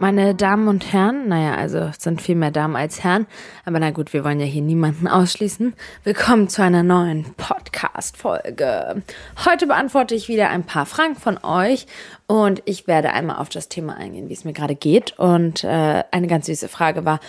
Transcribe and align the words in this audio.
meine 0.00 0.34
Damen 0.34 0.66
und 0.68 0.94
Herren, 0.94 1.28
naja, 1.28 1.56
also 1.56 1.78
es 1.78 2.02
sind 2.02 2.22
viel 2.22 2.34
mehr 2.34 2.50
Damen 2.50 2.74
als 2.74 3.04
Herren, 3.04 3.26
aber 3.66 3.78
na 3.80 3.90
gut, 3.90 4.14
wir 4.14 4.24
wollen 4.24 4.40
ja 4.40 4.46
hier 4.46 4.62
niemanden 4.62 5.06
ausschließen. 5.06 5.74
Willkommen 6.04 6.48
zu 6.48 6.62
einer 6.62 6.82
neuen 6.82 7.34
Podcast-Folge. 7.36 9.02
Heute 9.44 9.66
beantworte 9.66 10.14
ich 10.14 10.28
wieder 10.28 10.48
ein 10.48 10.64
paar 10.64 10.86
Fragen 10.86 11.16
von 11.16 11.38
euch 11.44 11.86
und 12.26 12.62
ich 12.64 12.86
werde 12.86 13.12
einmal 13.12 13.36
auf 13.36 13.50
das 13.50 13.68
Thema 13.68 13.94
eingehen, 13.98 14.30
wie 14.30 14.32
es 14.32 14.46
mir 14.46 14.54
gerade 14.54 14.74
geht. 14.74 15.18
Und 15.18 15.64
äh, 15.64 16.02
eine 16.10 16.26
ganz 16.28 16.46
süße 16.46 16.68
Frage 16.68 17.04
war, 17.04 17.20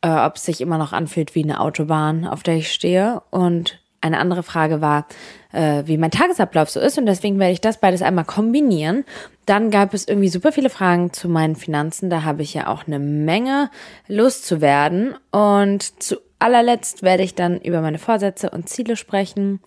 äh, 0.00 0.08
ob 0.08 0.36
es 0.36 0.44
sich 0.44 0.62
immer 0.62 0.78
noch 0.78 0.94
anfühlt 0.94 1.34
wie 1.34 1.44
eine 1.44 1.60
Autobahn, 1.60 2.26
auf 2.26 2.42
der 2.42 2.56
ich 2.56 2.72
stehe. 2.72 3.20
Und 3.30 3.80
eine 4.00 4.18
andere 4.18 4.42
Frage 4.42 4.80
war, 4.80 5.06
äh, 5.52 5.82
wie 5.86 5.98
mein 5.98 6.10
Tagesablauf 6.10 6.70
so 6.70 6.80
ist 6.80 6.98
und 6.98 7.06
deswegen 7.06 7.38
werde 7.38 7.52
ich 7.52 7.60
das 7.60 7.78
beides 7.78 8.02
einmal 8.02 8.24
kombinieren. 8.24 9.04
Dann 9.46 9.70
gab 9.70 9.94
es 9.94 10.06
irgendwie 10.06 10.28
super 10.28 10.52
viele 10.52 10.70
Fragen 10.70 11.12
zu 11.12 11.28
meinen 11.28 11.56
Finanzen. 11.56 12.10
Da 12.10 12.22
habe 12.22 12.42
ich 12.42 12.52
ja 12.52 12.66
auch 12.66 12.86
eine 12.86 12.98
Menge 12.98 13.70
Lust 14.06 14.46
zu 14.46 14.60
werden. 14.60 15.14
Und 15.30 16.02
zu 16.02 16.18
allerletzt 16.38 17.02
werde 17.02 17.22
ich 17.22 17.34
dann 17.34 17.58
über 17.60 17.80
meine 17.80 17.98
Vorsätze 17.98 18.50
und 18.50 18.68
Ziele 18.68 18.94
sprechen. 18.96 19.60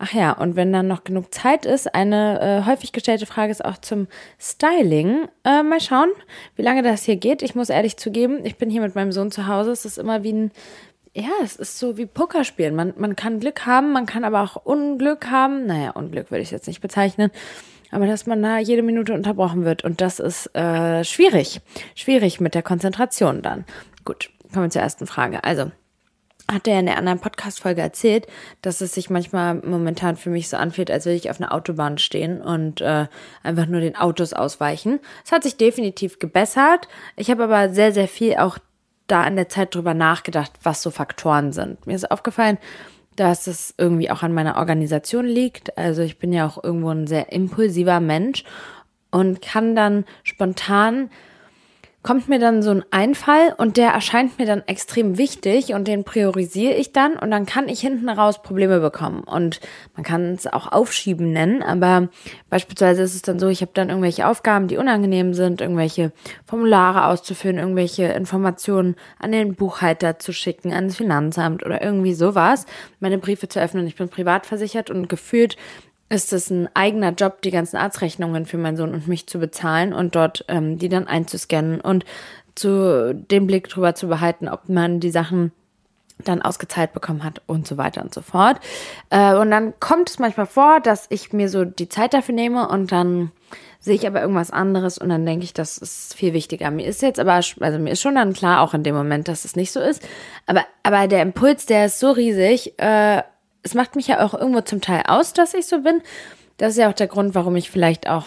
Ach 0.00 0.12
ja, 0.12 0.30
und 0.30 0.54
wenn 0.54 0.72
dann 0.72 0.86
noch 0.86 1.02
genug 1.02 1.34
Zeit 1.34 1.66
ist, 1.66 1.92
eine 1.92 2.40
äh, 2.40 2.70
häufig 2.70 2.92
gestellte 2.92 3.26
Frage 3.26 3.50
ist 3.50 3.64
auch 3.64 3.78
zum 3.78 4.06
Styling. 4.38 5.26
Äh, 5.44 5.64
mal 5.64 5.80
schauen, 5.80 6.10
wie 6.54 6.62
lange 6.62 6.84
das 6.84 7.02
hier 7.02 7.16
geht. 7.16 7.42
Ich 7.42 7.56
muss 7.56 7.68
ehrlich 7.68 7.96
zugeben, 7.96 8.44
ich 8.44 8.56
bin 8.56 8.70
hier 8.70 8.80
mit 8.80 8.94
meinem 8.94 9.10
Sohn 9.10 9.32
zu 9.32 9.48
Hause. 9.48 9.72
Es 9.72 9.84
ist 9.84 9.98
immer 9.98 10.22
wie 10.22 10.32
ein 10.32 10.52
ja, 11.20 11.30
es 11.42 11.56
ist 11.56 11.78
so 11.78 11.96
wie 11.96 12.06
Pokerspielen. 12.06 12.74
Man, 12.74 12.94
man 12.96 13.16
kann 13.16 13.40
Glück 13.40 13.66
haben, 13.66 13.92
man 13.92 14.06
kann 14.06 14.24
aber 14.24 14.42
auch 14.42 14.56
Unglück 14.64 15.30
haben. 15.30 15.66
Naja, 15.66 15.90
Unglück 15.90 16.30
würde 16.30 16.42
ich 16.42 16.50
jetzt 16.50 16.68
nicht 16.68 16.80
bezeichnen. 16.80 17.30
Aber 17.90 18.06
dass 18.06 18.26
man 18.26 18.42
da 18.42 18.58
jede 18.58 18.82
Minute 18.82 19.14
unterbrochen 19.14 19.64
wird. 19.64 19.82
Und 19.82 20.00
das 20.00 20.20
ist 20.20 20.54
äh, 20.54 21.02
schwierig. 21.04 21.60
Schwierig 21.94 22.40
mit 22.40 22.54
der 22.54 22.62
Konzentration 22.62 23.42
dann. 23.42 23.64
Gut, 24.04 24.30
kommen 24.52 24.66
wir 24.66 24.70
zur 24.70 24.82
ersten 24.82 25.06
Frage. 25.06 25.42
Also, 25.42 25.72
hat 26.50 26.68
er 26.68 26.80
in 26.80 26.86
der 26.86 26.96
anderen 26.96 27.18
Podcast-Folge 27.18 27.80
erzählt, 27.80 28.26
dass 28.62 28.80
es 28.80 28.94
sich 28.94 29.10
manchmal 29.10 29.56
momentan 29.56 30.16
für 30.16 30.30
mich 30.30 30.48
so 30.48 30.56
anfühlt, 30.56 30.90
als 30.90 31.04
würde 31.04 31.16
ich 31.16 31.30
auf 31.30 31.40
einer 31.40 31.52
Autobahn 31.52 31.98
stehen 31.98 32.40
und 32.40 32.80
äh, 32.80 33.06
einfach 33.42 33.66
nur 33.66 33.80
den 33.80 33.96
Autos 33.96 34.32
ausweichen. 34.32 35.00
Es 35.24 35.32
hat 35.32 35.42
sich 35.42 35.56
definitiv 35.56 36.18
gebessert. 36.18 36.88
Ich 37.16 37.30
habe 37.30 37.44
aber 37.44 37.74
sehr, 37.74 37.92
sehr 37.92 38.08
viel 38.08 38.36
auch 38.36 38.58
da 39.08 39.26
in 39.26 39.36
der 39.36 39.48
Zeit 39.48 39.74
drüber 39.74 39.94
nachgedacht, 39.94 40.52
was 40.62 40.82
so 40.82 40.90
Faktoren 40.90 41.52
sind. 41.52 41.86
Mir 41.86 41.96
ist 41.96 42.10
aufgefallen, 42.10 42.58
dass 43.16 43.48
es 43.48 43.74
irgendwie 43.76 44.10
auch 44.10 44.22
an 44.22 44.32
meiner 44.32 44.56
Organisation 44.56 45.26
liegt. 45.26 45.76
Also 45.76 46.02
ich 46.02 46.18
bin 46.18 46.32
ja 46.32 46.46
auch 46.46 46.62
irgendwo 46.62 46.90
ein 46.90 47.06
sehr 47.06 47.32
impulsiver 47.32 47.98
Mensch 48.00 48.44
und 49.10 49.42
kann 49.42 49.74
dann 49.74 50.04
spontan 50.22 51.10
kommt 52.02 52.28
mir 52.28 52.38
dann 52.38 52.62
so 52.62 52.70
ein 52.70 52.84
Einfall 52.90 53.54
und 53.58 53.76
der 53.76 53.90
erscheint 53.90 54.38
mir 54.38 54.46
dann 54.46 54.62
extrem 54.66 55.18
wichtig 55.18 55.74
und 55.74 55.88
den 55.88 56.04
priorisiere 56.04 56.74
ich 56.74 56.92
dann 56.92 57.14
und 57.16 57.30
dann 57.30 57.44
kann 57.44 57.68
ich 57.68 57.80
hinten 57.80 58.08
raus 58.08 58.40
Probleme 58.40 58.78
bekommen. 58.78 59.24
Und 59.24 59.60
man 59.94 60.04
kann 60.04 60.32
es 60.32 60.46
auch 60.46 60.70
Aufschieben 60.70 61.32
nennen, 61.32 61.62
aber 61.62 62.08
beispielsweise 62.50 63.02
ist 63.02 63.16
es 63.16 63.22
dann 63.22 63.40
so, 63.40 63.48
ich 63.48 63.62
habe 63.62 63.72
dann 63.74 63.88
irgendwelche 63.88 64.28
Aufgaben, 64.28 64.68
die 64.68 64.76
unangenehm 64.76 65.34
sind, 65.34 65.60
irgendwelche 65.60 66.12
Formulare 66.46 67.06
auszufüllen, 67.06 67.58
irgendwelche 67.58 68.04
Informationen 68.04 68.94
an 69.18 69.32
den 69.32 69.56
Buchhalter 69.56 70.20
zu 70.20 70.32
schicken, 70.32 70.72
ans 70.72 70.96
Finanzamt 70.96 71.66
oder 71.66 71.82
irgendwie 71.82 72.14
sowas, 72.14 72.64
meine 73.00 73.18
Briefe 73.18 73.48
zu 73.48 73.60
öffnen. 73.60 73.86
Ich 73.88 73.96
bin 73.96 74.08
privat 74.08 74.46
versichert 74.46 74.88
und 74.90 75.08
gefühlt 75.08 75.56
ist 76.08 76.32
es 76.32 76.50
ein 76.50 76.68
eigener 76.74 77.12
Job, 77.12 77.42
die 77.42 77.50
ganzen 77.50 77.76
Arztrechnungen 77.76 78.46
für 78.46 78.58
meinen 78.58 78.76
Sohn 78.76 78.94
und 78.94 79.08
mich 79.08 79.26
zu 79.26 79.38
bezahlen 79.38 79.92
und 79.92 80.14
dort 80.14 80.44
ähm, 80.48 80.78
die 80.78 80.88
dann 80.88 81.06
einzuscannen 81.06 81.80
und 81.80 82.04
zu 82.54 83.14
den 83.14 83.46
Blick 83.46 83.68
drüber 83.68 83.94
zu 83.94 84.08
behalten, 84.08 84.48
ob 84.48 84.68
man 84.68 85.00
die 85.00 85.10
Sachen 85.10 85.52
dann 86.24 86.42
ausgezahlt 86.42 86.92
bekommen 86.92 87.22
hat 87.22 87.42
und 87.46 87.66
so 87.66 87.76
weiter 87.76 88.02
und 88.02 88.12
so 88.12 88.22
fort. 88.22 88.58
Äh, 89.10 89.34
und 89.36 89.50
dann 89.50 89.78
kommt 89.78 90.10
es 90.10 90.18
manchmal 90.18 90.46
vor, 90.46 90.80
dass 90.80 91.06
ich 91.10 91.32
mir 91.32 91.48
so 91.48 91.64
die 91.64 91.88
Zeit 91.88 92.14
dafür 92.14 92.34
nehme 92.34 92.68
und 92.68 92.90
dann 92.90 93.30
sehe 93.80 93.94
ich 93.94 94.06
aber 94.06 94.20
irgendwas 94.20 94.50
anderes 94.50 94.98
und 94.98 95.08
dann 95.08 95.24
denke 95.24 95.44
ich, 95.44 95.54
das 95.54 95.78
ist 95.78 96.14
viel 96.14 96.32
wichtiger. 96.32 96.70
Mir 96.72 96.86
ist 96.86 97.02
jetzt 97.02 97.20
aber, 97.20 97.34
also 97.34 97.78
mir 97.78 97.92
ist 97.92 98.00
schon 98.00 98.16
dann 98.16 98.32
klar 98.32 98.62
auch 98.62 98.74
in 98.74 98.82
dem 98.82 98.96
Moment, 98.96 99.28
dass 99.28 99.44
es 99.44 99.54
nicht 99.54 99.70
so 99.70 99.80
ist. 99.80 100.02
Aber, 100.46 100.64
aber 100.82 101.06
der 101.06 101.22
Impuls, 101.22 101.66
der 101.66 101.86
ist 101.86 102.00
so 102.00 102.10
riesig, 102.10 102.78
äh, 102.78 103.22
es 103.62 103.74
macht 103.74 103.96
mich 103.96 104.06
ja 104.06 104.24
auch 104.24 104.34
irgendwo 104.34 104.60
zum 104.60 104.80
Teil 104.80 105.02
aus, 105.06 105.32
dass 105.32 105.54
ich 105.54 105.66
so 105.66 105.82
bin. 105.82 106.00
Das 106.56 106.72
ist 106.72 106.78
ja 106.78 106.88
auch 106.88 106.94
der 106.94 107.06
Grund, 107.06 107.34
warum 107.34 107.56
ich 107.56 107.70
vielleicht 107.70 108.08
auch 108.08 108.26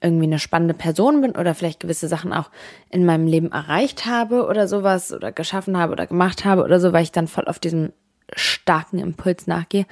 irgendwie 0.00 0.26
eine 0.26 0.38
spannende 0.38 0.74
Person 0.74 1.20
bin 1.22 1.32
oder 1.32 1.54
vielleicht 1.54 1.80
gewisse 1.80 2.08
Sachen 2.08 2.32
auch 2.32 2.50
in 2.90 3.04
meinem 3.04 3.26
Leben 3.26 3.52
erreicht 3.52 4.06
habe 4.06 4.46
oder 4.46 4.68
sowas 4.68 5.12
oder 5.12 5.32
geschaffen 5.32 5.76
habe 5.76 5.92
oder 5.92 6.06
gemacht 6.06 6.44
habe 6.44 6.62
oder 6.62 6.78
so, 6.78 6.92
weil 6.92 7.02
ich 7.02 7.12
dann 7.12 7.26
voll 7.26 7.46
auf 7.46 7.58
diesem 7.58 7.92
starken 8.34 8.98
Impuls 8.98 9.46
nachgehe. 9.46 9.86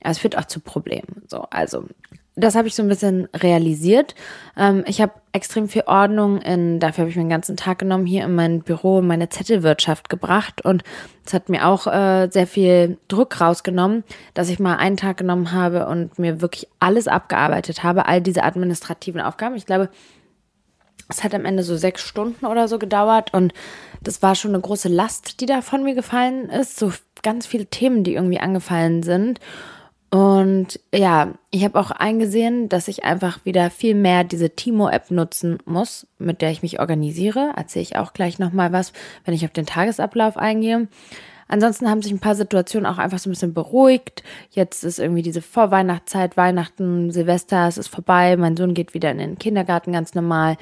Es 0.00 0.18
führt 0.18 0.36
auch 0.36 0.46
zu 0.46 0.60
Problemen. 0.60 1.22
So, 1.28 1.42
also 1.50 1.84
das 2.34 2.54
habe 2.54 2.66
ich 2.66 2.74
so 2.74 2.82
ein 2.82 2.88
bisschen 2.88 3.28
realisiert. 3.34 4.14
Ähm, 4.56 4.84
ich 4.86 5.02
habe 5.02 5.12
extrem 5.32 5.68
viel 5.68 5.84
Ordnung 5.86 6.40
in, 6.40 6.80
dafür 6.80 7.02
habe 7.02 7.10
ich 7.10 7.16
meinen 7.16 7.28
ganzen 7.28 7.56
Tag 7.56 7.78
genommen, 7.78 8.06
hier 8.06 8.24
in 8.24 8.34
mein 8.34 8.62
Büro, 8.62 9.00
in 9.00 9.06
meine 9.06 9.28
Zettelwirtschaft 9.28 10.08
gebracht 10.08 10.64
und 10.64 10.82
es 11.26 11.34
hat 11.34 11.48
mir 11.48 11.66
auch 11.66 11.86
äh, 11.86 12.28
sehr 12.30 12.46
viel 12.46 12.98
Druck 13.08 13.40
rausgenommen, 13.40 14.02
dass 14.34 14.48
ich 14.48 14.58
mal 14.58 14.76
einen 14.76 14.96
Tag 14.96 15.18
genommen 15.18 15.52
habe 15.52 15.86
und 15.86 16.18
mir 16.18 16.40
wirklich 16.40 16.68
alles 16.80 17.06
abgearbeitet 17.06 17.82
habe, 17.82 18.06
all 18.06 18.20
diese 18.20 18.44
administrativen 18.44 19.20
Aufgaben. 19.20 19.54
Ich 19.54 19.66
glaube, 19.66 19.90
es 21.08 21.22
hat 21.22 21.34
am 21.34 21.44
Ende 21.44 21.62
so 21.62 21.76
sechs 21.76 22.00
Stunden 22.02 22.46
oder 22.46 22.68
so 22.68 22.78
gedauert 22.78 23.34
und 23.34 23.52
das 24.02 24.22
war 24.22 24.34
schon 24.34 24.52
eine 24.52 24.60
große 24.60 24.88
Last, 24.88 25.40
die 25.40 25.46
da 25.46 25.60
von 25.60 25.84
mir 25.84 25.94
gefallen 25.94 26.48
ist. 26.48 26.78
So 26.78 26.92
ganz 27.22 27.46
viele 27.46 27.66
Themen, 27.66 28.04
die 28.04 28.14
irgendwie 28.14 28.40
angefallen 28.40 29.02
sind. 29.02 29.38
Und 30.12 30.78
ja, 30.94 31.32
ich 31.50 31.64
habe 31.64 31.80
auch 31.80 31.90
eingesehen, 31.90 32.68
dass 32.68 32.86
ich 32.86 33.02
einfach 33.02 33.46
wieder 33.46 33.70
viel 33.70 33.94
mehr 33.94 34.24
diese 34.24 34.50
Timo-App 34.50 35.10
nutzen 35.10 35.56
muss, 35.64 36.06
mit 36.18 36.42
der 36.42 36.50
ich 36.50 36.60
mich 36.60 36.80
organisiere. 36.80 37.54
Erzähle 37.56 37.84
ich 37.84 37.96
auch 37.96 38.12
gleich 38.12 38.38
nochmal 38.38 38.72
was, 38.74 38.92
wenn 39.24 39.32
ich 39.32 39.46
auf 39.46 39.52
den 39.52 39.64
Tagesablauf 39.64 40.36
eingehe. 40.36 40.86
Ansonsten 41.48 41.88
haben 41.88 42.02
sich 42.02 42.12
ein 42.12 42.18
paar 42.18 42.34
Situationen 42.34 42.84
auch 42.84 42.98
einfach 42.98 43.18
so 43.18 43.30
ein 43.30 43.32
bisschen 43.32 43.54
beruhigt. 43.54 44.22
Jetzt 44.50 44.84
ist 44.84 44.98
irgendwie 44.98 45.22
diese 45.22 45.40
Vorweihnachtszeit, 45.40 46.36
Weihnachten, 46.36 47.10
Silvester, 47.10 47.66
es 47.66 47.78
ist 47.78 47.88
vorbei. 47.88 48.36
Mein 48.36 48.58
Sohn 48.58 48.74
geht 48.74 48.92
wieder 48.92 49.10
in 49.10 49.18
den 49.18 49.38
Kindergarten 49.38 49.92
ganz 49.92 50.14
normal. 50.14 50.58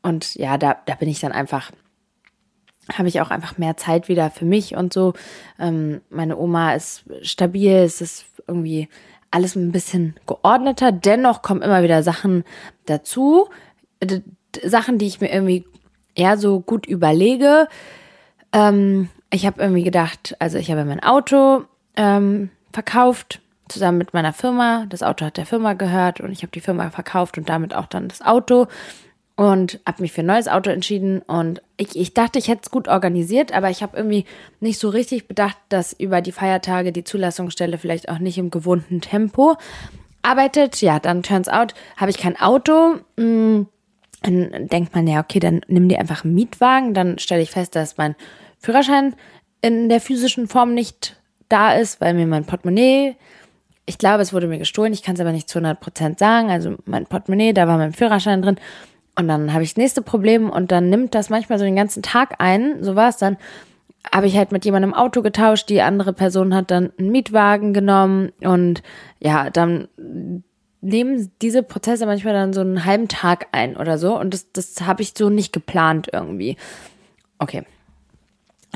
Und 0.00 0.36
ja, 0.36 0.56
da, 0.56 0.78
da 0.86 0.94
bin 0.94 1.10
ich 1.10 1.20
dann 1.20 1.32
einfach 1.32 1.70
habe 2.92 3.08
ich 3.08 3.20
auch 3.20 3.30
einfach 3.30 3.58
mehr 3.58 3.76
Zeit 3.76 4.08
wieder 4.08 4.30
für 4.30 4.44
mich 4.44 4.74
und 4.74 4.92
so. 4.92 5.12
Ähm, 5.58 6.00
meine 6.10 6.36
Oma 6.36 6.74
ist 6.74 7.04
stabil, 7.22 7.72
es 7.72 8.00
ist 8.00 8.24
irgendwie 8.50 8.88
alles 9.30 9.54
ein 9.56 9.72
bisschen 9.72 10.14
geordneter. 10.26 10.92
Dennoch 10.92 11.42
kommen 11.42 11.62
immer 11.62 11.82
wieder 11.82 12.02
Sachen 12.02 12.44
dazu. 12.86 13.48
Sachen, 14.64 14.98
die 14.98 15.06
ich 15.06 15.20
mir 15.20 15.32
irgendwie 15.32 15.64
eher 16.14 16.36
so 16.36 16.60
gut 16.60 16.86
überlege. 16.86 17.68
Ähm, 18.52 19.08
ich 19.30 19.46
habe 19.46 19.62
irgendwie 19.62 19.84
gedacht, 19.84 20.34
also 20.38 20.58
ich 20.58 20.70
habe 20.70 20.84
mein 20.84 21.02
Auto 21.02 21.62
ähm, 21.96 22.50
verkauft, 22.72 23.40
zusammen 23.68 23.98
mit 23.98 24.12
meiner 24.12 24.32
Firma. 24.32 24.86
Das 24.88 25.02
Auto 25.02 25.24
hat 25.24 25.36
der 25.36 25.46
Firma 25.46 25.74
gehört 25.74 26.20
und 26.20 26.32
ich 26.32 26.42
habe 26.42 26.50
die 26.52 26.60
Firma 26.60 26.90
verkauft 26.90 27.38
und 27.38 27.48
damit 27.48 27.74
auch 27.74 27.86
dann 27.86 28.08
das 28.08 28.22
Auto 28.22 28.66
und 29.40 29.80
habe 29.86 30.02
mich 30.02 30.12
für 30.12 30.20
ein 30.20 30.26
neues 30.26 30.48
Auto 30.48 30.68
entschieden 30.68 31.22
und 31.22 31.62
ich, 31.78 31.96
ich 31.96 32.12
dachte, 32.12 32.38
ich 32.38 32.48
hätte 32.48 32.60
es 32.64 32.70
gut 32.70 32.88
organisiert, 32.88 33.54
aber 33.54 33.70
ich 33.70 33.82
habe 33.82 33.96
irgendwie 33.96 34.26
nicht 34.60 34.78
so 34.78 34.90
richtig 34.90 35.28
bedacht, 35.28 35.56
dass 35.70 35.94
über 35.94 36.20
die 36.20 36.30
Feiertage 36.30 36.92
die 36.92 37.04
Zulassungsstelle 37.04 37.78
vielleicht 37.78 38.10
auch 38.10 38.18
nicht 38.18 38.36
im 38.36 38.50
gewohnten 38.50 39.00
Tempo 39.00 39.56
arbeitet. 40.20 40.82
Ja, 40.82 40.98
dann 40.98 41.22
turns 41.22 41.48
out, 41.48 41.72
habe 41.96 42.10
ich 42.10 42.18
kein 42.18 42.38
Auto. 42.38 42.96
Hm, 43.16 43.66
dann 44.20 44.68
denkt 44.68 44.94
man, 44.94 45.06
ja, 45.06 45.20
okay, 45.20 45.40
dann 45.40 45.62
nimm 45.68 45.88
dir 45.88 46.00
einfach 46.00 46.22
einen 46.22 46.34
Mietwagen. 46.34 46.92
Dann 46.92 47.18
stelle 47.18 47.40
ich 47.40 47.50
fest, 47.50 47.74
dass 47.74 47.96
mein 47.96 48.16
Führerschein 48.58 49.14
in 49.62 49.88
der 49.88 50.02
physischen 50.02 50.48
Form 50.48 50.74
nicht 50.74 51.18
da 51.48 51.72
ist, 51.72 52.02
weil 52.02 52.12
mir 52.12 52.26
mein 52.26 52.44
Portemonnaie 52.44 53.16
ich 53.86 53.98
glaube, 53.98 54.22
es 54.22 54.32
wurde 54.32 54.46
mir 54.46 54.58
gestohlen, 54.58 54.92
ich 54.92 55.02
kann 55.02 55.14
es 55.14 55.20
aber 55.20 55.32
nicht 55.32 55.48
zu 55.48 55.58
100% 55.58 56.16
sagen. 56.16 56.48
Also 56.48 56.76
mein 56.84 57.06
Portemonnaie, 57.06 57.52
da 57.52 57.66
war 57.66 57.76
mein 57.76 57.92
Führerschein 57.92 58.40
drin 58.40 58.56
und 59.16 59.28
dann 59.28 59.52
habe 59.52 59.62
ich 59.62 59.70
das 59.70 59.76
nächste 59.76 60.02
Problem 60.02 60.50
und 60.50 60.72
dann 60.72 60.88
nimmt 60.88 61.14
das 61.14 61.30
manchmal 61.30 61.58
so 61.58 61.64
den 61.64 61.76
ganzen 61.76 62.02
Tag 62.02 62.36
ein. 62.38 62.82
So 62.82 62.96
war 62.96 63.08
es 63.08 63.16
dann. 63.16 63.36
Habe 64.10 64.26
ich 64.26 64.36
halt 64.36 64.50
mit 64.50 64.64
jemandem 64.64 64.94
Auto 64.94 65.20
getauscht, 65.20 65.68
die 65.68 65.82
andere 65.82 66.14
Person 66.14 66.54
hat 66.54 66.70
dann 66.70 66.90
einen 66.98 67.10
Mietwagen 67.10 67.74
genommen 67.74 68.32
und 68.40 68.82
ja, 69.18 69.50
dann 69.50 69.88
nehmen 70.80 71.30
diese 71.42 71.62
Prozesse 71.62 72.06
manchmal 72.06 72.32
dann 72.32 72.54
so 72.54 72.62
einen 72.62 72.86
halben 72.86 73.08
Tag 73.08 73.48
ein 73.52 73.76
oder 73.76 73.98
so 73.98 74.18
und 74.18 74.32
das, 74.32 74.52
das 74.52 74.80
habe 74.86 75.02
ich 75.02 75.12
so 75.14 75.28
nicht 75.28 75.52
geplant 75.52 76.08
irgendwie. 76.12 76.56
Okay. 77.38 77.64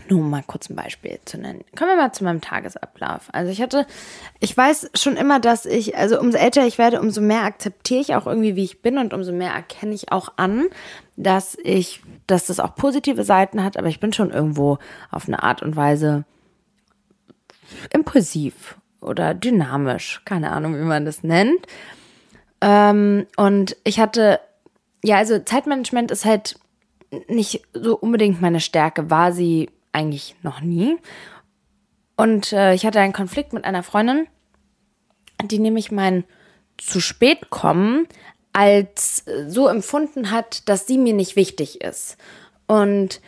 Nur 0.08 0.20
um 0.20 0.30
mal 0.30 0.42
kurz 0.46 0.68
ein 0.68 0.76
Beispiel 0.76 1.18
zu 1.24 1.38
nennen. 1.38 1.64
Kommen 1.76 1.90
wir 1.90 1.96
mal 1.96 2.12
zu 2.12 2.24
meinem 2.24 2.40
Tagesablauf. 2.40 3.28
Also 3.32 3.50
ich 3.50 3.62
hatte, 3.62 3.86
ich 4.40 4.54
weiß 4.54 4.90
schon 4.94 5.16
immer, 5.16 5.40
dass 5.40 5.66
ich, 5.66 5.96
also 5.96 6.20
umso 6.20 6.36
älter 6.36 6.66
ich 6.66 6.78
werde, 6.78 7.00
umso 7.00 7.20
mehr 7.20 7.44
akzeptiere 7.44 8.00
ich 8.00 8.14
auch 8.14 8.26
irgendwie, 8.26 8.56
wie 8.56 8.64
ich 8.64 8.82
bin 8.82 8.98
und 8.98 9.14
umso 9.14 9.32
mehr 9.32 9.52
erkenne 9.52 9.94
ich 9.94 10.12
auch 10.12 10.34
an, 10.36 10.66
dass 11.16 11.56
ich, 11.62 12.02
dass 12.26 12.46
das 12.46 12.60
auch 12.60 12.74
positive 12.74 13.24
Seiten 13.24 13.62
hat, 13.62 13.76
aber 13.76 13.88
ich 13.88 14.00
bin 14.00 14.12
schon 14.12 14.30
irgendwo 14.30 14.78
auf 15.10 15.28
eine 15.28 15.42
Art 15.42 15.62
und 15.62 15.76
Weise 15.76 16.24
impulsiv 17.90 18.76
oder 19.00 19.32
dynamisch, 19.32 20.22
keine 20.24 20.50
Ahnung, 20.50 20.76
wie 20.76 20.84
man 20.84 21.04
das 21.04 21.22
nennt. 21.22 21.66
Ähm, 22.60 23.26
und 23.36 23.76
ich 23.84 24.00
hatte, 24.00 24.40
ja, 25.02 25.16
also 25.16 25.38
Zeitmanagement 25.38 26.10
ist 26.10 26.24
halt 26.24 26.58
nicht 27.28 27.62
so 27.72 27.96
unbedingt 27.96 28.40
meine 28.40 28.60
Stärke, 28.60 29.10
war 29.10 29.32
sie 29.32 29.70
eigentlich 29.94 30.36
noch 30.42 30.60
nie. 30.60 30.96
Und 32.16 32.52
äh, 32.52 32.74
ich 32.74 32.86
hatte 32.86 33.00
einen 33.00 33.12
Konflikt 33.12 33.52
mit 33.52 33.64
einer 33.64 33.82
Freundin, 33.82 34.26
die 35.42 35.58
nämlich 35.58 35.90
mein 35.90 36.24
zu 36.76 37.00
spät 37.00 37.50
kommen 37.50 38.06
als 38.52 39.24
so 39.48 39.66
empfunden 39.66 40.30
hat, 40.30 40.68
dass 40.68 40.86
sie 40.86 40.96
mir 40.96 41.12
nicht 41.12 41.34
wichtig 41.34 41.80
ist. 41.80 42.16
Und 42.68 43.20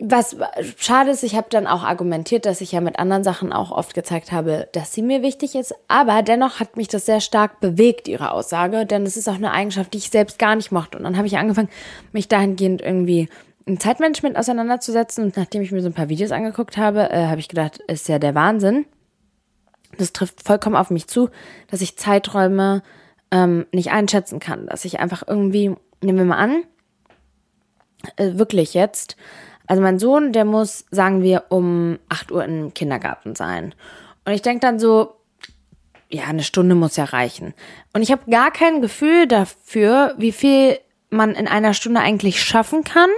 was 0.00 0.36
schade 0.76 1.12
ist, 1.12 1.22
ich 1.22 1.36
habe 1.36 1.46
dann 1.50 1.68
auch 1.68 1.84
argumentiert, 1.84 2.46
dass 2.46 2.60
ich 2.60 2.72
ja 2.72 2.80
mit 2.80 2.98
anderen 2.98 3.22
Sachen 3.22 3.52
auch 3.52 3.70
oft 3.70 3.94
gezeigt 3.94 4.32
habe, 4.32 4.68
dass 4.72 4.92
sie 4.92 5.02
mir 5.02 5.22
wichtig 5.22 5.54
ist. 5.54 5.74
Aber 5.86 6.22
dennoch 6.22 6.58
hat 6.58 6.76
mich 6.76 6.88
das 6.88 7.06
sehr 7.06 7.20
stark 7.20 7.60
bewegt, 7.60 8.08
ihre 8.08 8.32
Aussage, 8.32 8.86
denn 8.86 9.04
es 9.04 9.16
ist 9.16 9.28
auch 9.28 9.34
eine 9.34 9.52
Eigenschaft, 9.52 9.94
die 9.94 9.98
ich 9.98 10.10
selbst 10.10 10.38
gar 10.40 10.56
nicht 10.56 10.72
mochte. 10.72 10.98
Und 10.98 11.04
dann 11.04 11.16
habe 11.16 11.28
ich 11.28 11.38
angefangen, 11.38 11.70
mich 12.12 12.26
dahingehend 12.26 12.82
irgendwie 12.82 13.28
Zeitmanagement 13.78 14.36
auseinanderzusetzen. 14.36 15.24
Und 15.24 15.36
nachdem 15.36 15.62
ich 15.62 15.72
mir 15.72 15.80
so 15.80 15.88
ein 15.88 15.94
paar 15.94 16.08
Videos 16.08 16.32
angeguckt 16.32 16.76
habe, 16.76 17.10
äh, 17.10 17.26
habe 17.26 17.40
ich 17.40 17.48
gedacht, 17.48 17.78
ist 17.88 18.08
ja 18.08 18.18
der 18.18 18.34
Wahnsinn. 18.34 18.86
Das 19.96 20.12
trifft 20.12 20.42
vollkommen 20.42 20.76
auf 20.76 20.90
mich 20.90 21.06
zu, 21.06 21.30
dass 21.68 21.80
ich 21.80 21.96
Zeiträume 21.96 22.82
ähm, 23.30 23.66
nicht 23.72 23.90
einschätzen 23.90 24.40
kann. 24.40 24.66
Dass 24.66 24.84
ich 24.84 25.00
einfach 25.00 25.22
irgendwie, 25.26 25.74
nehmen 26.00 26.18
wir 26.18 26.24
mal 26.24 26.38
an, 26.38 26.64
äh, 28.16 28.34
wirklich 28.34 28.74
jetzt, 28.74 29.16
also 29.66 29.82
mein 29.82 29.98
Sohn, 29.98 30.32
der 30.32 30.44
muss, 30.44 30.84
sagen 30.90 31.22
wir, 31.22 31.44
um 31.48 31.98
8 32.08 32.32
Uhr 32.32 32.44
im 32.44 32.74
Kindergarten 32.74 33.34
sein. 33.34 33.74
Und 34.26 34.32
ich 34.32 34.42
denke 34.42 34.60
dann 34.60 34.78
so, 34.78 35.16
ja, 36.10 36.24
eine 36.24 36.42
Stunde 36.42 36.74
muss 36.74 36.96
ja 36.96 37.04
reichen. 37.04 37.54
Und 37.94 38.02
ich 38.02 38.12
habe 38.12 38.30
gar 38.30 38.50
kein 38.50 38.82
Gefühl 38.82 39.26
dafür, 39.26 40.14
wie 40.18 40.32
viel 40.32 40.78
man 41.08 41.34
in 41.34 41.48
einer 41.48 41.72
Stunde 41.72 42.00
eigentlich 42.00 42.42
schaffen 42.42 42.84
kann 42.84 43.08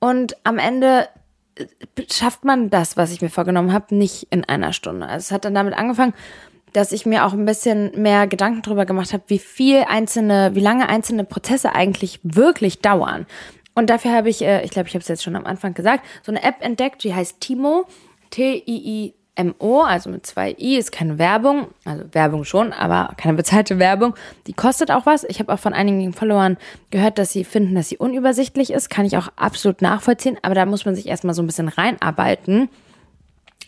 und 0.00 0.36
am 0.44 0.58
Ende 0.58 1.08
äh, 1.54 1.66
schafft 2.10 2.44
man 2.44 2.70
das, 2.70 2.96
was 2.96 3.12
ich 3.12 3.22
mir 3.22 3.30
vorgenommen 3.30 3.72
habe, 3.72 3.94
nicht 3.94 4.26
in 4.30 4.44
einer 4.44 4.72
Stunde. 4.72 5.06
Also 5.06 5.24
es 5.24 5.32
hat 5.32 5.44
dann 5.44 5.54
damit 5.54 5.74
angefangen, 5.74 6.14
dass 6.72 6.92
ich 6.92 7.06
mir 7.06 7.26
auch 7.26 7.32
ein 7.32 7.44
bisschen 7.44 8.00
mehr 8.00 8.26
Gedanken 8.26 8.62
darüber 8.62 8.86
gemacht 8.86 9.12
habe, 9.12 9.24
wie 9.26 9.38
viel 9.38 9.84
einzelne, 9.88 10.54
wie 10.54 10.60
lange 10.60 10.88
einzelne 10.88 11.24
Prozesse 11.24 11.72
eigentlich 11.74 12.20
wirklich 12.22 12.80
dauern. 12.80 13.26
Und 13.74 13.90
dafür 13.90 14.12
habe 14.12 14.28
ich, 14.28 14.42
äh, 14.42 14.64
ich 14.64 14.70
glaube, 14.70 14.88
ich 14.88 14.94
habe 14.94 15.02
es 15.02 15.08
jetzt 15.08 15.22
schon 15.22 15.36
am 15.36 15.46
Anfang 15.46 15.74
gesagt, 15.74 16.04
so 16.22 16.32
eine 16.32 16.42
App 16.42 16.56
entdeckt, 16.60 17.04
die 17.04 17.14
heißt 17.14 17.40
Timo, 17.40 17.86
T-I-I 18.30 19.14
MO, 19.38 19.82
also 19.82 20.10
mit 20.10 20.26
zwei 20.26 20.54
I, 20.58 20.76
ist 20.76 20.92
keine 20.92 21.18
Werbung, 21.18 21.68
also 21.84 22.04
Werbung 22.12 22.44
schon, 22.44 22.72
aber 22.72 23.14
keine 23.16 23.34
bezahlte 23.34 23.78
Werbung. 23.78 24.14
Die 24.46 24.52
kostet 24.52 24.90
auch 24.90 25.06
was. 25.06 25.24
Ich 25.24 25.38
habe 25.38 25.52
auch 25.52 25.58
von 25.58 25.72
einigen 25.72 26.12
Followern 26.12 26.56
gehört, 26.90 27.18
dass 27.18 27.32
sie 27.32 27.44
finden, 27.44 27.74
dass 27.74 27.88
sie 27.88 27.96
unübersichtlich 27.96 28.70
ist. 28.70 28.90
Kann 28.90 29.06
ich 29.06 29.16
auch 29.16 29.28
absolut 29.36 29.82
nachvollziehen, 29.82 30.36
aber 30.42 30.54
da 30.54 30.66
muss 30.66 30.84
man 30.84 30.94
sich 30.94 31.06
erstmal 31.06 31.34
so 31.34 31.42
ein 31.42 31.46
bisschen 31.46 31.68
reinarbeiten. 31.68 32.68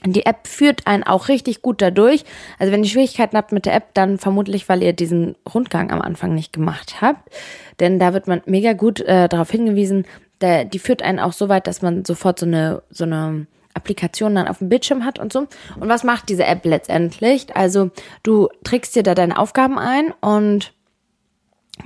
Die 0.05 0.27
App 0.27 0.49
führt 0.49 0.87
einen 0.87 1.05
auch 1.05 1.29
richtig 1.29 1.63
gut 1.63 1.81
dadurch. 1.81 2.25
Also 2.59 2.73
wenn 2.73 2.83
ihr 2.83 2.91
Schwierigkeiten 2.91 3.37
habt 3.37 3.53
mit 3.53 3.67
der 3.67 3.75
App, 3.75 3.95
dann 3.95 4.19
vermutlich, 4.19 4.69
weil 4.69 4.83
ihr 4.83 4.93
diesen 4.93 5.37
Rundgang 5.53 5.93
am 5.93 6.03
Anfang 6.03 6.35
nicht 6.35 6.53
gemacht 6.53 7.01
habt. 7.01 7.31
Denn 7.79 8.01
da 8.01 8.13
wird 8.13 8.27
man 8.27 8.43
mega 8.47 8.73
gut 8.73 9.01
äh, 9.01 9.29
darauf 9.29 9.51
hingewiesen, 9.51 10.05
der, 10.41 10.65
die 10.65 10.81
führt 10.81 11.03
einen 11.03 11.21
auch 11.21 11.33
so 11.33 11.49
weit, 11.49 11.69
dass 11.69 11.83
man 11.83 12.05
sofort 12.05 12.41
so 12.41 12.47
eine, 12.47 12.83
so 12.91 13.05
eine 13.05 13.47
Applikation 13.75 14.35
dann 14.35 14.49
auf 14.49 14.59
dem 14.59 14.69
Bildschirm 14.69 15.05
hat 15.05 15.19
und 15.19 15.33
so. 15.33 15.41
Und 15.41 15.89
was 15.89 16.05
macht 16.05 16.29
diese 16.29 16.45
App 16.45 16.65
letztendlich? 16.65 17.55
Also 17.57 17.91
du 18.23 18.49
trägst 18.65 18.95
dir 18.95 19.03
da 19.03 19.15
deine 19.15 19.39
Aufgaben 19.39 19.79
ein 19.79 20.13
und 20.21 20.73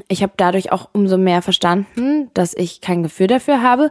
ich 0.08 0.22
habe 0.22 0.32
dadurch 0.36 0.72
auch 0.72 0.88
umso 0.92 1.16
mehr 1.16 1.42
verstanden, 1.42 2.30
dass 2.34 2.54
ich 2.54 2.80
kein 2.80 3.02
Gefühl 3.02 3.28
dafür 3.28 3.62
habe, 3.62 3.90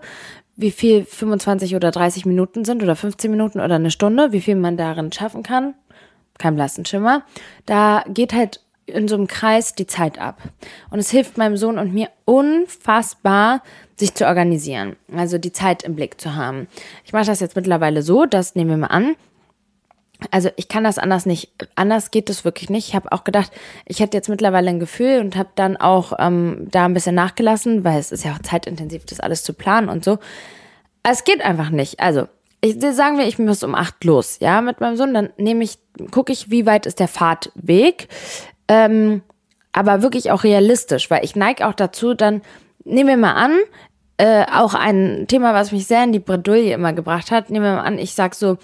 wie 0.56 0.72
viel 0.72 1.06
25 1.06 1.76
oder 1.76 1.92
30 1.92 2.26
Minuten 2.26 2.66
sind 2.66 2.82
oder 2.82 2.96
15 2.96 3.30
Minuten 3.30 3.60
oder 3.60 3.76
eine 3.76 3.92
Stunde, 3.92 4.32
wie 4.32 4.42
viel 4.42 4.56
man 4.56 4.78
darin 4.78 5.12
schaffen 5.12 5.44
kann. 5.44 5.74
Kein 6.38 6.56
blassen 6.56 6.86
Schimmer. 6.86 7.24
Da 7.66 8.04
geht 8.08 8.34
halt 8.34 8.62
in 8.86 9.08
so 9.08 9.16
einem 9.16 9.28
Kreis 9.28 9.76
die 9.76 9.88
Zeit 9.88 10.20
ab. 10.20 10.42
Und 10.90 11.00
es 11.00 11.10
hilft 11.10 11.38
meinem 11.38 11.58
Sohn 11.58 11.80
und 11.80 11.94
mir 11.94 12.10
unfassbar, 12.26 13.62
sich 13.98 14.14
zu 14.14 14.26
organisieren. 14.28 14.96
Also 15.16 15.38
die 15.38 15.52
Zeit 15.52 15.84
im 15.84 15.96
Blick 15.96 16.20
zu 16.20 16.36
haben. 16.36 16.68
Ich 17.06 17.14
mache 17.14 17.26
das 17.26 17.40
jetzt 17.40 17.56
mittlerweile 17.56 18.02
so, 18.02 18.26
das 18.26 18.56
nehmen 18.56 18.70
wir 18.72 18.78
mal 18.78 18.88
an. 18.88 19.16
Also 20.32 20.50
ich 20.56 20.68
kann 20.68 20.84
das 20.84 20.98
anders 20.98 21.26
nicht, 21.26 21.52
anders 21.76 22.12
geht 22.12 22.30
das 22.30 22.46
wirklich 22.46 22.70
nicht. 22.70 22.88
Ich 22.88 22.96
habe 22.96 23.12
auch 23.12 23.24
gedacht, 23.24 23.52
ich 23.86 24.00
hätte 24.00 24.16
jetzt 24.16 24.30
mittlerweile 24.30 24.70
ein 24.70 24.80
Gefühl 24.80 25.20
und 25.20 25.36
habe 25.36 25.50
dann 25.56 25.78
auch 25.78 26.14
ähm, 26.20 26.68
da 26.72 26.86
ein 26.86 26.94
bisschen 26.94 27.16
nachgelassen, 27.16 27.84
weil 27.84 28.00
es 28.00 28.12
ist 28.12 28.24
ja 28.24 28.34
auch 28.34 28.40
zeitintensiv, 28.40 29.06
das 29.06 29.20
alles 29.20 29.44
zu 29.44 29.54
planen 29.54 29.90
und 29.90 30.06
so. 30.06 30.20
Es 31.04 31.24
geht 31.26 31.44
einfach 31.44 31.70
nicht. 31.70 32.00
Also 32.00 32.28
ich, 32.62 32.80
sagen 32.80 33.18
wir, 33.18 33.28
ich 33.28 33.38
muss 33.38 33.64
um 33.64 33.76
acht 33.76 34.04
los, 34.04 34.38
ja, 34.40 34.62
mit 34.62 34.80
meinem 34.80 34.96
Sohn, 34.96 35.14
dann 35.14 35.30
nehme 35.38 35.64
ich, 35.64 35.78
gucke 36.12 36.32
ich, 36.32 36.50
wie 36.50 36.66
weit 36.66 36.86
ist 36.86 37.00
der 37.00 37.08
Fahrtweg. 37.08 38.08
Ähm, 38.68 39.22
aber 39.72 40.02
wirklich 40.02 40.32
auch 40.32 40.44
realistisch, 40.44 41.12
weil 41.12 41.26
ich 41.26 41.36
neige 41.36 41.68
auch 41.68 41.74
dazu, 41.74 42.14
dann 42.14 42.42
nehmen 42.84 43.10
wir 43.10 43.18
mal 43.18 43.34
an, 43.34 43.58
äh, 44.18 44.46
auch 44.52 44.74
ein 44.74 45.26
Thema, 45.28 45.54
was 45.54 45.72
mich 45.72 45.88
sehr 45.88 46.04
in 46.04 46.14
die 46.14 46.20
Bredouille 46.20 46.74
immer 46.74 46.94
gebracht 46.94 47.32
hat. 47.32 47.50
Nehmen 47.50 47.66
wir 47.66 47.74
mal 47.74 47.82
an, 47.82 47.98
ich 47.98 48.14
sag 48.14 48.36
so, 48.36 48.58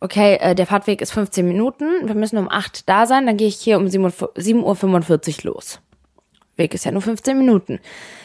okay, 0.00 0.36
äh, 0.40 0.54
der 0.54 0.66
Fahrtweg 0.66 1.00
ist 1.00 1.12
15 1.12 1.46
Minuten, 1.46 2.06
wir 2.06 2.14
müssen 2.14 2.38
um 2.38 2.50
8 2.50 2.88
da 2.88 3.06
sein, 3.06 3.26
dann 3.26 3.36
gehe 3.36 3.48
ich 3.48 3.56
hier 3.56 3.78
um 3.78 3.86
7.45 3.86 5.46
Uhr 5.46 5.52
los. 5.52 5.80
Weg 6.56 6.74
ist 6.74 6.84
ja 6.84 6.92
nur 6.92 7.02
15 7.02 7.38
Minuten. 7.38 7.80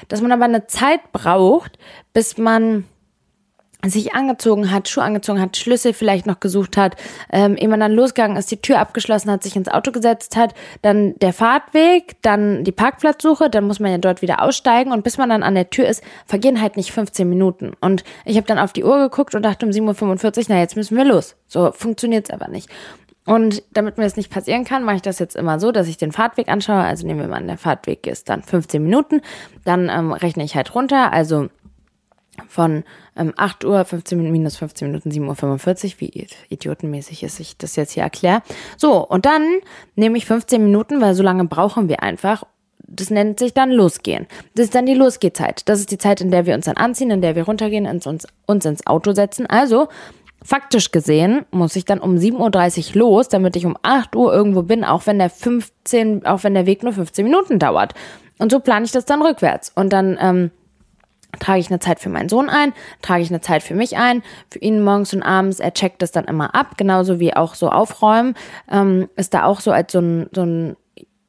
Dass 0.08 0.22
man 0.22 0.32
aber 0.32 0.46
eine 0.46 0.68
Zeit 0.68 1.12
braucht, 1.14 1.78
bis 2.14 2.38
man 2.38 2.86
sich 3.86 4.14
angezogen 4.14 4.72
hat, 4.72 4.88
Schuhe 4.88 5.04
angezogen 5.04 5.42
hat, 5.42 5.58
Schlüssel 5.58 5.94
vielleicht 5.94 6.26
noch 6.26 6.40
gesucht 6.40 6.78
hat, 6.78 6.96
ähm, 7.32 7.58
ehe 7.58 7.68
man 7.68 7.80
dann 7.80 7.92
losgegangen 7.92 8.38
ist, 8.38 8.52
die 8.52 8.62
Tür 8.62 8.80
abgeschlossen 8.80 9.30
hat, 9.32 9.44
sich 9.44 9.56
ins 9.56 9.68
Auto 9.68 9.92
gesetzt 9.92 10.36
hat, 10.36 10.54
dann 10.82 11.16
der 11.20 11.34
Fahrtweg, 11.34 12.22
dann 12.22 12.64
die 12.64 12.72
Parkplatzsuche, 12.72 13.50
dann 13.50 13.66
muss 13.66 13.80
man 13.80 13.92
ja 13.92 13.98
dort 13.98 14.22
wieder 14.22 14.42
aussteigen 14.42 14.92
und 14.92 15.04
bis 15.04 15.18
man 15.18 15.30
dann 15.30 15.44
an 15.44 15.56
der 15.56 15.70
Tür 15.70 15.88
ist, 15.88 16.04
vergehen 16.26 16.62
halt 16.62 16.78
nicht 16.78 16.92
15 16.92 17.28
Minuten. 17.28 17.74
Und 17.82 18.04
ich 18.26 18.38
habe 18.38 18.48
dann 18.48 18.60
auf 18.60 18.74
die 18.74 18.84
Uhr 18.84 18.98
geguckt 19.00 19.36
und 19.36 19.44
dachte 19.44 19.66
um 19.66 19.72
7.45 19.72 20.38
Uhr, 20.38 20.46
na 20.50 20.60
jetzt 20.60 20.76
müssen 20.76 20.98
wir 20.98 21.06
los. 21.06 21.36
So 21.48 21.72
funktioniert's 21.72 22.30
aber 22.30 22.48
nicht. 22.48 22.70
Und 23.26 23.64
damit 23.72 23.98
mir 23.98 24.04
das 24.04 24.18
nicht 24.18 24.32
passieren 24.32 24.66
kann, 24.66 24.84
mache 24.84 24.98
ich 24.98 25.02
das 25.02 25.20
jetzt 25.20 25.36
immer 25.36 25.60
so, 25.60 25.72
dass 25.72 25.88
ich 25.88 25.98
den 25.98 26.12
Fahrtweg 26.12 26.50
anschaue. 26.50 26.84
Also 26.84 27.08
nehmen 27.08 27.22
wir 27.22 27.28
mal 27.28 27.38
an, 27.38 27.48
der 27.48 27.58
Fahrtweg 27.58 28.06
ist 28.06 28.28
dann 28.28 28.44
15 28.44 28.84
Minuten. 28.84 29.22
Dann 29.64 29.90
ähm, 29.90 30.12
rechne 30.12 30.44
ich 30.44 30.56
halt 30.56 30.76
runter. 30.76 31.14
Also 31.14 31.48
von 32.48 32.84
ähm, 33.16 33.34
8 33.36 33.66
Uhr, 33.66 33.84
15 33.84 34.18
Minuten, 34.18 34.32
minus 34.32 34.58
15 34.58 34.88
Minuten, 34.88 35.10
7.45 35.10 35.86
Uhr, 35.86 35.92
wie 36.00 36.28
idiotenmäßig 36.50 37.24
ist, 37.24 37.40
ich 37.40 37.58
das 37.58 37.76
jetzt 37.76 37.92
hier 37.92 38.04
erkläre. 38.04 38.42
So, 38.78 39.06
und 39.06 39.26
dann 39.26 39.44
nehme 39.96 40.18
ich 40.18 40.26
15 40.26 40.64
Minuten, 40.64 41.02
weil 41.02 41.14
so 41.14 41.24
lange 41.24 41.46
brauchen 41.46 41.90
wir 41.90 42.04
einfach. 42.04 42.44
Das 42.86 43.10
nennt 43.10 43.40
sich 43.40 43.54
dann 43.54 43.72
Losgehen. 43.72 44.28
Das 44.56 44.66
ist 44.66 44.76
dann 44.76 44.86
die 44.86 44.94
Losgehzeit. 44.94 45.68
Das 45.68 45.80
ist 45.80 45.92
die 45.92 45.98
Zeit, 45.98 46.22
in 46.22 46.32
der 46.32 46.46
wir 46.46 46.54
uns 46.54 46.66
dann 46.66 46.78
anziehen, 46.78 47.12
in 47.12 47.22
der 47.22 47.36
wir 47.36 47.44
runtergehen, 47.44 47.88
und 47.88 48.06
uns, 48.06 48.28
uns 48.46 48.66
ins 48.66 48.86
Auto 48.86 49.14
setzen. 49.14 49.48
Also, 49.48 49.88
faktisch 50.44 50.92
gesehen, 50.92 51.46
muss 51.52 51.76
ich 51.76 51.86
dann 51.86 52.00
um 52.00 52.18
7.30 52.18 52.90
Uhr 52.90 53.00
los, 53.00 53.30
damit 53.30 53.56
ich 53.56 53.66
um 53.66 53.78
8 53.82 54.16
Uhr 54.16 54.34
irgendwo 54.34 54.62
bin, 54.62 54.84
auch 54.84 55.08
wenn 55.08 55.18
der 55.18 55.30
15, 55.30 56.26
auch 56.26 56.44
wenn 56.44 56.54
der 56.54 56.66
Weg 56.66 56.84
nur 56.84 56.94
15 56.94 57.24
Minuten 57.24 57.58
dauert. 57.58 57.94
Und 58.38 58.52
so 58.52 58.60
plane 58.60 58.86
ich 58.86 58.92
das 58.92 59.06
dann 59.06 59.22
rückwärts. 59.22 59.72
Und 59.74 59.94
dann, 59.94 60.18
ähm, 60.20 60.52
trage 61.40 61.60
ich 61.60 61.70
eine 61.70 61.80
Zeit 61.80 62.00
für 62.00 62.10
meinen 62.10 62.30
Sohn 62.30 62.50
ein, 62.50 62.74
trage 63.02 63.22
ich 63.22 63.30
eine 63.30 63.42
Zeit 63.42 63.64
für 63.64 63.76
mich 63.76 63.98
ein, 63.98 64.24
für 64.50 64.60
ihn 64.60 64.84
morgens 64.84 65.14
und 65.14 65.24
abends, 65.24 65.60
er 65.60 65.74
checkt 65.74 66.02
das 66.02 66.12
dann 66.12 66.26
immer 66.26 66.56
ab, 66.56 66.78
genauso 66.78 67.20
wie 67.20 67.36
auch 67.36 67.56
so 67.56 67.70
aufräumen, 67.70 68.36
ähm, 68.72 69.10
ist 69.16 69.34
da 69.34 69.46
auch 69.46 69.60
so 69.60 69.72
als 69.72 69.92
so 69.92 70.00
ein, 70.00 70.30
so 70.34 70.44
ein 70.44 70.76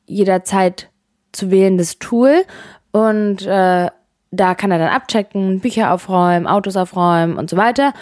jederzeit 0.07 0.91
zu 1.33 1.51
wählendes 1.51 1.99
Tool 1.99 2.45
und 2.93 3.47
äh, 3.47 3.91
da 4.31 4.55
kann 4.55 4.71
er 4.71 4.79
dann 4.79 4.89
abchecken, 4.89 5.61
Bücher 5.61 5.93
aufräumen, 5.93 6.47
Autos 6.47 6.77
aufräumen 6.77 7.37
und 7.37 7.49
so 7.51 7.57
weiter 7.57 7.93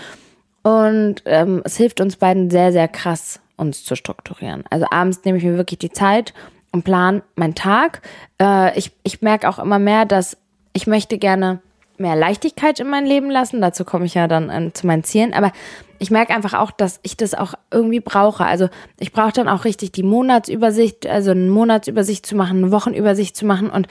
und 0.63 1.23
ähm, 1.27 1.63
es 1.65 1.77
hilft 1.77 2.01
uns 2.01 2.17
beiden 2.17 2.51
sehr, 2.51 2.73
sehr 2.73 2.89
krass, 2.89 3.41
uns 3.57 3.85
zu 3.85 3.97
strukturieren. 3.97 4.65
Also 4.71 4.87
abends 4.91 5.25
nehme 5.25 5.39
ich 5.39 5.45
mir 5.45 5.57
wirklich 5.57 5.79
die 5.79 5.91
Zeit 5.91 6.35
und 6.71 6.85
plan 6.85 7.23
meinen 7.35 7.55
Tag. 7.55 8.03
Äh, 8.41 8.77
ich 8.79 8.93
ich 9.03 9.23
merke 9.23 9.49
auch 9.49 9.59
immer 9.59 9.79
mehr, 9.79 10.05
dass 10.05 10.37
ich 10.73 10.87
möchte 10.87 11.19
gerne 11.19 11.61
mehr 11.99 12.17
Leichtigkeit 12.17 12.81
in 12.81 12.89
mein 12.89 13.07
Leben 13.07 13.31
lassen. 13.31 13.61
Dazu 13.61 13.85
komme 13.85 14.05
ich 14.05 14.15
ja 14.15 14.29
dann 14.29 14.51
äh, 14.51 14.73
zu 14.73 14.87
meinen 14.87 15.05
Zielen. 15.05 15.35
Aber 15.35 15.53
ich 15.99 16.11
merke 16.11 16.35
einfach 16.35 16.55
auch, 16.55 16.71
dass 16.71 17.01
ich 17.03 17.17
das 17.17 17.35
auch 17.35 17.55
irgendwie 17.71 18.01
brauche. 18.01 18.45
Also 18.45 18.69
ich 18.99 19.13
brauche 19.13 19.33
dann 19.33 19.49
auch 19.49 19.65
richtig 19.65 19.93
die 19.93 20.03
Monatsübersicht, 20.03 21.07
also 21.07 21.31
eine 21.31 21.51
Monatsübersicht 21.51 22.27
zu 22.27 22.35
machen, 22.35 22.59
eine 22.59 22.73
Wochenübersicht 22.73 23.37
zu 23.37 23.47
machen. 23.47 23.71
Und 23.71 23.87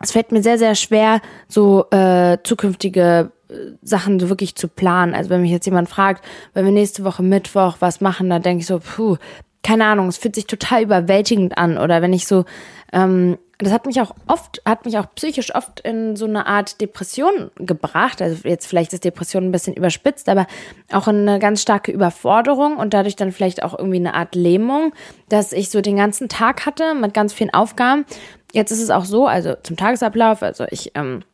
es 0.00 0.12
fällt 0.12 0.32
mir 0.32 0.42
sehr, 0.42 0.58
sehr 0.58 0.74
schwer, 0.74 1.20
so 1.48 1.88
äh, 1.90 2.38
zukünftige 2.42 3.30
äh, 3.48 3.54
Sachen 3.82 4.18
so 4.18 4.28
wirklich 4.28 4.54
zu 4.56 4.68
planen. 4.68 5.14
Also 5.14 5.30
wenn 5.30 5.42
mich 5.42 5.50
jetzt 5.50 5.66
jemand 5.66 5.88
fragt, 5.88 6.24
wenn 6.54 6.64
wir 6.64 6.72
nächste 6.72 7.04
Woche 7.04 7.22
Mittwoch 7.22 7.76
was 7.80 8.00
machen, 8.00 8.30
dann 8.30 8.42
denke 8.42 8.60
ich 8.62 8.66
so, 8.66 8.80
puh, 8.80 9.16
keine 9.62 9.86
Ahnung, 9.86 10.08
es 10.08 10.18
fühlt 10.18 10.34
sich 10.34 10.46
total 10.46 10.82
überwältigend 10.82 11.58
an. 11.58 11.78
Oder 11.78 12.00
wenn 12.00 12.12
ich 12.12 12.26
so 12.26 12.44
ähm, 12.92 13.38
das 13.58 13.72
hat 13.72 13.86
mich 13.86 14.00
auch 14.00 14.14
oft, 14.28 14.62
hat 14.64 14.84
mich 14.84 14.98
auch 14.98 15.06
psychisch 15.16 15.52
oft 15.54 15.80
in 15.80 16.14
so 16.14 16.26
eine 16.26 16.46
Art 16.46 16.80
Depression 16.80 17.50
gebracht. 17.56 18.22
Also 18.22 18.48
jetzt 18.48 18.66
vielleicht 18.66 18.92
ist 18.92 19.04
Depression 19.04 19.46
ein 19.46 19.52
bisschen 19.52 19.74
überspitzt, 19.74 20.28
aber 20.28 20.46
auch 20.92 21.08
in 21.08 21.28
eine 21.28 21.40
ganz 21.40 21.60
starke 21.60 21.90
Überforderung 21.90 22.76
und 22.76 22.94
dadurch 22.94 23.16
dann 23.16 23.32
vielleicht 23.32 23.64
auch 23.64 23.76
irgendwie 23.76 23.98
eine 23.98 24.14
Art 24.14 24.36
Lähmung, 24.36 24.92
dass 25.28 25.52
ich 25.52 25.70
so 25.70 25.80
den 25.80 25.96
ganzen 25.96 26.28
Tag 26.28 26.66
hatte 26.66 26.94
mit 26.94 27.14
ganz 27.14 27.32
vielen 27.32 27.52
Aufgaben. 27.52 28.04
Jetzt 28.52 28.70
ist 28.70 28.80
es 28.80 28.90
auch 28.90 29.04
so, 29.04 29.26
also 29.26 29.56
zum 29.62 29.76
Tagesablauf, 29.76 30.42
also 30.42 30.64
ich 30.70 30.92
ähm, 30.94 31.24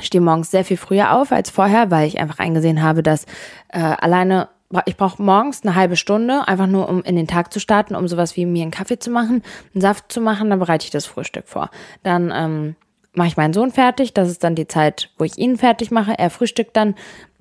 stehe 0.00 0.22
morgens 0.22 0.50
sehr 0.50 0.64
viel 0.64 0.76
früher 0.76 1.12
auf 1.12 1.32
als 1.32 1.50
vorher, 1.50 1.90
weil 1.90 2.06
ich 2.06 2.20
einfach 2.20 2.38
eingesehen 2.38 2.82
habe, 2.82 3.02
dass 3.02 3.26
äh, 3.68 3.80
alleine 3.80 4.48
ich 4.86 4.96
brauche 4.96 5.22
morgens 5.22 5.62
eine 5.62 5.74
halbe 5.74 5.96
Stunde, 5.96 6.46
einfach 6.48 6.66
nur 6.66 6.88
um 6.88 7.02
in 7.02 7.16
den 7.16 7.26
Tag 7.26 7.52
zu 7.52 7.60
starten, 7.60 7.94
um 7.94 8.08
sowas 8.08 8.36
wie 8.36 8.46
mir 8.46 8.62
einen 8.62 8.70
Kaffee 8.70 8.98
zu 8.98 9.10
machen, 9.10 9.42
einen 9.74 9.80
Saft 9.80 10.10
zu 10.10 10.20
machen, 10.20 10.50
dann 10.50 10.58
bereite 10.58 10.84
ich 10.84 10.90
das 10.90 11.06
Frühstück 11.06 11.46
vor. 11.46 11.70
Dann 12.02 12.32
ähm, 12.34 12.76
mache 13.14 13.28
ich 13.28 13.36
meinen 13.36 13.52
Sohn 13.52 13.70
fertig, 13.70 14.14
das 14.14 14.30
ist 14.30 14.42
dann 14.44 14.54
die 14.54 14.66
Zeit, 14.66 15.10
wo 15.18 15.24
ich 15.24 15.36
ihn 15.38 15.56
fertig 15.56 15.90
mache. 15.90 16.18
Er 16.18 16.30
frühstückt 16.30 16.76
dann 16.76 16.94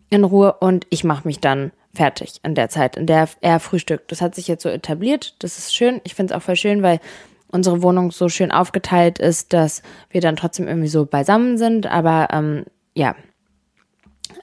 in 0.10 0.24
Ruhe 0.24 0.54
und 0.60 0.86
ich 0.90 1.04
mache 1.04 1.28
mich 1.28 1.40
dann 1.40 1.72
fertig 1.94 2.40
in 2.44 2.56
der 2.56 2.70
Zeit, 2.70 2.98
in 2.98 3.06
der 3.06 3.30
er 3.40 3.60
frühstückt. 3.60 4.12
Das 4.12 4.22
hat 4.22 4.36
sich 4.36 4.48
jetzt 4.48 4.64
so 4.64 4.70
etabliert, 4.70 5.36
das 5.44 5.58
ist 5.58 5.76
schön. 5.76 6.02
Ich 6.04 6.16
finde 6.16 6.34
es 6.34 6.38
auch 6.38 6.44
voll 6.44 6.56
schön, 6.56 6.84
weil 6.84 7.00
unsere 7.48 7.82
Wohnung 7.82 8.12
so 8.12 8.30
schön 8.30 8.52
aufgeteilt 8.52 9.20
ist, 9.20 9.54
dass 9.54 9.82
wir 10.10 10.22
dann 10.22 10.36
trotzdem 10.36 10.68
irgendwie 10.68 10.88
so 10.88 11.06
beisammen 11.06 11.58
sind. 11.58 11.86
Aber 11.88 12.30
ähm, 12.32 12.66
ja, 12.94 13.16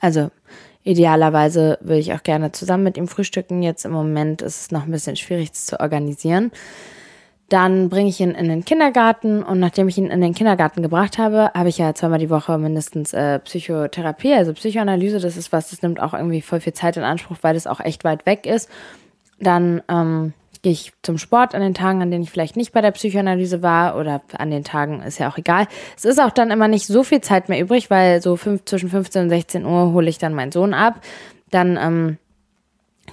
also 0.00 0.30
Idealerweise 0.88 1.76
würde 1.82 2.00
ich 2.00 2.14
auch 2.14 2.22
gerne 2.22 2.50
zusammen 2.52 2.84
mit 2.84 2.96
ihm 2.96 3.08
frühstücken. 3.08 3.62
Jetzt 3.62 3.84
im 3.84 3.92
Moment 3.92 4.40
ist 4.40 4.58
es 4.58 4.70
noch 4.70 4.84
ein 4.84 4.90
bisschen 4.90 5.16
schwierig, 5.16 5.52
zu 5.52 5.78
organisieren. 5.80 6.50
Dann 7.50 7.90
bringe 7.90 8.08
ich 8.08 8.20
ihn 8.20 8.30
in 8.30 8.48
den 8.48 8.64
Kindergarten 8.64 9.42
und 9.42 9.60
nachdem 9.60 9.88
ich 9.88 9.98
ihn 9.98 10.06
in 10.06 10.22
den 10.22 10.32
Kindergarten 10.32 10.80
gebracht 10.80 11.18
habe, 11.18 11.50
habe 11.52 11.68
ich 11.68 11.76
ja 11.76 11.92
zweimal 11.92 12.20
die 12.20 12.30
Woche 12.30 12.56
mindestens 12.56 13.12
äh, 13.12 13.38
Psychotherapie, 13.40 14.32
also 14.32 14.54
Psychoanalyse. 14.54 15.20
Das 15.20 15.36
ist 15.36 15.52
was, 15.52 15.68
das 15.68 15.82
nimmt 15.82 16.00
auch 16.00 16.14
irgendwie 16.14 16.40
voll 16.40 16.60
viel 16.60 16.72
Zeit 16.72 16.96
in 16.96 17.02
Anspruch, 17.02 17.36
weil 17.42 17.52
das 17.52 17.66
auch 17.66 17.80
echt 17.80 18.04
weit 18.04 18.24
weg 18.24 18.46
ist. 18.46 18.70
Dann 19.40 19.82
ähm, 19.90 20.32
gehe 20.62 20.72
ich 20.72 20.92
zum 21.02 21.18
Sport 21.18 21.54
an 21.54 21.60
den 21.60 21.74
Tagen, 21.74 22.02
an 22.02 22.10
denen 22.10 22.24
ich 22.24 22.30
vielleicht 22.30 22.56
nicht 22.56 22.72
bei 22.72 22.80
der 22.80 22.90
Psychoanalyse 22.90 23.62
war 23.62 23.96
oder 23.96 24.22
an 24.36 24.50
den 24.50 24.64
Tagen 24.64 25.02
ist 25.02 25.18
ja 25.18 25.30
auch 25.30 25.38
egal. 25.38 25.66
Es 25.96 26.04
ist 26.04 26.20
auch 26.20 26.30
dann 26.30 26.50
immer 26.50 26.68
nicht 26.68 26.86
so 26.86 27.02
viel 27.02 27.20
Zeit 27.20 27.48
mehr 27.48 27.60
übrig, 27.60 27.90
weil 27.90 28.20
so 28.22 28.36
fünf, 28.36 28.64
zwischen 28.64 28.88
15 28.88 29.24
und 29.24 29.28
16 29.30 29.64
Uhr 29.64 29.92
hole 29.92 30.08
ich 30.08 30.18
dann 30.18 30.34
meinen 30.34 30.52
Sohn 30.52 30.74
ab. 30.74 31.00
Dann 31.50 31.76
ähm, 31.76 32.18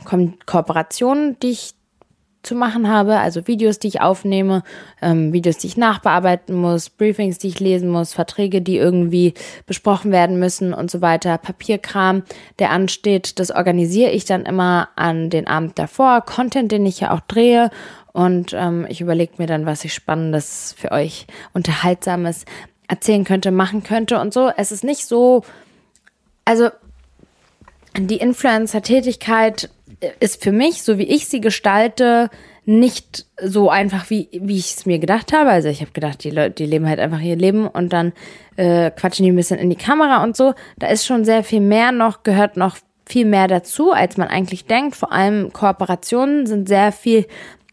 kommen 0.04 0.38
Kooperationen, 0.46 1.40
die 1.40 1.52
ich 1.52 1.74
zu 2.46 2.56
machen 2.56 2.90
habe, 2.90 3.18
also 3.18 3.48
Videos, 3.48 3.80
die 3.80 3.88
ich 3.88 4.02
aufnehme, 4.02 4.64
ähm, 5.02 5.34
Videos, 5.34 5.58
die 5.58 5.68
ich 5.68 5.78
nachbearbeiten 5.78 6.56
muss, 6.56 6.90
Briefings, 6.90 7.38
die 7.38 7.48
ich 7.48 7.60
lesen 7.60 7.90
muss, 7.90 8.14
Verträge, 8.14 8.62
die 8.62 8.78
irgendwie 8.78 9.34
besprochen 9.66 10.12
werden 10.12 10.40
müssen 10.40 10.74
und 10.74 10.92
so 10.92 11.02
weiter, 11.02 11.38
Papierkram, 11.38 12.24
der 12.60 12.72
ansteht, 12.72 13.40
das 13.40 13.52
organisiere 13.52 14.12
ich 14.12 14.26
dann 14.26 14.46
immer 14.46 14.90
an 14.96 15.30
den 15.30 15.48
Abend 15.48 15.78
davor, 15.80 16.22
Content, 16.22 16.72
den 16.72 16.86
ich 16.86 17.00
ja 17.00 17.12
auch 17.12 17.22
drehe 17.22 17.70
und 18.16 18.54
ähm, 18.54 18.86
ich 18.88 19.02
überlege 19.02 19.34
mir 19.40 19.48
dann, 19.48 19.66
was 19.66 19.84
ich 19.84 19.94
Spannendes 19.94 20.74
für 20.78 20.94
euch, 20.94 21.28
Unterhaltsames 21.54 22.46
erzählen 22.88 23.26
könnte, 23.26 23.52
machen 23.52 23.84
könnte 23.84 24.20
und 24.22 24.34
so. 24.34 24.52
Es 24.56 24.72
ist 24.72 24.86
nicht 24.86 25.06
so, 25.06 25.44
also 26.46 26.70
die 27.98 28.18
Influencer-Tätigkeit 28.18 29.70
ist 30.20 30.44
für 30.44 30.52
mich, 30.52 30.84
so 30.84 30.98
wie 30.98 31.04
ich 31.04 31.28
sie 31.28 31.42
gestalte, 31.42 32.30
nicht 32.66 33.28
so 33.42 33.70
einfach, 33.70 34.10
wie, 34.10 34.28
wie 34.32 34.58
ich 34.58 34.76
es 34.76 34.86
mir 34.86 35.00
gedacht 35.00 35.34
habe. 35.34 35.52
Also 35.52 35.70
ich 35.70 35.82
habe 35.82 35.92
gedacht, 35.92 36.24
die 36.24 36.32
Leute, 36.32 36.52
die 36.52 36.66
leben 36.66 36.90
halt 36.90 37.00
einfach 37.00 37.22
ihr 37.22 37.36
Leben 37.36 37.68
und 37.68 37.94
dann 37.94 38.14
äh, 38.56 38.90
quatschen 38.92 39.24
die 39.24 39.32
ein 39.32 39.36
bisschen 39.36 39.60
in 39.60 39.70
die 39.70 39.76
Kamera 39.76 40.24
und 40.24 40.36
so. 40.36 40.54
Da 40.78 40.88
ist 40.88 41.06
schon 41.06 41.26
sehr 41.26 41.44
viel 41.44 41.62
mehr 41.62 41.92
noch, 41.92 42.24
gehört 42.24 42.58
noch 42.58 42.78
viel 43.06 43.26
mehr 43.26 43.48
dazu, 43.48 43.92
als 43.92 44.18
man 44.18 44.30
eigentlich 44.30 44.66
denkt. 44.66 44.96
Vor 44.96 45.12
allem 45.12 45.54
Kooperationen 45.54 46.48
sind 46.48 46.68
sehr 46.68 46.92
viel 46.92 47.28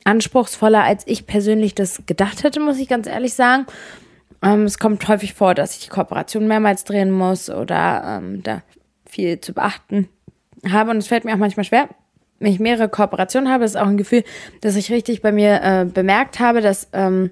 anspruchsvoller, 0.05 0.83
als 0.85 1.07
ich 1.07 1.27
persönlich 1.27 1.75
das 1.75 2.03
gedacht 2.07 2.43
hätte, 2.43 2.61
muss 2.61 2.79
ich 2.79 2.89
ganz 2.89 3.07
ehrlich 3.07 3.33
sagen. 3.33 3.67
Ähm, 4.43 4.65
es 4.65 4.79
kommt 4.79 5.07
häufig 5.09 5.33
vor, 5.33 5.55
dass 5.55 5.75
ich 5.75 5.85
die 5.85 5.89
Kooperation 5.89 6.47
mehrmals 6.47 6.85
drehen 6.85 7.11
muss 7.11 7.49
oder 7.49 8.21
ähm, 8.21 8.43
da 8.43 8.63
viel 9.07 9.41
zu 9.41 9.55
beachten 9.55 10.09
habe. 10.69 10.91
Und 10.91 10.99
es 10.99 11.07
fällt 11.07 11.25
mir 11.25 11.33
auch 11.33 11.39
manchmal 11.39 11.65
schwer, 11.65 11.89
ich 12.51 12.61
mehrere 12.61 12.89
Kooperationen 12.89 13.51
habe, 13.51 13.65
ist 13.65 13.77
auch 13.77 13.87
ein 13.87 13.97
Gefühl, 13.97 14.25
dass 14.61 14.77
ich 14.77 14.91
richtig 14.91 15.23
bei 15.23 15.33
mir 15.33 15.63
äh, 15.63 15.85
bemerkt 15.85 16.41
habe, 16.41 16.61
dass 16.61 16.89
ähm, 16.93 17.31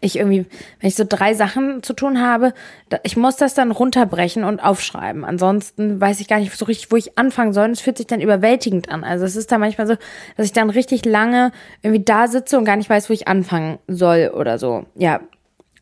ich 0.00 0.16
irgendwie, 0.16 0.46
wenn 0.80 0.88
ich 0.88 0.94
so 0.94 1.04
drei 1.08 1.32
Sachen 1.34 1.82
zu 1.82 1.94
tun 1.94 2.20
habe, 2.20 2.52
da, 2.90 2.98
ich 3.02 3.16
muss 3.16 3.36
das 3.36 3.54
dann 3.54 3.70
runterbrechen 3.70 4.44
und 4.44 4.60
aufschreiben. 4.60 5.24
Ansonsten 5.24 6.00
weiß 6.00 6.20
ich 6.20 6.28
gar 6.28 6.38
nicht 6.38 6.54
so 6.54 6.66
richtig, 6.66 6.92
wo 6.92 6.96
ich 6.96 7.16
anfangen 7.16 7.52
soll. 7.52 7.64
Und 7.66 7.72
es 7.72 7.80
fühlt 7.80 7.96
sich 7.96 8.06
dann 8.06 8.20
überwältigend 8.20 8.90
an. 8.90 9.04
Also 9.04 9.24
es 9.24 9.36
ist 9.36 9.50
da 9.50 9.58
manchmal 9.58 9.86
so, 9.86 9.94
dass 10.36 10.46
ich 10.46 10.52
dann 10.52 10.68
richtig 10.68 11.06
lange 11.06 11.50
irgendwie 11.82 12.04
da 12.04 12.28
sitze 12.28 12.58
und 12.58 12.66
gar 12.66 12.76
nicht 12.76 12.90
weiß, 12.90 13.08
wo 13.08 13.14
ich 13.14 13.26
anfangen 13.26 13.78
soll 13.88 14.32
oder 14.34 14.58
so. 14.58 14.84
Ja, 14.94 15.20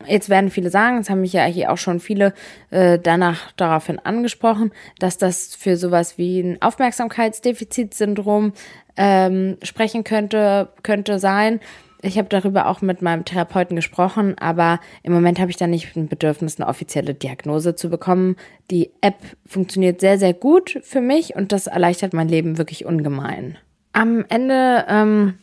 Jetzt 0.07 0.29
werden 0.29 0.49
viele 0.49 0.69
sagen, 0.69 0.97
es 0.99 1.09
haben 1.09 1.21
mich 1.21 1.33
ja 1.33 1.43
hier 1.45 1.71
auch 1.71 1.77
schon 1.77 1.99
viele 1.99 2.33
äh, 2.69 2.97
danach 2.97 3.51
daraufhin 3.57 3.99
angesprochen, 3.99 4.71
dass 4.97 5.17
das 5.17 5.55
für 5.55 5.75
sowas 5.75 6.17
wie 6.17 6.39
ein 6.39 6.61
Aufmerksamkeitsdefizitsyndrom 6.61 8.53
ähm, 8.95 9.57
sprechen 9.61 10.03
könnte, 10.05 10.69
könnte 10.83 11.19
sein. 11.19 11.59
Ich 12.01 12.17
habe 12.17 12.29
darüber 12.29 12.67
auch 12.67 12.81
mit 12.81 13.01
meinem 13.01 13.25
Therapeuten 13.25 13.75
gesprochen, 13.75 14.37
aber 14.39 14.79
im 15.03 15.11
Moment 15.11 15.37
habe 15.37 15.51
ich 15.51 15.57
da 15.57 15.67
nicht 15.67 15.97
ein 15.97 16.07
Bedürfnis, 16.07 16.57
eine 16.57 16.69
offizielle 16.69 17.13
Diagnose 17.13 17.75
zu 17.75 17.89
bekommen. 17.89 18.37
Die 18.71 18.91
App 19.01 19.17
funktioniert 19.45 19.99
sehr, 19.99 20.17
sehr 20.17 20.33
gut 20.33 20.79
für 20.81 21.01
mich 21.01 21.35
und 21.35 21.51
das 21.51 21.67
erleichtert 21.67 22.13
mein 22.13 22.29
Leben 22.29 22.57
wirklich 22.57 22.85
ungemein. 22.85 23.57
Am 23.91 24.23
Ende 24.29 24.85
ähm, 24.87 25.39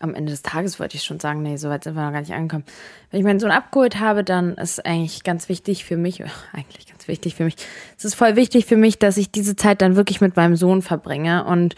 am 0.00 0.14
Ende 0.14 0.30
des 0.30 0.42
Tages 0.42 0.80
wollte 0.80 0.96
ich 0.96 1.04
schon 1.04 1.20
sagen, 1.20 1.42
nee, 1.42 1.56
so 1.56 1.68
weit 1.68 1.84
sind 1.84 1.94
wir 1.94 2.04
noch 2.04 2.12
gar 2.12 2.20
nicht 2.20 2.32
angekommen. 2.32 2.64
Wenn 3.10 3.20
ich 3.20 3.24
meinen 3.24 3.40
Sohn 3.40 3.50
abgeholt 3.50 4.00
habe, 4.00 4.24
dann 4.24 4.54
ist 4.54 4.84
eigentlich 4.84 5.24
ganz 5.24 5.48
wichtig 5.48 5.84
für 5.84 5.96
mich, 5.96 6.22
eigentlich 6.52 6.86
ganz 6.86 7.08
wichtig 7.08 7.34
für 7.34 7.44
mich, 7.44 7.56
es 7.96 8.04
ist 8.04 8.14
voll 8.14 8.36
wichtig 8.36 8.66
für 8.66 8.76
mich, 8.76 8.98
dass 8.98 9.16
ich 9.16 9.30
diese 9.30 9.56
Zeit 9.56 9.82
dann 9.82 9.96
wirklich 9.96 10.20
mit 10.20 10.36
meinem 10.36 10.56
Sohn 10.56 10.82
verbringe 10.82 11.44
und 11.44 11.74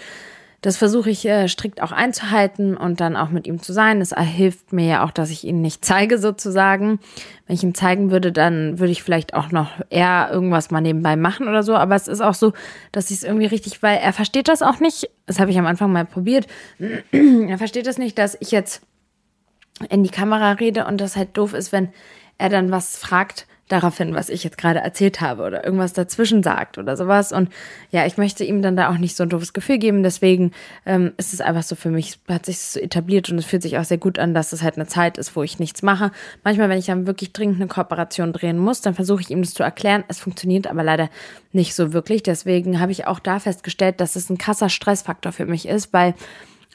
das 0.63 0.77
versuche 0.77 1.09
ich 1.09 1.25
äh, 1.25 1.49
strikt 1.49 1.81
auch 1.83 1.93
einzuhalten 1.93 2.77
und 2.77 3.01
dann 3.01 3.17
auch 3.17 3.31
mit 3.31 3.47
ihm 3.47 3.63
zu 3.63 3.73
sein. 3.73 4.01
Es 4.01 4.15
hilft 4.15 4.75
mir 4.75 4.87
ja 4.87 5.05
auch, 5.05 5.11
dass 5.11 5.31
ich 5.31 5.45
ihn 5.45 5.63
nicht 5.63 5.85
zeige 5.85 6.19
sozusagen. 6.19 7.01
Wenn 7.47 7.57
ich 7.57 7.63
ihn 7.63 7.75
zeigen 7.75 8.11
würde, 8.11 8.31
dann 8.31 8.79
würde 8.79 8.93
ich 8.93 9.03
vielleicht 9.03 9.33
auch 9.33 9.53
noch 9.53 9.71
eher 9.89 10.29
irgendwas 10.31 10.71
mal 10.71 10.83
nebenbei 10.83 11.17
machen 11.17 11.49
oder 11.49 11.63
so. 11.63 11.77
Aber 11.77 11.95
es 11.95 12.09
ist 12.09 12.21
auch 12.21 12.35
so, 12.35 12.53
dass 12.93 13.11
ich 13.11 13.19
es 13.19 13.23
irgendwie 13.25 13.47
richtig, 13.47 13.83
weil 13.83 13.99
er 13.99 14.13
versteht 14.13 14.49
das 14.49 14.61
auch 14.61 14.81
nicht. 14.81 15.09
Das 15.25 15.41
habe 15.41 15.51
ich 15.51 15.59
am 15.59 15.67
Anfang 15.67 15.93
mal 15.93 16.05
probiert. 16.05 16.47
er 17.11 17.59
versteht 17.59 17.87
das 17.87 17.97
nicht, 17.97 18.19
dass 18.19 18.37
ich 18.41 18.51
jetzt 18.51 18.83
in 19.89 20.05
die 20.05 20.11
Kamera 20.11 20.53
rede 20.53 20.85
und 20.85 21.01
das 21.01 21.17
halt 21.17 21.39
doof 21.39 21.55
ist, 21.55 21.73
wenn 21.73 21.89
er 22.37 22.51
dann 22.51 22.71
was 22.71 22.99
fragt 22.99 23.47
daraufhin, 23.71 24.15
was 24.15 24.29
ich 24.29 24.45
jetzt 24.45 24.59
gerade 24.59 24.81
erzählt 24.81 25.21
habe 25.21 25.45
oder 25.45 25.65
irgendwas 25.65 25.93
dazwischen 25.93 26.43
sagt 26.43 26.77
oder 26.77 26.97
sowas. 26.97 27.33
Und 27.33 27.51
ja, 27.91 28.05
ich 28.05 28.17
möchte 28.17 28.45
ihm 28.45 28.63
dann 28.63 28.77
da 28.77 28.91
auch 28.91 28.99
nicht 28.99 29.17
so 29.17 29.23
ein 29.23 29.29
doofes 29.29 29.53
Gefühl 29.53 29.79
geben. 29.79 30.03
Deswegen 30.03 30.53
ähm, 30.85 31.13
ist 31.17 31.33
es 31.33 31.41
einfach 31.41 31.63
so 31.63 31.77
für 31.77 31.91
mich, 31.91 32.19
hat 32.29 32.47
sich 32.47 32.59
so 32.59 32.81
etabliert 32.81 33.31
und 33.31 33.39
es 33.39 33.47
fühlt 33.47 33.63
sich 33.63 33.79
auch 33.79 33.85
sehr 33.85 33.99
gut 33.99 34.19
an, 34.19 34.35
dass 34.35 34.53
es 34.53 34.63
halt 34.63 34.77
eine 34.77 34.87
Zeit 34.87 35.19
ist, 35.19 35.37
wo 35.37 35.43
ich 35.43 35.59
nichts 35.59 35.83
mache. 35.83 36.11
Manchmal, 36.43 36.69
wenn 36.69 36.79
ich 36.79 36.87
dann 36.87 37.07
wirklich 37.07 37.33
dringend 37.33 37.57
eine 37.57 37.69
Kooperation 37.69 38.33
drehen 38.33 38.59
muss, 38.59 38.81
dann 38.81 38.95
versuche 38.95 39.21
ich 39.21 39.31
ihm 39.31 39.43
das 39.43 39.55
zu 39.55 39.63
erklären. 39.63 40.05
Es 40.09 40.19
funktioniert 40.19 40.67
aber 40.67 40.83
leider 40.83 41.09
nicht 41.53 41.75
so 41.75 41.93
wirklich. 41.93 42.23
Deswegen 42.23 42.81
habe 42.81 42.93
ich 42.93 43.07
auch 43.07 43.21
da 43.21 43.39
festgestellt, 43.39 44.01
dass 44.01 44.17
es 44.17 44.31
ein 44.31 44.39
krasser 44.39 44.69
Stressfaktor 44.69 45.33
für 45.33 45.47
mich 45.47 45.69
ist, 45.69 45.93
weil 45.93 46.15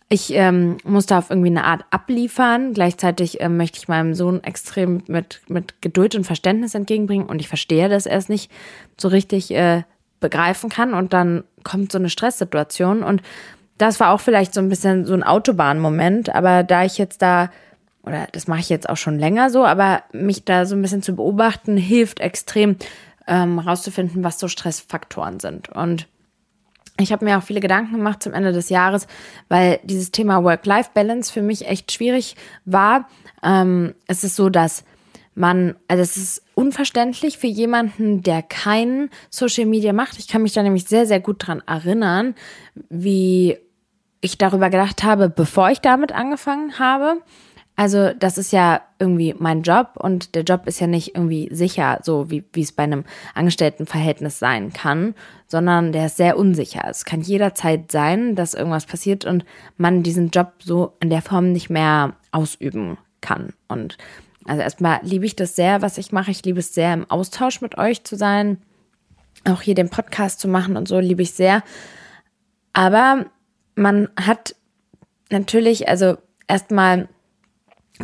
ich 0.08 0.34
ähm, 0.34 0.78
muss 0.84 1.08
da 1.08 1.18
auf 1.18 1.30
irgendwie 1.30 1.50
eine 1.50 1.64
Art 1.64 1.84
abliefern. 1.90 2.74
Gleichzeitig 2.74 3.42
ähm, 3.42 3.58
möchte 3.58 3.80
ich 3.80 3.88
meinem 3.88 4.14
Sohn 4.14 4.44
extrem 4.44 5.02
mit, 5.08 5.42
mit 5.48 5.82
Geduld 5.82 6.16
und 6.16 6.26
Verständnis 6.26 6.76
entgegenbringen 6.76 7.28
und 7.28 7.40
ich 7.40 7.48
verstehe, 7.48 7.90
dass 7.90 8.06
er 8.06 8.18
es 8.18 8.30
nicht 8.30 8.52
so 8.98 9.08
richtig 9.08 9.52
äh, 9.52 9.84
begreifen 10.20 10.70
kann 10.70 10.94
und 10.94 11.14
dann 11.14 11.44
kommt 11.64 11.92
so 11.92 11.98
eine 11.98 12.10
Stresssituation 12.10 13.04
und 13.04 13.22
das 13.78 14.00
war 14.00 14.12
auch 14.12 14.22
vielleicht 14.22 14.54
so 14.54 14.62
ein 14.62 14.70
bisschen 14.70 15.06
so 15.06 15.14
ein 15.14 15.24
Autobahnmoment, 15.24 16.34
aber 16.34 16.64
da 16.64 16.86
ich 16.86 16.98
jetzt 16.98 17.22
da 17.22 17.50
oder 18.04 18.28
das 18.32 18.48
mache 18.48 18.60
ich 18.60 18.70
jetzt 18.70 18.88
auch 18.88 18.98
schon 18.98 19.18
länger 19.18 19.50
so, 19.50 19.66
aber 19.66 20.04
mich 20.14 20.46
da 20.46 20.66
so 20.66 20.76
ein 20.76 20.82
bisschen 20.82 21.02
zu 21.02 21.16
beobachten, 21.16 21.76
hilft 21.76 22.20
extrem, 22.20 22.78
ähm, 23.28 23.60
rauszufinden, 23.60 24.24
was 24.24 24.40
so 24.40 24.48
Stressfaktoren 24.48 25.40
sind. 25.40 25.70
Und 25.70 26.08
ich 27.00 27.12
habe 27.12 27.25
mir 27.25 27.38
auch 27.38 27.44
viele 27.44 27.60
Gedanken 27.60 27.96
gemacht 27.96 28.24
zum 28.24 28.34
Ende 28.34 28.54
des 28.54 28.70
Jahres, 28.70 29.08
weil 29.50 29.80
dieses 29.84 30.12
Thema 30.12 30.44
Work-Life-Balance 30.44 31.32
für 31.32 31.42
mich 31.42 31.68
echt 31.68 31.92
schwierig 31.92 32.36
war. 32.64 33.10
Ähm, 33.44 33.96
es 34.08 34.24
ist 34.24 34.36
so, 34.36 34.50
dass 34.50 34.86
man, 35.36 35.75
also 35.90 36.02
es 36.02 36.16
ist 36.16 36.44
unverständlich 36.56 37.38
für 37.38 37.48
jemanden, 37.48 38.24
der 38.24 38.42
kein 38.42 39.10
Social 39.30 39.66
Media 39.66 39.92
macht. 39.92 40.18
Ich 40.18 40.30
kann 40.30 40.42
mich 40.42 40.54
da 40.54 40.64
nämlich 40.64 40.86
sehr, 40.86 41.06
sehr 41.06 41.20
gut 41.20 41.46
dran 41.46 41.62
erinnern, 41.68 42.34
wie 42.90 43.58
ich 44.22 44.38
darüber 44.38 44.70
gedacht 44.70 45.04
habe, 45.04 45.30
bevor 45.30 45.70
ich 45.70 45.82
damit 45.82 46.14
angefangen 46.14 46.80
habe. 46.80 47.18
Also 47.77 48.13
das 48.13 48.38
ist 48.38 48.53
ja 48.53 48.82
irgendwie 49.00 49.36
mein 49.38 49.62
Job 49.62 49.91
und 49.96 50.34
der 50.36 50.44
Job 50.44 50.65
ist 50.65 50.79
ja 50.79 50.88
nicht 50.88 51.15
irgendwie 51.15 51.50
sicher, 51.51 52.00
so 52.03 52.32
wie, 52.32 52.46
wie 52.53 52.62
es 52.62 52.72
bei 52.72 52.84
einem 52.84 53.03
Angestelltenverhältnis 53.34 54.39
sein 54.39 54.72
kann, 54.72 55.13
sondern 55.48 55.91
der 55.91 56.05
ist 56.05 56.15
sehr 56.15 56.38
unsicher. 56.38 56.86
Es 56.89 57.03
kann 57.03 57.20
jederzeit 57.20 57.91
sein, 57.91 58.36
dass 58.36 58.53
irgendwas 58.53 58.86
passiert 58.86 59.25
und 59.25 59.44
man 59.75 60.03
diesen 60.03 60.29
Job 60.29 60.53
so 60.60 60.94
in 61.01 61.10
der 61.10 61.22
Form 61.22 61.51
nicht 61.51 61.70
mehr 61.70 62.13
ausüben 62.32 62.98
kann. 63.20 63.51
Und 63.67 63.98
also 64.46 64.62
erstmal 64.62 65.00
liebe 65.01 65.25
ich 65.25 65.36
das 65.36 65.55
sehr, 65.55 65.82
was 65.82 65.98
ich 65.98 66.13
mache. 66.13 66.32
Ich 66.32 66.46
liebe 66.46 66.60
es 66.60 66.74
sehr, 66.74 66.94
im 66.94 67.10
Austausch 67.10 67.60
mit 67.60 67.77
euch 67.77 68.05
zu 68.05 68.15
sein. 68.15 68.58
Auch 69.44 69.62
hier 69.62 69.75
den 69.75 69.89
Podcast 69.89 70.39
zu 70.39 70.48
machen 70.48 70.77
und 70.77 70.88
so 70.88 71.00
liebe 71.00 71.24
ich 71.24 71.34
sehr. 71.34 71.62
Aber 72.72 73.25
man 73.75 74.08
hat 74.15 74.55
natürlich, 75.29 75.89
also 75.89 76.17
erstmal 76.48 77.10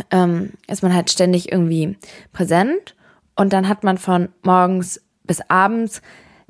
ähm, 0.09 0.51
ist 0.67 0.83
man 0.83 0.93
halt 0.93 1.09
ständig 1.09 1.51
irgendwie 1.51 1.97
präsent. 2.33 2.95
Und 3.35 3.53
dann 3.53 3.67
hat 3.67 3.83
man 3.83 3.97
von 3.97 4.29
morgens 4.43 5.01
bis 5.23 5.41
abends, 5.49 6.01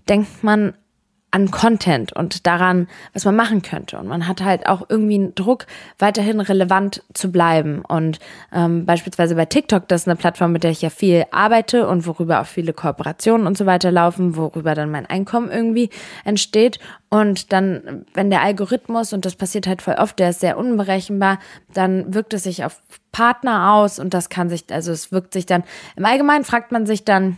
denkt 0.10 0.44
man 0.44 0.74
an 1.32 1.50
Content 1.50 2.12
und 2.14 2.46
daran, 2.46 2.88
was 3.14 3.24
man 3.24 3.36
machen 3.36 3.62
könnte. 3.62 3.98
Und 3.98 4.08
man 4.08 4.28
hat 4.28 4.42
halt 4.42 4.68
auch 4.68 4.84
irgendwie 4.90 5.16
einen 5.16 5.34
Druck, 5.34 5.66
weiterhin 5.98 6.42
relevant 6.42 7.04
zu 7.14 7.32
bleiben. 7.32 7.84
Und 7.88 8.20
ähm, 8.52 8.86
beispielsweise 8.86 9.36
bei 9.36 9.46
TikTok, 9.46 9.88
das 9.88 10.02
ist 10.02 10.08
eine 10.10 10.18
Plattform, 10.18 10.52
mit 10.52 10.64
der 10.64 10.72
ich 10.72 10.82
ja 10.82 10.90
viel 10.90 11.26
arbeite 11.32 11.88
und 11.88 12.06
worüber 12.06 12.42
auch 12.42 12.46
viele 12.46 12.74
Kooperationen 12.74 13.48
und 13.48 13.58
so 13.58 13.66
weiter 13.66 13.92
laufen, 13.92 14.36
worüber 14.36 14.76
dann 14.76 14.92
mein 14.92 15.06
Einkommen 15.06 15.50
irgendwie 15.50 15.90
entsteht. 16.26 16.80
Und 17.10 17.54
dann, 17.54 18.06
wenn 18.14 18.30
der 18.30 18.42
Algorithmus, 18.42 19.14
und 19.14 19.26
das 19.26 19.36
passiert 19.36 19.68
halt 19.68 19.82
voll 19.82 19.96
oft, 19.96 20.20
der 20.20 20.32
ist 20.32 20.42
sehr 20.42 20.58
unberechenbar, 20.58 21.40
dann 21.74 22.14
wirkt 22.14 22.34
es 22.34 22.44
sich 22.44 22.66
auf 22.66 22.82
Partner 23.14 23.74
aus 23.74 24.00
und 24.00 24.14
das 24.14 24.30
kann 24.30 24.50
sich, 24.50 24.66
also 24.72 24.92
es 24.92 25.12
wirkt 25.12 25.34
sich 25.34 25.46
dann, 25.46 25.64
im 25.96 26.06
Allgemeinen 26.06 26.44
fragt 26.44 26.72
man 26.72 26.86
sich 26.86 27.04
dann, 27.04 27.38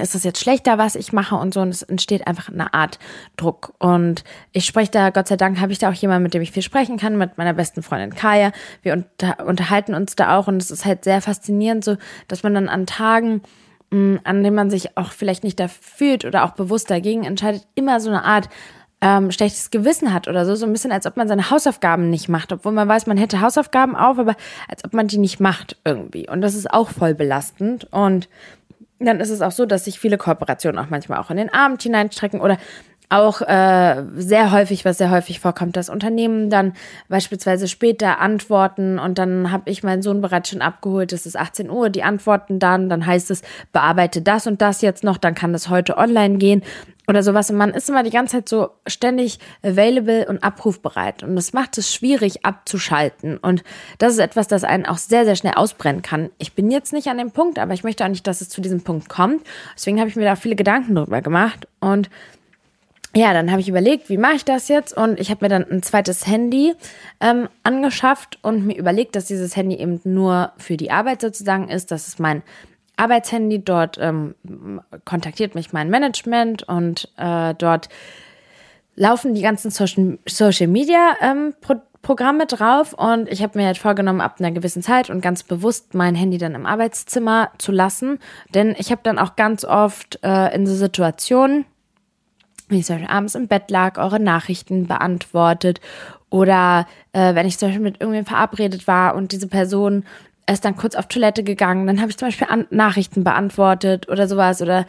ist 0.00 0.14
es 0.14 0.24
jetzt 0.24 0.40
schlechter, 0.40 0.78
was 0.78 0.94
ich 0.94 1.12
mache 1.12 1.34
und 1.34 1.52
so. 1.52 1.60
Und 1.60 1.68
es 1.68 1.82
entsteht 1.82 2.26
einfach 2.26 2.48
eine 2.48 2.72
Art 2.72 2.98
Druck. 3.36 3.74
Und 3.78 4.24
ich 4.52 4.64
spreche 4.64 4.90
da, 4.90 5.10
Gott 5.10 5.28
sei 5.28 5.36
Dank, 5.36 5.60
habe 5.60 5.72
ich 5.72 5.78
da 5.78 5.90
auch 5.90 5.94
jemanden, 5.94 6.22
mit 6.22 6.34
dem 6.34 6.42
ich 6.42 6.52
viel 6.52 6.62
sprechen 6.62 6.96
kann, 6.96 7.18
mit 7.18 7.36
meiner 7.36 7.52
besten 7.52 7.82
Freundin 7.82 8.14
Kaya. 8.14 8.52
Wir 8.82 8.94
unter, 8.94 9.46
unterhalten 9.46 9.94
uns 9.94 10.16
da 10.16 10.36
auch 10.36 10.48
und 10.48 10.62
es 10.62 10.70
ist 10.70 10.84
halt 10.84 11.04
sehr 11.04 11.20
faszinierend, 11.20 11.84
so, 11.84 11.96
dass 12.28 12.42
man 12.42 12.54
dann 12.54 12.68
an 12.68 12.86
Tagen, 12.86 13.42
mh, 13.90 13.98
mm, 13.98 14.20
an 14.24 14.42
denen 14.42 14.56
man 14.56 14.70
sich 14.70 14.96
auch 14.96 15.12
vielleicht 15.12 15.44
nicht 15.44 15.60
da 15.60 15.68
fühlt 15.68 16.24
oder 16.24 16.44
auch 16.44 16.52
bewusst 16.52 16.90
dagegen 16.90 17.24
entscheidet, 17.24 17.66
immer 17.74 18.00
so 18.00 18.08
eine 18.08 18.24
Art 18.24 18.48
ähm, 19.02 19.32
schlechtes 19.32 19.70
Gewissen 19.70 20.14
hat 20.14 20.28
oder 20.28 20.46
so, 20.46 20.54
so 20.54 20.64
ein 20.64 20.72
bisschen, 20.72 20.92
als 20.92 21.06
ob 21.06 21.16
man 21.16 21.26
seine 21.26 21.50
Hausaufgaben 21.50 22.08
nicht 22.08 22.28
macht, 22.28 22.52
obwohl 22.52 22.70
man 22.70 22.86
weiß, 22.86 23.06
man 23.08 23.16
hätte 23.16 23.40
Hausaufgaben 23.40 23.96
auf, 23.96 24.18
aber 24.18 24.36
als 24.68 24.84
ob 24.84 24.94
man 24.94 25.08
die 25.08 25.18
nicht 25.18 25.40
macht 25.40 25.76
irgendwie. 25.84 26.28
Und 26.28 26.40
das 26.40 26.54
ist 26.54 26.70
auch 26.70 26.88
voll 26.88 27.12
belastend 27.12 27.88
und 27.90 28.28
dann 29.04 29.20
ist 29.20 29.30
es 29.30 29.42
auch 29.42 29.52
so, 29.52 29.66
dass 29.66 29.84
sich 29.84 29.98
viele 29.98 30.18
Kooperationen 30.18 30.78
auch 30.78 30.90
manchmal 30.90 31.18
auch 31.18 31.30
in 31.30 31.36
den 31.36 31.52
Abend 31.52 31.82
hineinstrecken 31.82 32.40
oder 32.40 32.58
auch 33.12 33.42
äh, 33.42 34.04
sehr 34.16 34.52
häufig, 34.52 34.84
was 34.84 34.98
sehr 34.98 35.10
häufig 35.10 35.40
vorkommt, 35.40 35.76
dass 35.76 35.88
Unternehmen 35.88 36.50
dann 36.50 36.72
beispielsweise 37.08 37.68
später 37.68 38.20
antworten 38.20 38.98
und 38.98 39.18
dann 39.18 39.52
habe 39.52 39.70
ich 39.70 39.82
meinen 39.82 40.02
Sohn 40.02 40.20
bereits 40.20 40.48
schon 40.48 40.62
abgeholt, 40.62 41.12
es 41.12 41.26
ist 41.26 41.36
18 41.36 41.70
Uhr, 41.70 41.90
die 41.90 42.02
antworten 42.02 42.58
dann, 42.58 42.88
dann 42.88 43.06
heißt 43.06 43.30
es, 43.30 43.42
bearbeite 43.72 44.22
das 44.22 44.46
und 44.46 44.62
das 44.62 44.80
jetzt 44.80 45.04
noch, 45.04 45.18
dann 45.18 45.34
kann 45.34 45.52
das 45.52 45.68
heute 45.68 45.98
online 45.98 46.38
gehen 46.38 46.62
oder 47.08 47.22
sowas. 47.22 47.50
Und 47.50 47.56
man 47.56 47.70
ist 47.70 47.88
immer 47.88 48.02
die 48.02 48.10
ganze 48.10 48.36
Zeit 48.36 48.48
so 48.48 48.70
ständig 48.86 49.38
available 49.62 50.26
und 50.26 50.42
abrufbereit. 50.42 51.22
Und 51.22 51.36
das 51.36 51.52
macht 51.52 51.76
es 51.78 51.92
schwierig 51.92 52.44
abzuschalten. 52.44 53.36
Und 53.38 53.64
das 53.98 54.14
ist 54.14 54.18
etwas, 54.18 54.48
das 54.48 54.64
einen 54.64 54.86
auch 54.86 54.98
sehr, 54.98 55.24
sehr 55.24 55.36
schnell 55.36 55.54
ausbrennen 55.54 56.02
kann. 56.02 56.30
Ich 56.38 56.54
bin 56.54 56.70
jetzt 56.70 56.92
nicht 56.92 57.08
an 57.08 57.18
dem 57.18 57.30
Punkt, 57.30 57.58
aber 57.58 57.74
ich 57.74 57.84
möchte 57.84 58.04
auch 58.04 58.08
nicht, 58.08 58.26
dass 58.26 58.40
es 58.40 58.48
zu 58.48 58.60
diesem 58.60 58.82
Punkt 58.82 59.08
kommt. 59.08 59.42
Deswegen 59.74 59.98
habe 59.98 60.08
ich 60.08 60.16
mir 60.16 60.24
da 60.24 60.36
viele 60.36 60.56
Gedanken 60.56 60.94
drüber 60.94 61.22
gemacht. 61.22 61.66
Und 61.80 62.08
ja, 63.14 63.32
dann 63.34 63.50
habe 63.50 63.60
ich 63.60 63.68
überlegt, 63.68 64.08
wie 64.08 64.16
mache 64.16 64.36
ich 64.36 64.44
das 64.44 64.68
jetzt? 64.68 64.96
Und 64.96 65.20
ich 65.20 65.30
habe 65.30 65.44
mir 65.44 65.48
dann 65.50 65.70
ein 65.70 65.82
zweites 65.82 66.26
Handy 66.26 66.74
ähm, 67.20 67.48
angeschafft 67.62 68.38
und 68.42 68.66
mir 68.66 68.76
überlegt, 68.76 69.16
dass 69.16 69.26
dieses 69.26 69.54
Handy 69.54 69.76
eben 69.76 70.00
nur 70.04 70.52
für 70.56 70.76
die 70.78 70.90
Arbeit 70.90 71.20
sozusagen 71.20 71.68
ist. 71.68 71.90
Das 71.90 72.08
ist 72.08 72.20
mein 72.20 72.42
Arbeitshandy. 72.96 73.62
Dort 73.62 73.98
ähm, 74.00 74.34
kontaktiert 75.04 75.54
mich 75.54 75.72
mein 75.72 75.90
Management 75.90 76.62
und 76.68 77.08
äh, 77.18 77.54
dort 77.54 77.90
laufen 78.96 79.34
die 79.34 79.42
ganzen 79.42 79.70
Social, 79.70 80.18
Social 80.26 80.68
Media 80.68 81.16
ähm, 81.20 81.54
Pro 81.60 81.76
Programme 82.02 82.46
drauf 82.46 82.94
und 82.94 83.28
ich 83.28 83.44
habe 83.44 83.56
mir 83.56 83.64
halt 83.64 83.78
vorgenommen, 83.78 84.20
ab 84.20 84.40
einer 84.40 84.50
gewissen 84.50 84.82
Zeit 84.82 85.08
und 85.08 85.20
ganz 85.20 85.44
bewusst 85.44 85.94
mein 85.94 86.16
Handy 86.16 86.36
dann 86.36 86.56
im 86.56 86.66
Arbeitszimmer 86.66 87.52
zu 87.58 87.70
lassen, 87.70 88.18
denn 88.52 88.74
ich 88.76 88.90
habe 88.90 89.02
dann 89.04 89.20
auch 89.20 89.36
ganz 89.36 89.64
oft 89.64 90.18
äh, 90.24 90.52
in 90.52 90.66
so 90.66 90.74
Situationen, 90.74 91.64
wenn 92.72 92.80
ich 92.80 92.86
zum 92.86 92.96
Beispiel 92.96 93.14
abends 93.14 93.34
im 93.34 93.48
Bett 93.48 93.70
lag, 93.70 93.98
eure 93.98 94.18
Nachrichten 94.18 94.86
beantwortet 94.86 95.80
oder 96.30 96.86
äh, 97.12 97.34
wenn 97.34 97.46
ich 97.46 97.58
zum 97.58 97.68
Beispiel 97.68 97.82
mit 97.82 98.00
irgendwem 98.00 98.24
verabredet 98.24 98.86
war 98.86 99.14
und 99.14 99.32
diese 99.32 99.46
Person 99.46 100.04
ist 100.50 100.64
dann 100.64 100.76
kurz 100.76 100.94
auf 100.94 101.06
Toilette 101.06 101.44
gegangen, 101.44 101.86
dann 101.86 102.00
habe 102.00 102.10
ich 102.10 102.16
zum 102.16 102.28
Beispiel 102.28 102.48
An 102.50 102.66
Nachrichten 102.70 103.22
beantwortet 103.24 104.08
oder 104.08 104.26
sowas 104.26 104.60
oder 104.60 104.86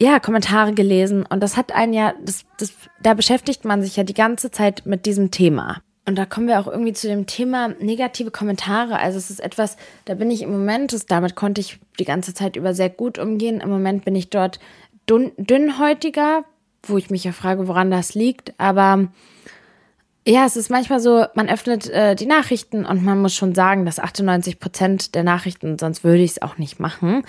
ja, 0.00 0.18
Kommentare 0.18 0.72
gelesen. 0.72 1.24
Und 1.24 1.42
das 1.42 1.56
hat 1.56 1.72
einen 1.72 1.92
ja, 1.92 2.14
das, 2.24 2.44
das, 2.58 2.72
da 3.02 3.14
beschäftigt 3.14 3.64
man 3.64 3.82
sich 3.82 3.96
ja 3.96 4.02
die 4.02 4.14
ganze 4.14 4.50
Zeit 4.50 4.82
mit 4.84 5.06
diesem 5.06 5.30
Thema. 5.30 5.80
Und 6.08 6.16
da 6.16 6.24
kommen 6.24 6.48
wir 6.48 6.60
auch 6.60 6.66
irgendwie 6.66 6.92
zu 6.92 7.08
dem 7.08 7.26
Thema 7.26 7.68
negative 7.80 8.30
Kommentare. 8.30 8.98
Also 8.98 9.18
es 9.18 9.30
ist 9.30 9.40
etwas, 9.40 9.76
da 10.06 10.14
bin 10.14 10.30
ich 10.30 10.42
im 10.42 10.52
Moment, 10.52 10.92
das, 10.92 11.06
damit 11.06 11.34
konnte 11.34 11.60
ich 11.60 11.78
die 11.98 12.04
ganze 12.04 12.32
Zeit 12.32 12.56
über 12.56 12.74
sehr 12.74 12.90
gut 12.90 13.18
umgehen. 13.18 13.60
Im 13.60 13.70
Moment 13.70 14.04
bin 14.04 14.14
ich 14.14 14.30
dort 14.30 14.60
dünn, 15.08 15.32
dünnhäutiger, 15.36 16.44
wo 16.88 16.98
ich 16.98 17.10
mich 17.10 17.24
ja 17.24 17.32
frage, 17.32 17.68
woran 17.68 17.90
das 17.90 18.14
liegt. 18.14 18.58
Aber 18.58 19.08
ja, 20.26 20.44
es 20.44 20.56
ist 20.56 20.70
manchmal 20.70 21.00
so, 21.00 21.26
man 21.34 21.48
öffnet 21.48 21.88
äh, 21.90 22.16
die 22.16 22.26
Nachrichten 22.26 22.84
und 22.84 23.04
man 23.04 23.20
muss 23.20 23.34
schon 23.34 23.54
sagen, 23.54 23.86
dass 23.86 24.00
98 24.00 24.58
Prozent 24.58 25.14
der 25.14 25.22
Nachrichten, 25.22 25.78
sonst 25.78 26.02
würde 26.02 26.22
ich 26.22 26.32
es 26.32 26.42
auch 26.42 26.58
nicht 26.58 26.80
machen, 26.80 27.22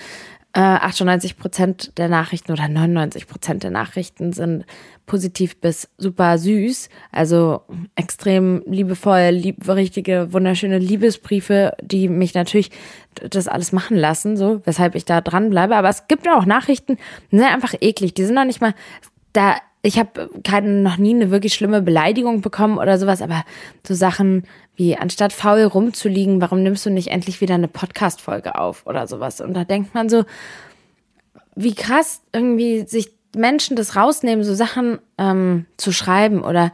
äh, 0.54 0.60
98 0.60 1.36
Prozent 1.36 1.98
der 1.98 2.08
Nachrichten 2.08 2.52
oder 2.52 2.66
99 2.68 3.28
Prozent 3.28 3.62
der 3.62 3.70
Nachrichten 3.70 4.32
sind 4.32 4.64
positiv 5.06 5.60
bis 5.60 5.88
super 5.98 6.38
süß. 6.38 6.88
Also 7.12 7.62
extrem 7.94 8.62
liebevoll, 8.66 9.28
lieb, 9.30 9.68
richtige, 9.68 10.32
wunderschöne 10.32 10.78
Liebesbriefe, 10.78 11.76
die 11.82 12.08
mich 12.08 12.34
natürlich 12.34 12.70
das 13.30 13.46
alles 13.46 13.72
machen 13.72 13.96
lassen, 13.96 14.36
so, 14.36 14.60
weshalb 14.64 14.94
ich 14.94 15.04
da 15.04 15.20
dranbleibe. 15.20 15.76
Aber 15.76 15.88
es 15.88 16.08
gibt 16.08 16.28
auch 16.28 16.46
Nachrichten, 16.46 16.96
die 17.30 17.36
sind 17.36 17.46
einfach 17.46 17.74
eklig. 17.80 18.14
Die 18.14 18.24
sind 18.24 18.34
noch 18.34 18.44
nicht 18.44 18.60
mal, 18.60 18.74
da 19.32 19.56
ich 19.82 19.98
habe 19.98 20.28
noch 20.62 20.96
nie 20.96 21.14
eine 21.14 21.30
wirklich 21.30 21.54
schlimme 21.54 21.82
Beleidigung 21.82 22.40
bekommen 22.40 22.78
oder 22.78 22.98
sowas, 22.98 23.22
aber 23.22 23.44
so 23.86 23.94
Sachen 23.94 24.44
wie, 24.74 24.96
anstatt 24.96 25.32
faul 25.32 25.62
rumzuliegen, 25.62 26.40
warum 26.40 26.62
nimmst 26.62 26.84
du 26.84 26.90
nicht 26.90 27.08
endlich 27.08 27.40
wieder 27.40 27.54
eine 27.54 27.68
Podcast-Folge 27.68 28.56
auf 28.56 28.86
oder 28.86 29.06
sowas? 29.06 29.40
Und 29.40 29.54
da 29.54 29.64
denkt 29.64 29.94
man 29.94 30.08
so, 30.08 30.24
wie 31.54 31.74
krass 31.74 32.22
irgendwie 32.32 32.86
sich 32.86 33.12
Menschen 33.36 33.76
das 33.76 33.96
rausnehmen, 33.96 34.44
so 34.44 34.54
Sachen 34.54 34.98
ähm, 35.16 35.66
zu 35.76 35.92
schreiben 35.92 36.42
oder 36.42 36.72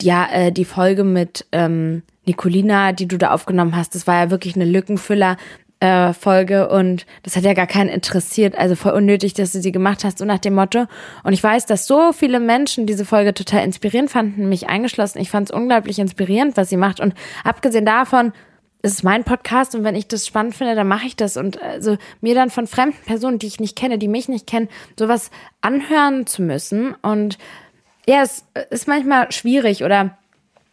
ja, 0.00 0.28
äh, 0.32 0.52
die 0.52 0.64
Folge 0.64 1.04
mit 1.04 1.46
ähm, 1.52 2.02
Nicolina, 2.24 2.92
die 2.92 3.06
du 3.06 3.18
da 3.18 3.32
aufgenommen 3.32 3.76
hast, 3.76 3.94
das 3.94 4.06
war 4.06 4.24
ja 4.24 4.30
wirklich 4.30 4.56
eine 4.56 4.64
Lückenfüller 4.64 5.36
äh, 5.82 6.12
Folge 6.12 6.68
und 6.68 7.06
das 7.24 7.34
hat 7.34 7.42
ja 7.42 7.54
gar 7.54 7.66
keinen 7.66 7.88
interessiert. 7.88 8.56
Also 8.56 8.76
voll 8.76 8.92
unnötig, 8.92 9.34
dass 9.34 9.50
du 9.50 9.60
sie 9.60 9.72
gemacht 9.72 10.04
hast, 10.04 10.18
so 10.18 10.24
nach 10.24 10.38
dem 10.38 10.54
Motto. 10.54 10.86
Und 11.24 11.32
ich 11.32 11.42
weiß, 11.42 11.66
dass 11.66 11.88
so 11.88 12.12
viele 12.12 12.38
Menschen 12.38 12.86
diese 12.86 13.04
Folge 13.04 13.34
total 13.34 13.64
inspirierend 13.64 14.08
fanden, 14.08 14.48
mich 14.48 14.68
eingeschlossen. 14.68 15.18
Ich 15.18 15.28
fand 15.28 15.50
es 15.50 15.54
unglaublich 15.54 15.98
inspirierend, 15.98 16.56
was 16.56 16.68
sie 16.68 16.76
macht. 16.76 17.00
Und 17.00 17.14
abgesehen 17.42 17.84
davon, 17.84 18.32
es 18.82 18.92
ist 18.92 19.02
mein 19.02 19.24
Podcast 19.24 19.74
und 19.74 19.82
wenn 19.82 19.96
ich 19.96 20.06
das 20.06 20.24
spannend 20.24 20.54
finde, 20.54 20.76
dann 20.76 20.86
mache 20.86 21.06
ich 21.06 21.16
das. 21.16 21.36
Und 21.36 21.60
also 21.60 21.96
mir 22.20 22.36
dann 22.36 22.50
von 22.50 22.68
fremden 22.68 23.02
Personen, 23.04 23.40
die 23.40 23.48
ich 23.48 23.58
nicht 23.58 23.76
kenne, 23.76 23.98
die 23.98 24.08
mich 24.08 24.28
nicht 24.28 24.46
kennen, 24.46 24.68
sowas 24.96 25.32
anhören 25.62 26.28
zu 26.28 26.42
müssen. 26.42 26.94
Und 27.02 27.38
ja, 28.06 28.22
es 28.22 28.44
ist 28.70 28.86
manchmal 28.86 29.32
schwierig 29.32 29.82
oder 29.82 30.16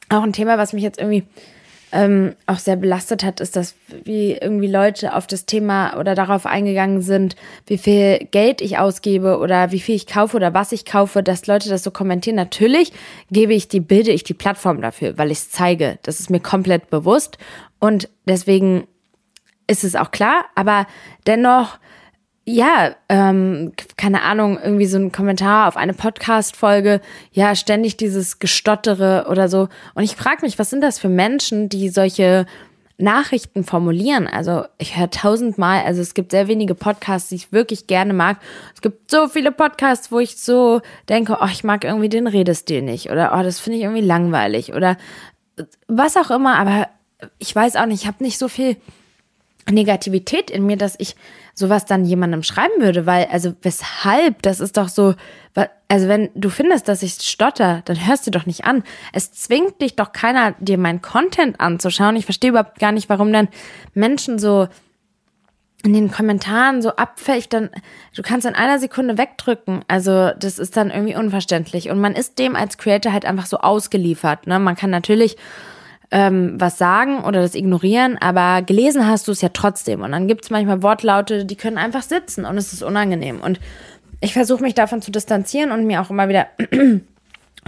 auch 0.09 0.21
ein 0.21 0.33
Thema, 0.33 0.59
was 0.59 0.73
mich 0.73 0.83
jetzt 0.83 0.99
irgendwie 0.99 1.23
ähm, 1.91 2.35
auch 2.45 2.59
sehr 2.59 2.75
belastet 2.75 3.23
hat, 3.23 3.39
ist, 3.39 3.55
dass 3.55 3.75
wie 4.03 4.33
irgendwie 4.33 4.67
Leute 4.67 5.15
auf 5.15 5.27
das 5.27 5.45
Thema 5.45 5.97
oder 5.97 6.15
darauf 6.15 6.45
eingegangen 6.45 7.01
sind, 7.01 7.35
wie 7.65 7.77
viel 7.77 8.27
Geld 8.31 8.61
ich 8.61 8.77
ausgebe 8.77 9.39
oder 9.39 9.71
wie 9.71 9.79
viel 9.79 9.95
ich 9.95 10.05
kaufe 10.05 10.37
oder 10.37 10.53
was 10.53 10.71
ich 10.71 10.85
kaufe, 10.85 11.23
dass 11.23 11.47
Leute 11.47 11.69
das 11.69 11.83
so 11.83 11.91
kommentieren. 11.91 12.35
Natürlich 12.35 12.93
gebe 13.31 13.53
ich 13.53 13.67
die, 13.67 13.79
bilde 13.79 14.11
ich 14.11 14.23
die 14.23 14.33
Plattform 14.33 14.81
dafür, 14.81 15.17
weil 15.17 15.31
ich 15.31 15.39
es 15.39 15.49
zeige. 15.49 15.97
Das 16.03 16.19
ist 16.19 16.29
mir 16.29 16.39
komplett 16.39 16.89
bewusst 16.89 17.37
und 17.79 18.09
deswegen 18.25 18.87
ist 19.67 19.83
es 19.83 19.95
auch 19.95 20.11
klar, 20.11 20.45
aber 20.55 20.87
dennoch 21.27 21.79
ja, 22.45 22.95
ähm, 23.09 23.73
keine 23.95 24.23
Ahnung, 24.23 24.59
irgendwie 24.61 24.87
so 24.87 24.97
ein 24.97 25.11
Kommentar 25.11 25.67
auf 25.67 25.77
eine 25.77 25.93
Podcast-Folge, 25.93 27.01
ja, 27.31 27.55
ständig 27.55 27.97
dieses 27.97 28.39
Gestottere 28.39 29.27
oder 29.29 29.47
so. 29.49 29.69
Und 29.93 30.03
ich 30.03 30.15
frage 30.15 30.41
mich, 30.41 30.57
was 30.57 30.69
sind 30.69 30.81
das 30.81 30.97
für 30.99 31.09
Menschen, 31.09 31.69
die 31.69 31.89
solche 31.89 32.45
Nachrichten 32.97 33.63
formulieren? 33.63 34.27
Also 34.27 34.65
ich 34.77 34.97
höre 34.97 35.09
tausendmal, 35.09 35.83
also 35.83 36.01
es 36.01 36.13
gibt 36.13 36.31
sehr 36.31 36.47
wenige 36.47 36.75
Podcasts, 36.75 37.29
die 37.29 37.35
ich 37.35 37.51
wirklich 37.51 37.87
gerne 37.87 38.13
mag. 38.13 38.39
Es 38.73 38.81
gibt 38.81 39.11
so 39.11 39.27
viele 39.27 39.51
Podcasts, 39.51 40.11
wo 40.11 40.19
ich 40.19 40.37
so 40.37 40.81
denke, 41.07 41.37
oh, 41.41 41.47
ich 41.51 41.63
mag 41.63 41.83
irgendwie 41.83 42.09
den 42.09 42.27
Redestil 42.27 42.81
nicht 42.81 43.09
oder 43.11 43.31
oh, 43.37 43.43
das 43.43 43.59
finde 43.59 43.77
ich 43.77 43.83
irgendwie 43.83 44.05
langweilig 44.05 44.73
oder 44.73 44.97
was 45.87 46.17
auch 46.17 46.31
immer, 46.31 46.57
aber 46.57 46.87
ich 47.37 47.55
weiß 47.55 47.75
auch 47.75 47.85
nicht, 47.85 48.01
ich 48.01 48.07
habe 48.07 48.23
nicht 48.23 48.37
so 48.37 48.47
viel 48.47 48.77
Negativität 49.69 50.49
in 50.49 50.65
mir, 50.65 50.77
dass 50.77 50.95
ich 50.99 51.15
sowas 51.59 51.85
dann 51.85 52.05
jemandem 52.05 52.41
schreiben 52.41 52.81
würde, 52.81 53.05
weil, 53.05 53.27
also 53.31 53.53
weshalb, 53.61 54.41
das 54.41 54.59
ist 54.59 54.77
doch 54.77 54.87
so, 54.87 55.13
also 55.87 56.07
wenn 56.07 56.29
du 56.35 56.49
findest, 56.49 56.87
dass 56.87 57.03
ich 57.03 57.15
stotter, 57.15 57.81
dann 57.85 58.07
hörst 58.07 58.25
du 58.25 58.31
doch 58.31 58.45
nicht 58.45 58.63
an. 58.63 58.83
Es 59.11 59.33
zwingt 59.33 59.81
dich 59.81 59.95
doch 59.95 60.11
keiner, 60.11 60.53
dir 60.59 60.77
meinen 60.77 61.01
Content 61.01 61.59
anzuschauen. 61.59 62.15
Ich 62.15 62.25
verstehe 62.25 62.51
überhaupt 62.51 62.79
gar 62.79 62.91
nicht, 62.91 63.09
warum 63.09 63.33
dann 63.33 63.49
Menschen 63.93 64.37
so 64.37 64.67
in 65.83 65.93
den 65.93 66.11
Kommentaren 66.11 66.81
so 66.81 66.89
abfällig, 66.91 67.49
dann, 67.49 67.69
du 68.13 68.21
kannst 68.21 68.45
in 68.45 68.53
einer 68.53 68.79
Sekunde 68.79 69.17
wegdrücken. 69.17 69.83
Also, 69.87 70.31
das 70.37 70.59
ist 70.59 70.75
dann 70.77 70.91
irgendwie 70.91 71.15
unverständlich. 71.15 71.89
Und 71.89 71.99
man 71.99 72.13
ist 72.13 72.37
dem 72.37 72.55
als 72.55 72.77
Creator 72.77 73.13
halt 73.13 73.25
einfach 73.25 73.45
so 73.45 73.59
ausgeliefert. 73.59 74.45
Ne? 74.45 74.59
Man 74.59 74.75
kann 74.75 74.89
natürlich 74.89 75.37
ähm, 76.11 76.55
was 76.59 76.77
sagen 76.77 77.23
oder 77.23 77.41
das 77.41 77.55
ignorieren, 77.55 78.17
aber 78.19 78.61
gelesen 78.61 79.07
hast 79.07 79.27
du 79.27 79.31
es 79.31 79.41
ja 79.41 79.49
trotzdem. 79.49 80.01
Und 80.01 80.11
dann 80.11 80.27
gibt 80.27 80.45
es 80.45 80.49
manchmal 80.49 80.81
Wortlaute, 80.81 81.45
die 81.45 81.55
können 81.55 81.77
einfach 81.77 82.01
sitzen 82.01 82.45
und 82.45 82.57
es 82.57 82.73
ist 82.73 82.83
unangenehm. 82.83 83.41
Und 83.41 83.59
ich 84.21 84.33
versuche 84.33 84.63
mich 84.63 84.73
davon 84.73 85.01
zu 85.01 85.11
distanzieren 85.11 85.71
und 85.71 85.85
mir 85.85 86.01
auch 86.01 86.09
immer 86.09 86.29
wieder 86.29 86.47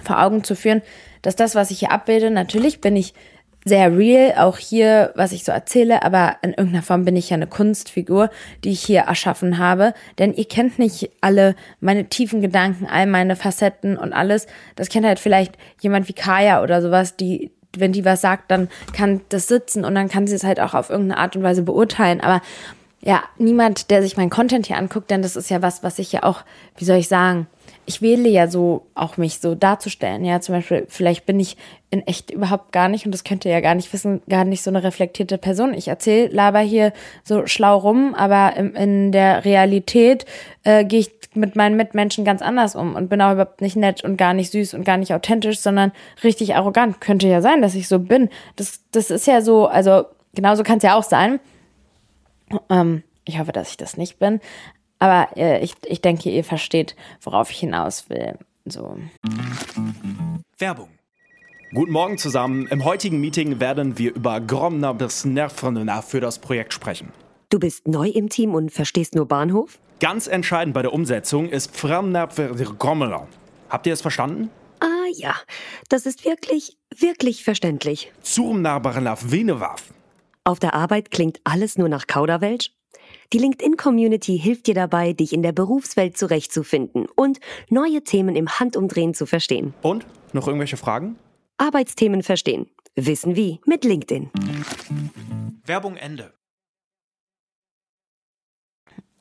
vor 0.03 0.21
Augen 0.21 0.43
zu 0.43 0.55
führen, 0.55 0.81
dass 1.21 1.35
das, 1.35 1.55
was 1.55 1.71
ich 1.71 1.79
hier 1.79 1.91
abbilde, 1.91 2.31
natürlich 2.31 2.81
bin 2.81 2.95
ich 2.95 3.13
sehr 3.63 3.95
real, 3.95 4.33
auch 4.37 4.57
hier, 4.57 5.11
was 5.15 5.31
ich 5.33 5.43
so 5.43 5.51
erzähle, 5.51 6.01
aber 6.01 6.37
in 6.41 6.49
irgendeiner 6.49 6.81
Form 6.81 7.05
bin 7.05 7.15
ich 7.15 7.29
ja 7.29 7.35
eine 7.35 7.45
Kunstfigur, 7.45 8.31
die 8.63 8.71
ich 8.71 8.81
hier 8.81 9.01
erschaffen 9.01 9.59
habe. 9.59 9.93
Denn 10.17 10.33
ihr 10.33 10.45
kennt 10.45 10.79
nicht 10.79 11.11
alle 11.21 11.55
meine 11.79 12.05
tiefen 12.05 12.41
Gedanken, 12.41 12.87
all 12.87 13.05
meine 13.05 13.35
Facetten 13.35 13.97
und 13.97 14.13
alles. 14.13 14.47
Das 14.75 14.89
kennt 14.89 15.05
halt 15.05 15.19
vielleicht 15.19 15.59
jemand 15.79 16.07
wie 16.07 16.13
Kaya 16.13 16.63
oder 16.63 16.81
sowas, 16.81 17.15
die 17.17 17.51
wenn 17.77 17.91
die 17.91 18.05
was 18.05 18.21
sagt, 18.21 18.51
dann 18.51 18.69
kann 18.93 19.21
das 19.29 19.47
sitzen 19.47 19.85
und 19.85 19.95
dann 19.95 20.09
kann 20.09 20.27
sie 20.27 20.35
es 20.35 20.43
halt 20.43 20.59
auch 20.59 20.73
auf 20.73 20.89
irgendeine 20.89 21.19
Art 21.19 21.35
und 21.35 21.43
Weise 21.43 21.61
beurteilen. 21.61 22.21
Aber 22.21 22.41
ja, 23.01 23.23
niemand, 23.37 23.89
der 23.89 24.03
sich 24.03 24.17
meinen 24.17 24.29
Content 24.29 24.67
hier 24.67 24.77
anguckt, 24.77 25.09
denn 25.09 25.21
das 25.21 25.35
ist 25.35 25.49
ja 25.49 25.61
was, 25.61 25.83
was 25.83 25.97
ich 25.99 26.11
ja 26.11 26.23
auch, 26.23 26.43
wie 26.77 26.85
soll 26.85 26.97
ich 26.97 27.07
sagen, 27.07 27.47
ich 27.85 28.01
wähle 28.01 28.29
ja 28.29 28.47
so, 28.47 28.85
auch 28.93 29.17
mich 29.17 29.39
so 29.39 29.55
darzustellen. 29.55 30.23
Ja, 30.23 30.39
zum 30.39 30.55
Beispiel, 30.55 30.85
vielleicht 30.87 31.25
bin 31.25 31.39
ich 31.39 31.57
in 31.89 32.05
echt 32.05 32.29
überhaupt 32.29 32.71
gar 32.71 32.87
nicht, 32.89 33.05
und 33.05 33.11
das 33.11 33.23
könnt 33.23 33.43
ihr 33.43 33.51
ja 33.51 33.59
gar 33.59 33.75
nicht 33.75 33.91
wissen, 33.91 34.21
gar 34.29 34.45
nicht 34.45 34.61
so 34.61 34.69
eine 34.69 34.83
reflektierte 34.83 35.37
Person. 35.37 35.73
Ich 35.73 35.87
erzähle, 35.87 36.27
laber 36.27 36.59
hier 36.59 36.93
so 37.23 37.47
schlau 37.47 37.77
rum, 37.77 38.13
aber 38.13 38.55
in, 38.55 38.75
in 38.75 39.11
der 39.11 39.45
Realität 39.45 40.25
äh, 40.63 40.85
gehe 40.85 40.99
ich 40.99 41.20
mit 41.33 41.55
meinen 41.55 41.77
Mitmenschen 41.77 42.25
ganz 42.25 42.41
anders 42.41 42.75
um 42.75 42.95
und 42.95 43.09
bin 43.09 43.21
auch 43.21 43.33
überhaupt 43.33 43.61
nicht 43.61 43.75
nett 43.75 44.03
und 44.03 44.17
gar 44.17 44.33
nicht 44.33 44.51
süß 44.51 44.73
und 44.73 44.83
gar 44.83 44.97
nicht 44.97 45.13
authentisch, 45.13 45.59
sondern 45.59 45.91
richtig 46.23 46.55
arrogant. 46.55 46.99
Könnte 46.99 47.27
ja 47.27 47.41
sein, 47.41 47.61
dass 47.61 47.75
ich 47.75 47.87
so 47.87 47.99
bin. 47.99 48.29
Das, 48.55 48.81
das 48.91 49.11
ist 49.11 49.27
ja 49.27 49.41
so, 49.41 49.67
also 49.67 50.05
genauso 50.33 50.63
kann 50.63 50.77
es 50.77 50.83
ja 50.83 50.95
auch 50.95 51.03
sein. 51.03 51.39
Ähm, 52.69 53.03
ich 53.25 53.39
hoffe, 53.39 53.51
dass 53.51 53.71
ich 53.71 53.77
das 53.77 53.97
nicht 53.97 54.19
bin. 54.19 54.39
Aber 54.99 55.29
äh, 55.35 55.63
ich, 55.63 55.75
ich 55.85 56.01
denke, 56.01 56.29
ihr 56.29 56.43
versteht, 56.43 56.95
worauf 57.21 57.49
ich 57.49 57.59
hinaus 57.59 58.09
will. 58.09 58.37
So. 58.65 58.97
Werbung. 60.59 60.89
Guten 61.73 61.91
Morgen 61.93 62.17
zusammen. 62.17 62.67
Im 62.67 62.83
heutigen 62.83 63.21
Meeting 63.21 63.59
werden 63.61 63.97
wir 63.97 64.13
über 64.13 64.41
Gromner 64.41 64.93
bis 64.93 65.23
Nervner 65.23 66.01
für 66.01 66.19
das 66.19 66.39
Projekt 66.39 66.73
sprechen. 66.73 67.13
Du 67.49 67.59
bist 67.59 67.87
neu 67.87 68.09
im 68.09 68.29
Team 68.29 68.53
und 68.53 68.71
verstehst 68.71 69.15
nur 69.15 69.27
Bahnhof? 69.27 69.79
Ganz 70.01 70.25
entscheidend 70.25 70.73
bei 70.73 70.81
der 70.81 70.93
Umsetzung 70.93 71.47
ist 71.47 71.79
Gromner. 71.79 73.27
Habt 73.69 73.85
ihr 73.85 73.93
es 73.93 74.01
verstanden? 74.01 74.49
Ah 74.79 75.07
ja, 75.13 75.35
das 75.89 76.07
ist 76.07 76.25
wirklich, 76.25 76.75
wirklich 76.97 77.43
verständlich. 77.43 78.11
Zurmnarbarlaf 78.23 79.31
Venewaf. 79.31 79.93
Auf 80.43 80.57
der 80.57 80.73
Arbeit 80.73 81.11
klingt 81.11 81.39
alles 81.43 81.77
nur 81.77 81.87
nach 81.87 82.07
Kauderwelsch? 82.07 82.71
Die 83.31 83.37
LinkedIn-Community 83.37 84.39
hilft 84.39 84.65
dir 84.65 84.73
dabei, 84.73 85.13
dich 85.13 85.33
in 85.33 85.43
der 85.43 85.51
Berufswelt 85.51 86.17
zurechtzufinden 86.17 87.05
und 87.15 87.39
neue 87.69 88.03
Themen 88.03 88.35
im 88.35 88.49
Handumdrehen 88.59 89.13
zu 89.13 89.27
verstehen. 89.27 89.75
Und? 89.83 90.07
Noch 90.33 90.47
irgendwelche 90.47 90.77
Fragen? 90.77 91.17
Arbeitsthemen 91.57 92.23
verstehen. 92.23 92.71
Wissen 92.95 93.35
wie 93.35 93.61
mit 93.67 93.83
LinkedIn. 93.83 94.31
Werbung 95.63 95.95
Ende. 95.95 96.33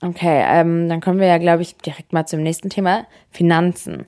Okay, 0.03 0.45
ähm, 0.47 0.89
dann 0.89 1.01
kommen 1.01 1.21
wir 1.21 1.27
ja, 1.27 1.39
glaube 1.39 1.63
ich, 1.63 1.77
direkt 1.77 2.13
mal 2.13 2.27
zum 2.27 2.43
nächsten 2.43 2.71
Thema. 2.71 3.07
Finanzen. 3.31 4.07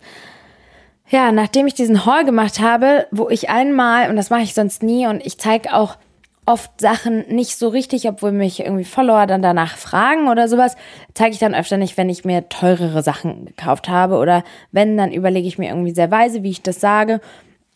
Ja, 1.09 1.31
nachdem 1.31 1.67
ich 1.67 1.75
diesen 1.75 2.07
Haul 2.07 2.25
gemacht 2.25 2.61
habe, 2.61 3.07
wo 3.11 3.29
ich 3.29 3.51
einmal, 3.51 4.09
und 4.09 4.17
das 4.17 4.31
mache 4.31 4.43
ich 4.43 4.55
sonst 4.55 4.83
nie, 4.83 5.07
und 5.07 5.25
ich 5.25 5.39
zeige 5.39 5.75
auch 5.75 5.99
oft 6.47 6.81
Sachen 6.81 7.27
nicht 7.29 7.57
so 7.57 7.69
richtig, 7.69 8.09
obwohl 8.09 8.33
mich 8.33 8.61
irgendwie 8.61 8.85
Follower 8.85 9.27
dann 9.27 9.43
danach 9.43 9.77
fragen 9.77 10.29
oder 10.29 10.49
sowas, 10.49 10.77
zeige 11.15 11.33
ich 11.33 11.39
dann 11.39 11.55
öfter 11.55 11.77
nicht, 11.77 11.97
wenn 11.97 12.09
ich 12.09 12.25
mir 12.25 12.49
teurere 12.49 13.03
Sachen 13.03 13.45
gekauft 13.45 13.89
habe 13.89 14.17
oder 14.17 14.43
wenn, 14.73 14.97
dann 14.97 15.13
überlege 15.13 15.47
ich 15.47 15.59
mir 15.59 15.69
irgendwie 15.69 15.95
sehr 15.95 16.11
weise, 16.11 16.43
wie 16.43 16.51
ich 16.51 16.63
das 16.63 16.81
sage. 16.81 17.21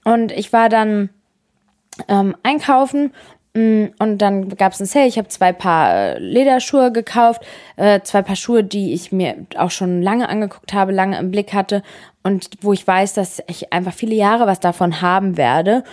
Und 0.04 0.32
ich 0.32 0.52
war 0.52 0.68
dann 0.68 1.10
ähm, 2.08 2.36
einkaufen 2.42 3.12
und 3.56 4.18
dann 4.18 4.50
gab 4.50 4.72
es 4.72 4.80
ein 4.80 4.86
Sale. 4.86 5.06
Ich 5.06 5.16
habe 5.16 5.28
zwei 5.28 5.52
Paar 5.52 5.94
äh, 5.94 6.18
Lederschuhe 6.18 6.92
gekauft, 6.92 7.42
äh, 7.76 8.00
zwei 8.02 8.22
Paar 8.22 8.36
Schuhe, 8.36 8.62
die 8.62 8.92
ich 8.92 9.12
mir 9.12 9.46
auch 9.56 9.70
schon 9.70 10.02
lange 10.02 10.28
angeguckt 10.28 10.74
habe, 10.74 10.92
lange 10.92 11.18
im 11.18 11.30
Blick 11.30 11.54
hatte 11.54 11.82
und 12.22 12.50
wo 12.60 12.72
ich 12.72 12.86
weiß, 12.86 13.14
dass 13.14 13.42
ich 13.46 13.72
einfach 13.72 13.94
viele 13.94 14.14
Jahre 14.14 14.46
was 14.46 14.60
davon 14.60 15.00
haben 15.00 15.36
werde. 15.36 15.84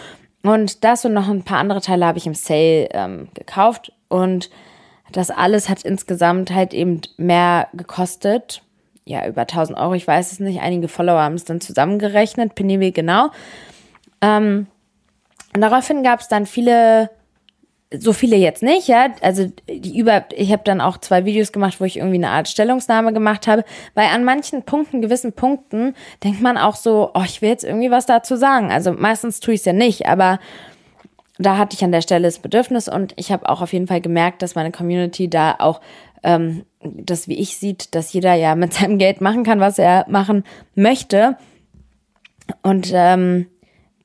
Und 0.42 0.84
das 0.84 1.06
und 1.06 1.14
noch 1.14 1.30
ein 1.30 1.44
paar 1.44 1.60
andere 1.60 1.80
Teile 1.80 2.06
habe 2.06 2.18
ich 2.18 2.28
im 2.28 2.34
Sale 2.34 2.90
ähm, 2.92 3.30
gekauft. 3.34 3.94
Und 4.10 4.50
das 5.14 5.32
alles 5.32 5.70
hat 5.70 5.84
insgesamt 5.84 6.52
halt 6.52 6.74
eben 6.74 7.02
mehr 7.18 7.68
gekostet. 7.74 8.62
Ja, 9.06 9.26
über 9.26 9.42
1000 9.42 9.78
Euro, 9.78 9.94
ich 9.94 10.08
weiß 10.08 10.34
es 10.34 10.40
nicht. 10.40 10.60
Einige 10.60 10.90
Follower 10.90 11.22
haben 11.22 11.36
es 11.36 11.46
dann 11.46 11.62
zusammengerechnet, 11.62 12.56
Penny 12.56 12.92
genau. 12.92 13.30
Ähm, 14.22 14.68
und 15.54 15.62
daraufhin 15.62 16.04
gab 16.04 16.20
es 16.20 16.28
dann 16.28 16.46
viele 16.46 17.10
so 17.98 18.14
viele 18.14 18.36
jetzt 18.36 18.64
nicht, 18.64 18.88
ja. 18.88 19.08
Also 19.22 19.52
die 19.68 19.98
über, 19.98 20.26
ich 20.36 20.52
habe 20.52 20.64
dann 20.64 20.82
auch 20.82 20.98
zwei 20.98 21.26
Videos 21.26 21.52
gemacht, 21.52 21.80
wo 21.80 21.86
ich 21.86 21.98
irgendwie 21.98 22.16
eine 22.16 22.30
Art 22.30 22.48
Stellungsnahme 22.48 23.14
gemacht 23.14 23.48
habe, 23.48 23.64
weil 23.94 24.08
an 24.08 24.24
manchen 24.24 24.64
Punkten, 24.64 25.02
gewissen 25.02 25.34
Punkten, 25.34 25.96
denkt 26.24 26.42
man 26.42 26.58
auch 26.58 26.76
so, 26.76 27.12
oh, 27.14 27.24
ich 27.26 27.42
will 27.42 27.50
jetzt 27.50 27.64
irgendwie 27.64 27.92
was 27.92 28.06
dazu 28.06 28.36
sagen. 28.36 28.72
Also 28.72 28.94
meistens 28.94 29.40
tue 29.40 29.54
ich 29.54 29.62
es 29.62 29.66
ja 29.66 29.74
nicht, 29.74 30.08
aber 30.08 30.40
da 31.40 31.58
hatte 31.58 31.76
ich 31.76 31.84
an 31.84 31.92
der 31.92 32.02
Stelle 32.02 32.28
das 32.28 32.40
Bedürfnis 32.40 32.88
und 32.88 33.14
ich 33.16 33.32
habe 33.32 33.50
auch 33.50 33.62
auf 33.62 33.74
jeden 33.74 33.88
Fall 33.88 34.02
gemerkt, 34.02 34.42
dass 34.42 34.56
meine 34.56 34.72
Community 34.72 35.30
da 35.30 35.56
auch 35.60 35.82
ähm, 36.24 36.64
das 36.82 37.28
wie 37.28 37.38
ich 37.38 37.58
sieht, 37.58 37.96
dass 37.96 38.14
jeder 38.14 38.34
ja 38.34 38.56
mit 38.56 38.74
seinem 38.74 38.98
Geld 38.98 39.22
machen 39.22 39.44
kann, 39.44 39.60
was 39.60 39.78
er 39.78 40.06
machen 40.10 40.44
möchte. 40.76 41.38
Und 42.62 42.92
ähm, 42.94 43.48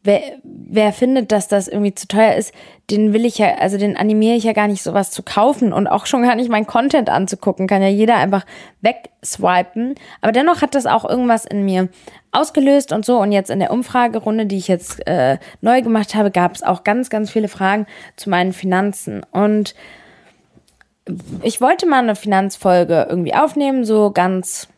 wer, 0.08 0.22
wer 0.42 0.92
findet, 0.94 1.32
dass 1.32 1.48
das 1.48 1.68
irgendwie 1.68 1.94
zu 1.94 2.08
teuer 2.08 2.34
ist, 2.34 2.54
den 2.90 3.12
will 3.12 3.26
ich 3.26 3.36
ja, 3.36 3.56
also 3.56 3.76
den 3.76 3.96
animiere 3.96 4.36
ich 4.36 4.44
ja 4.44 4.54
gar 4.54 4.66
nicht, 4.66 4.82
sowas 4.82 5.10
zu 5.10 5.22
kaufen 5.22 5.74
und 5.74 5.86
auch 5.86 6.06
schon 6.06 6.22
gar 6.22 6.34
nicht 6.34 6.48
meinen 6.48 6.66
Content 6.66 7.10
anzugucken. 7.10 7.66
Kann 7.66 7.82
ja 7.82 7.88
jeder 7.88 8.16
einfach 8.16 8.46
wegswipen. 8.80 9.96
Aber 10.22 10.32
dennoch 10.32 10.62
hat 10.62 10.74
das 10.74 10.86
auch 10.86 11.04
irgendwas 11.04 11.44
in 11.44 11.64
mir 11.64 11.90
ausgelöst 12.32 12.92
und 12.92 13.04
so. 13.04 13.18
Und 13.18 13.32
jetzt 13.32 13.50
in 13.50 13.60
der 13.60 13.70
Umfragerunde, 13.70 14.46
die 14.46 14.56
ich 14.56 14.68
jetzt 14.68 15.06
äh, 15.06 15.36
neu 15.60 15.82
gemacht 15.82 16.14
habe, 16.14 16.30
gab 16.30 16.54
es 16.54 16.62
auch 16.62 16.84
ganz, 16.84 17.10
ganz 17.10 17.30
viele 17.30 17.48
Fragen 17.48 17.86
zu 18.16 18.30
meinen 18.30 18.54
Finanzen. 18.54 19.26
Und 19.30 19.74
ich 21.42 21.60
wollte 21.60 21.86
mal 21.86 22.02
eine 22.02 22.16
Finanzfolge 22.16 23.06
irgendwie 23.10 23.34
aufnehmen, 23.34 23.84
so 23.84 24.10
ganz 24.10 24.68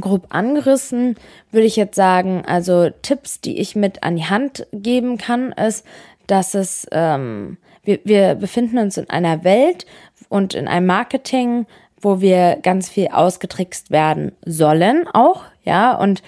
grob 0.00 0.26
angerissen, 0.30 1.16
würde 1.50 1.66
ich 1.66 1.76
jetzt 1.76 1.96
sagen, 1.96 2.44
also 2.46 2.90
Tipps, 3.02 3.40
die 3.40 3.58
ich 3.58 3.76
mit 3.76 4.02
an 4.02 4.16
die 4.16 4.24
Hand 4.24 4.66
geben 4.72 5.18
kann, 5.18 5.52
ist, 5.52 5.84
dass 6.26 6.54
es, 6.54 6.86
ähm, 6.92 7.58
wir, 7.82 8.00
wir 8.04 8.34
befinden 8.34 8.78
uns 8.78 8.96
in 8.96 9.10
einer 9.10 9.44
Welt 9.44 9.86
und 10.28 10.54
in 10.54 10.68
einem 10.68 10.86
Marketing, 10.86 11.66
wo 12.00 12.20
wir 12.20 12.58
ganz 12.62 12.88
viel 12.88 13.08
ausgetrickst 13.08 13.90
werden 13.90 14.32
sollen 14.44 15.06
auch, 15.12 15.44
ja, 15.64 15.94
und 15.96 16.22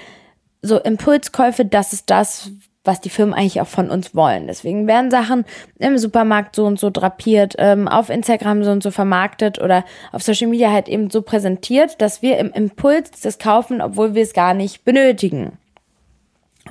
so 0.63 0.79
Impulskäufe, 0.79 1.65
das 1.65 1.93
ist 1.93 2.11
das, 2.11 2.51
was 2.85 3.01
die 3.01 3.11
Firmen 3.11 3.35
eigentlich 3.35 3.61
auch 3.61 3.67
von 3.67 3.91
uns 3.91 4.15
wollen. 4.15 4.47
Deswegen 4.47 4.87
werden 4.87 5.11
Sachen 5.11 5.45
im 5.79 5.99
Supermarkt 5.99 6.55
so 6.55 6.67
und 6.67 6.79
so 6.79 6.91
drapiert, 6.91 7.55
ähm, 7.59 7.89
auf 7.89 8.11
Instagram 8.11 8.63
so 8.63 8.71
und 8.71 8.83
so 8.83 8.91
vermarktet 8.91 9.61
oder 9.61 9.85
auf 10.13 10.23
Social 10.23 10.49
Media 10.49 10.71
halt 10.71 10.89
eben 10.89 11.11
so 11.11 11.23
präsentiert, 11.23 12.01
dass 12.01 12.23
wir 12.23 12.39
im 12.39 12.53
Impuls 12.53 13.21
das 13.23 13.39
kaufen, 13.39 13.81
obwohl 13.81 14.15
wir 14.15 14.23
es 14.23 14.35
gar 14.35 14.55
nicht 14.55 14.85
benötigen. 14.85 15.59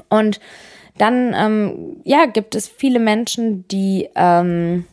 Und 0.10 0.39
dann, 0.97 1.34
ähm, 1.36 1.97
ja, 2.04 2.26
gibt 2.26 2.54
es 2.56 2.67
viele 2.67 2.99
Menschen, 2.99 3.67
die 3.67 4.10
ähm, 4.15 4.86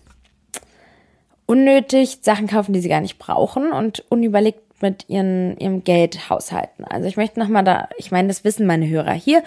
unnötig 1.45 2.19
Sachen 2.23 2.47
kaufen, 2.47 2.73
die 2.73 2.81
sie 2.81 2.89
gar 2.89 3.01
nicht 3.01 3.19
brauchen 3.19 3.73
und 3.73 4.05
unüberlegt 4.09 4.61
mit 4.83 5.05
ihren, 5.09 5.59
ihrem 5.59 5.85
Geld 5.85 6.31
haushalten. 6.31 6.85
Also 6.85 7.07
ich 7.07 7.19
möchte 7.19 7.39
nochmal 7.39 7.65
da, 7.65 7.89
ich 7.99 8.11
meine, 8.11 8.29
das 8.29 8.45
wissen 8.45 8.67
meine 8.67 8.89
Hörer 8.89 9.13
hier, 9.13 9.43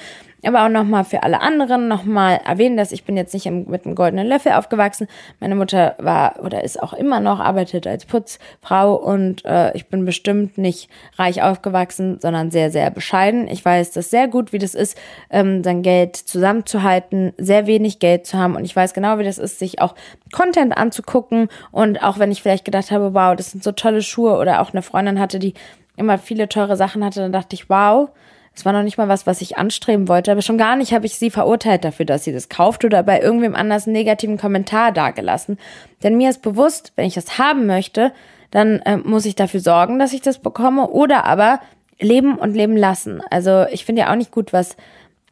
aber 0.47 0.65
auch 0.65 0.69
nochmal 0.69 1.03
für 1.03 1.23
alle 1.23 1.41
anderen 1.41 1.87
nochmal 1.87 2.39
erwähnen, 2.45 2.77
dass 2.77 2.91
ich 2.91 3.03
bin 3.03 3.17
jetzt 3.17 3.33
nicht 3.33 3.49
mit 3.49 3.85
einem 3.85 3.95
goldenen 3.95 4.27
Löffel 4.27 4.53
aufgewachsen. 4.53 5.07
Meine 5.39 5.55
Mutter 5.55 5.95
war 5.99 6.43
oder 6.43 6.63
ist 6.63 6.81
auch 6.81 6.93
immer 6.93 7.19
noch, 7.19 7.39
arbeitet 7.39 7.87
als 7.87 8.05
Putzfrau 8.05 8.95
und 8.95 9.45
äh, 9.45 9.75
ich 9.75 9.87
bin 9.87 10.05
bestimmt 10.05 10.57
nicht 10.57 10.89
reich 11.17 11.41
aufgewachsen, 11.41 12.19
sondern 12.19 12.51
sehr, 12.51 12.71
sehr 12.71 12.89
bescheiden. 12.91 13.47
Ich 13.47 13.63
weiß 13.63 13.91
das 13.91 14.09
sehr 14.09 14.27
gut, 14.27 14.53
wie 14.53 14.59
das 14.59 14.75
ist, 14.75 14.97
ähm, 15.29 15.63
sein 15.63 15.81
Geld 15.81 16.15
zusammenzuhalten, 16.15 17.33
sehr 17.37 17.67
wenig 17.67 17.99
Geld 17.99 18.25
zu 18.25 18.37
haben 18.37 18.55
und 18.55 18.65
ich 18.65 18.75
weiß 18.75 18.93
genau, 18.93 19.19
wie 19.19 19.23
das 19.23 19.37
ist, 19.37 19.59
sich 19.59 19.81
auch 19.81 19.95
Content 20.31 20.75
anzugucken 20.77 21.49
und 21.71 22.03
auch 22.03 22.19
wenn 22.19 22.31
ich 22.31 22.41
vielleicht 22.41 22.65
gedacht 22.65 22.91
habe, 22.91 23.13
wow, 23.13 23.35
das 23.35 23.51
sind 23.51 23.63
so 23.63 23.71
tolle 23.71 24.01
Schuhe 24.01 24.37
oder 24.37 24.61
auch 24.61 24.71
eine 24.71 24.81
Freundin 24.81 25.19
hatte, 25.19 25.39
die 25.39 25.53
immer 25.95 26.17
viele 26.17 26.49
teure 26.49 26.75
Sachen 26.75 27.03
hatte, 27.03 27.21
dann 27.21 27.31
dachte 27.31 27.55
ich, 27.55 27.69
wow, 27.69 28.09
es 28.55 28.65
war 28.65 28.73
noch 28.73 28.83
nicht 28.83 28.97
mal 28.97 29.07
was, 29.07 29.25
was 29.25 29.41
ich 29.41 29.57
anstreben 29.57 30.07
wollte, 30.07 30.31
aber 30.31 30.41
schon 30.41 30.57
gar 30.57 30.75
nicht 30.75 30.93
habe 30.93 31.05
ich 31.05 31.17
sie 31.17 31.31
verurteilt 31.31 31.83
dafür, 31.83 32.05
dass 32.05 32.23
sie 32.23 32.31
das 32.31 32.49
kauft 32.49 32.85
oder 32.85 33.01
bei 33.01 33.19
irgendwem 33.19 33.55
anders 33.55 33.87
einen 33.87 33.93
negativen 33.93 34.37
Kommentar 34.37 34.91
dagelassen. 34.91 35.57
Denn 36.03 36.17
mir 36.17 36.29
ist 36.29 36.41
bewusst, 36.41 36.93
wenn 36.95 37.05
ich 37.05 37.15
das 37.15 37.39
haben 37.39 37.65
möchte, 37.65 38.11
dann 38.51 38.79
äh, 38.81 38.97
muss 38.97 39.25
ich 39.25 39.35
dafür 39.35 39.59
sorgen, 39.59 39.97
dass 39.97 40.13
ich 40.13 40.21
das 40.21 40.37
bekomme 40.37 40.87
oder 40.89 41.25
aber 41.25 41.61
leben 41.99 42.35
und 42.35 42.53
leben 42.53 42.77
lassen. 42.77 43.21
Also 43.31 43.65
ich 43.71 43.85
finde 43.85 44.03
ja 44.03 44.11
auch 44.11 44.15
nicht 44.15 44.31
gut, 44.31 44.53
was, 44.53 44.77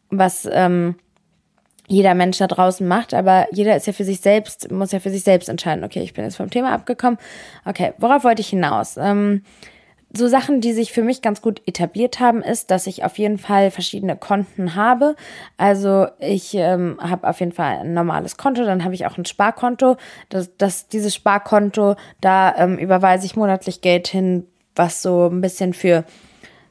was 0.09 0.49
ähm, 0.51 0.95
jeder 1.87 2.15
Mensch 2.15 2.37
da 2.37 2.47
draußen 2.47 2.87
macht, 2.87 3.13
aber 3.13 3.47
jeder 3.51 3.75
ist 3.75 3.85
ja 3.85 3.93
für 3.93 4.05
sich 4.05 4.21
selbst, 4.21 4.71
muss 4.71 4.93
ja 4.93 4.99
für 4.99 5.09
sich 5.11 5.23
selbst 5.23 5.49
entscheiden. 5.49 5.83
Okay, 5.83 6.01
ich 6.01 6.13
bin 6.13 6.23
jetzt 6.23 6.37
vom 6.37 6.49
Thema 6.49 6.71
abgekommen. 6.71 7.19
Okay, 7.65 7.93
worauf 7.97 8.23
wollte 8.23 8.41
ich 8.41 8.49
hinaus? 8.49 8.97
Ähm, 8.97 9.43
so 10.13 10.27
Sachen, 10.27 10.59
die 10.59 10.73
sich 10.73 10.91
für 10.91 11.03
mich 11.03 11.21
ganz 11.21 11.41
gut 11.41 11.61
etabliert 11.65 12.19
haben, 12.19 12.41
ist, 12.41 12.69
dass 12.69 12.87
ich 12.87 13.03
auf 13.05 13.17
jeden 13.17 13.37
Fall 13.37 13.71
verschiedene 13.71 14.17
Konten 14.17 14.75
habe. 14.75 15.15
Also 15.57 16.07
ich 16.19 16.53
ähm, 16.55 16.97
habe 17.01 17.27
auf 17.27 17.39
jeden 17.39 17.53
Fall 17.53 17.79
ein 17.79 17.93
normales 17.93 18.37
Konto, 18.37 18.65
dann 18.65 18.83
habe 18.83 18.93
ich 18.93 19.05
auch 19.05 19.17
ein 19.17 19.25
Sparkonto. 19.25 19.97
Das, 20.29 20.55
das, 20.57 20.87
dieses 20.87 21.15
Sparkonto, 21.15 21.95
da 22.19 22.55
ähm, 22.57 22.77
überweise 22.77 23.25
ich 23.25 23.35
monatlich 23.35 23.81
Geld 23.81 24.07
hin, 24.07 24.45
was 24.75 25.01
so 25.01 25.27
ein 25.27 25.39
bisschen 25.39 25.73
für, 25.73 26.03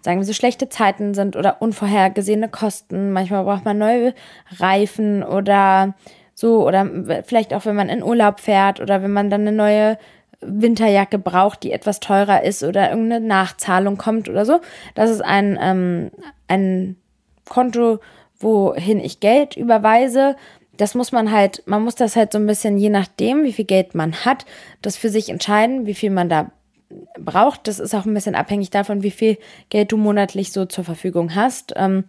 sagen 0.03 0.19
wir 0.21 0.27
so, 0.27 0.35
schlechte 0.35 0.69
Zeiten 0.69 1.15
sind 1.15 1.35
oder 1.35 1.63
unvorhergesehene 1.63 2.51
Kosten. 2.51 3.13
Manchmal 3.13 3.45
braucht 3.45 3.65
man 3.65 3.79
neue 3.79 4.15
Reifen 4.59 5.23
oder 5.23 5.95
so, 6.35 6.67
oder 6.67 6.87
vielleicht 7.25 7.53
auch, 7.53 7.67
wenn 7.67 7.77
man 7.77 7.91
in 7.91 8.03
Urlaub 8.03 8.41
fährt 8.41 8.81
oder 8.81 9.03
wenn 9.03 9.13
man 9.13 9.29
dann 9.29 9.43
eine 9.43 9.53
neue 9.53 9.99
Winterjacke 10.41 11.19
braucht, 11.19 11.63
die 11.63 11.73
etwas 11.73 12.01
teurer 12.01 12.43
ist 12.45 12.63
oder 12.63 12.91
irgendeine 12.91 13.25
Nachzahlung 13.27 13.99
kommt 13.99 14.29
oder 14.29 14.45
so. 14.45 14.61
Das 14.95 15.11
ist 15.11 15.23
ein, 15.23 15.59
ähm, 15.61 16.11
ein 16.49 16.97
Konto, 17.49 18.01
wohin 18.39 19.01
ich 19.01 19.21
Geld 19.21 19.57
überweise. 19.57 20.37
Das 20.77 20.95
muss 20.95 21.13
man 21.13 21.31
halt, 21.31 21.63
man 21.67 21.83
muss 21.83 21.95
das 21.95 22.17
halt 22.17 22.33
so 22.33 22.39
ein 22.39 22.47
bisschen, 22.47 22.79
je 22.79 22.89
nachdem, 22.89 23.45
wie 23.45 23.53
viel 23.53 23.67
Geld 23.67 23.95
man 23.95 24.25
hat, 24.25 24.47
das 24.81 24.97
für 24.97 25.11
sich 25.11 25.29
entscheiden, 25.29 25.85
wie 25.87 25.95
viel 25.95 26.11
man 26.11 26.31
da 26.31 26.51
braucht. 27.19 27.69
Das 27.69 27.79
ist 27.79 27.95
auch 27.95 28.07
ein 28.07 28.15
bisschen 28.15 28.35
abhängig 28.35 28.71
davon, 28.71 29.03
wie 29.03 29.11
viel 29.11 29.39
Geld 29.69 29.93
du 29.93 29.97
monatlich 29.97 30.53
so 30.53 30.65
zur 30.65 30.85
Verfügung 30.85 31.35
hast. 31.35 31.75
Ähm, 31.77 32.05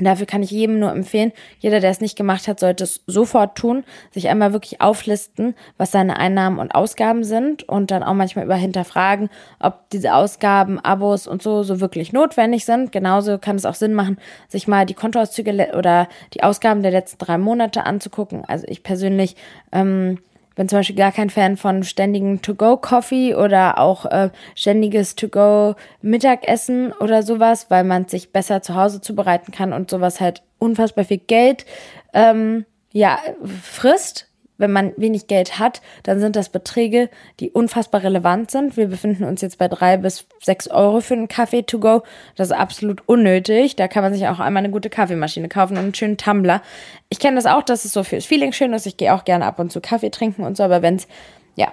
Dafür 0.00 0.26
kann 0.26 0.42
ich 0.42 0.50
jedem 0.50 0.80
nur 0.80 0.90
empfehlen, 0.90 1.32
jeder, 1.60 1.78
der 1.78 1.90
es 1.90 2.00
nicht 2.00 2.16
gemacht 2.16 2.48
hat, 2.48 2.58
sollte 2.58 2.82
es 2.82 3.02
sofort 3.06 3.56
tun, 3.56 3.84
sich 4.10 4.28
einmal 4.28 4.52
wirklich 4.52 4.80
auflisten, 4.80 5.54
was 5.76 5.92
seine 5.92 6.18
Einnahmen 6.18 6.58
und 6.58 6.74
Ausgaben 6.74 7.22
sind 7.22 7.62
und 7.62 7.92
dann 7.92 8.02
auch 8.02 8.14
manchmal 8.14 8.44
über 8.44 8.56
hinterfragen, 8.56 9.30
ob 9.60 9.88
diese 9.90 10.14
Ausgaben, 10.14 10.80
Abos 10.80 11.28
und 11.28 11.42
so 11.42 11.62
so 11.62 11.80
wirklich 11.80 12.12
notwendig 12.12 12.64
sind. 12.64 12.90
Genauso 12.90 13.38
kann 13.38 13.54
es 13.54 13.66
auch 13.66 13.74
Sinn 13.74 13.94
machen, 13.94 14.18
sich 14.48 14.66
mal 14.66 14.84
die 14.84 14.94
Kontoauszüge 14.94 15.72
oder 15.76 16.08
die 16.34 16.42
Ausgaben 16.42 16.82
der 16.82 16.90
letzten 16.90 17.18
drei 17.18 17.38
Monate 17.38 17.86
anzugucken. 17.86 18.44
Also 18.44 18.66
ich 18.68 18.82
persönlich 18.82 19.36
ähm, 19.70 20.18
bin 20.54 20.68
zum 20.68 20.78
Beispiel 20.78 20.96
gar 20.96 21.12
kein 21.12 21.30
Fan 21.30 21.56
von 21.56 21.82
ständigen 21.82 22.42
To-Go-Coffee 22.42 23.34
oder 23.34 23.78
auch 23.78 24.06
äh, 24.06 24.30
ständiges 24.54 25.16
To-Go-Mittagessen 25.16 26.92
oder 26.92 27.22
sowas, 27.22 27.66
weil 27.70 27.84
man 27.84 28.06
sich 28.06 28.32
besser 28.32 28.62
zu 28.62 28.74
Hause 28.74 29.00
zubereiten 29.00 29.52
kann 29.52 29.72
und 29.72 29.90
sowas 29.90 30.20
halt 30.20 30.42
unfassbar 30.58 31.04
viel 31.04 31.18
Geld 31.18 31.66
ähm, 32.12 32.64
ja, 32.92 33.18
frisst 33.62 34.28
wenn 34.56 34.70
man 34.70 34.92
wenig 34.96 35.26
Geld 35.26 35.58
hat, 35.58 35.82
dann 36.04 36.20
sind 36.20 36.36
das 36.36 36.48
Beträge, 36.48 37.10
die 37.40 37.50
unfassbar 37.50 38.02
relevant 38.02 38.50
sind. 38.50 38.76
Wir 38.76 38.86
befinden 38.86 39.24
uns 39.24 39.40
jetzt 39.40 39.58
bei 39.58 39.68
drei 39.68 39.96
bis 39.96 40.26
sechs 40.40 40.68
Euro 40.68 41.00
für 41.00 41.14
einen 41.14 41.28
Kaffee 41.28 41.62
to 41.62 41.78
go. 41.78 42.02
Das 42.36 42.48
ist 42.48 42.56
absolut 42.56 43.02
unnötig. 43.06 43.76
Da 43.76 43.88
kann 43.88 44.02
man 44.02 44.14
sich 44.14 44.26
auch 44.28 44.38
einmal 44.38 44.62
eine 44.62 44.72
gute 44.72 44.90
Kaffeemaschine 44.90 45.48
kaufen 45.48 45.76
und 45.76 45.82
einen 45.82 45.94
schönen 45.94 46.16
Tumbler. 46.16 46.62
Ich 47.08 47.18
kenne 47.18 47.36
das 47.36 47.46
auch, 47.46 47.62
dass 47.62 47.84
es 47.84 47.92
so 47.92 48.04
fürs 48.04 48.26
Feeling 48.26 48.52
schön 48.52 48.72
ist. 48.72 48.86
Ich 48.86 48.96
gehe 48.96 49.12
auch 49.12 49.24
gerne 49.24 49.46
ab 49.46 49.58
und 49.58 49.72
zu 49.72 49.80
Kaffee 49.80 50.10
trinken 50.10 50.44
und 50.44 50.56
so, 50.56 50.62
aber 50.62 50.82
wenn 50.82 50.96
es, 50.96 51.08
ja. 51.56 51.72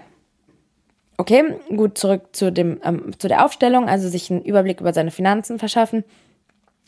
Okay, 1.17 1.43
gut, 1.75 1.99
zurück 1.99 2.29
zu 2.31 2.51
dem, 2.51 2.81
ähm, 2.83 3.11
zu 3.19 3.27
der 3.27 3.45
Aufstellung, 3.45 3.87
also 3.87 4.09
sich 4.09 4.31
einen 4.31 4.41
Überblick 4.41 4.81
über 4.81 4.91
seine 4.91 5.11
Finanzen 5.11 5.59
verschaffen. 5.59 6.03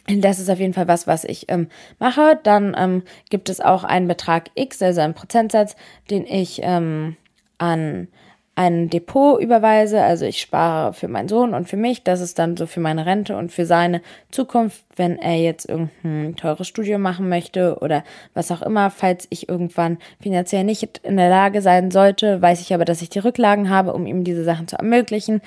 Das 0.07 0.39
ist 0.39 0.49
auf 0.49 0.59
jeden 0.59 0.73
Fall 0.73 0.87
was, 0.87 1.07
was 1.07 1.23
ich 1.23 1.49
ähm, 1.49 1.67
mache. 1.97 2.39
Dann 2.43 2.75
ähm, 2.77 3.03
gibt 3.29 3.49
es 3.49 3.61
auch 3.61 3.83
einen 3.83 4.07
Betrag 4.07 4.49
X, 4.55 4.81
also 4.81 5.01
einen 5.01 5.13
Prozentsatz, 5.13 5.75
den 6.09 6.25
ich 6.25 6.59
ähm, 6.61 7.15
an 7.57 8.09
ein 8.55 8.89
Depot 8.89 9.41
überweise. 9.41 10.03
Also 10.03 10.25
ich 10.25 10.39
spare 10.39 10.93
für 10.93 11.07
meinen 11.07 11.29
Sohn 11.29 11.53
und 11.53 11.69
für 11.69 11.77
mich. 11.77 12.03
Das 12.03 12.21
ist 12.21 12.37
dann 12.37 12.55
so 12.57 12.67
für 12.67 12.81
meine 12.81 13.05
Rente 13.05 13.35
und 13.35 13.51
für 13.51 13.65
seine 13.65 14.01
Zukunft, 14.29 14.83
wenn 14.95 15.17
er 15.17 15.37
jetzt 15.37 15.67
irgendein 15.67 16.35
teures 16.35 16.67
Studium 16.67 17.01
machen 17.01 17.29
möchte 17.29 17.77
oder 17.79 18.03
was 18.33 18.51
auch 18.51 18.61
immer. 18.61 18.91
Falls 18.91 19.25
ich 19.29 19.49
irgendwann 19.49 19.97
finanziell 20.21 20.65
nicht 20.65 20.99
in 21.03 21.17
der 21.17 21.29
Lage 21.29 21.61
sein 21.61 21.89
sollte, 21.89 22.41
weiß 22.41 22.61
ich 22.61 22.73
aber, 22.73 22.85
dass 22.85 23.01
ich 23.01 23.09
die 23.09 23.19
Rücklagen 23.19 23.69
habe, 23.69 23.93
um 23.93 24.05
ihm 24.05 24.23
diese 24.23 24.43
Sachen 24.43 24.67
zu 24.67 24.75
ermöglichen. 24.75 25.41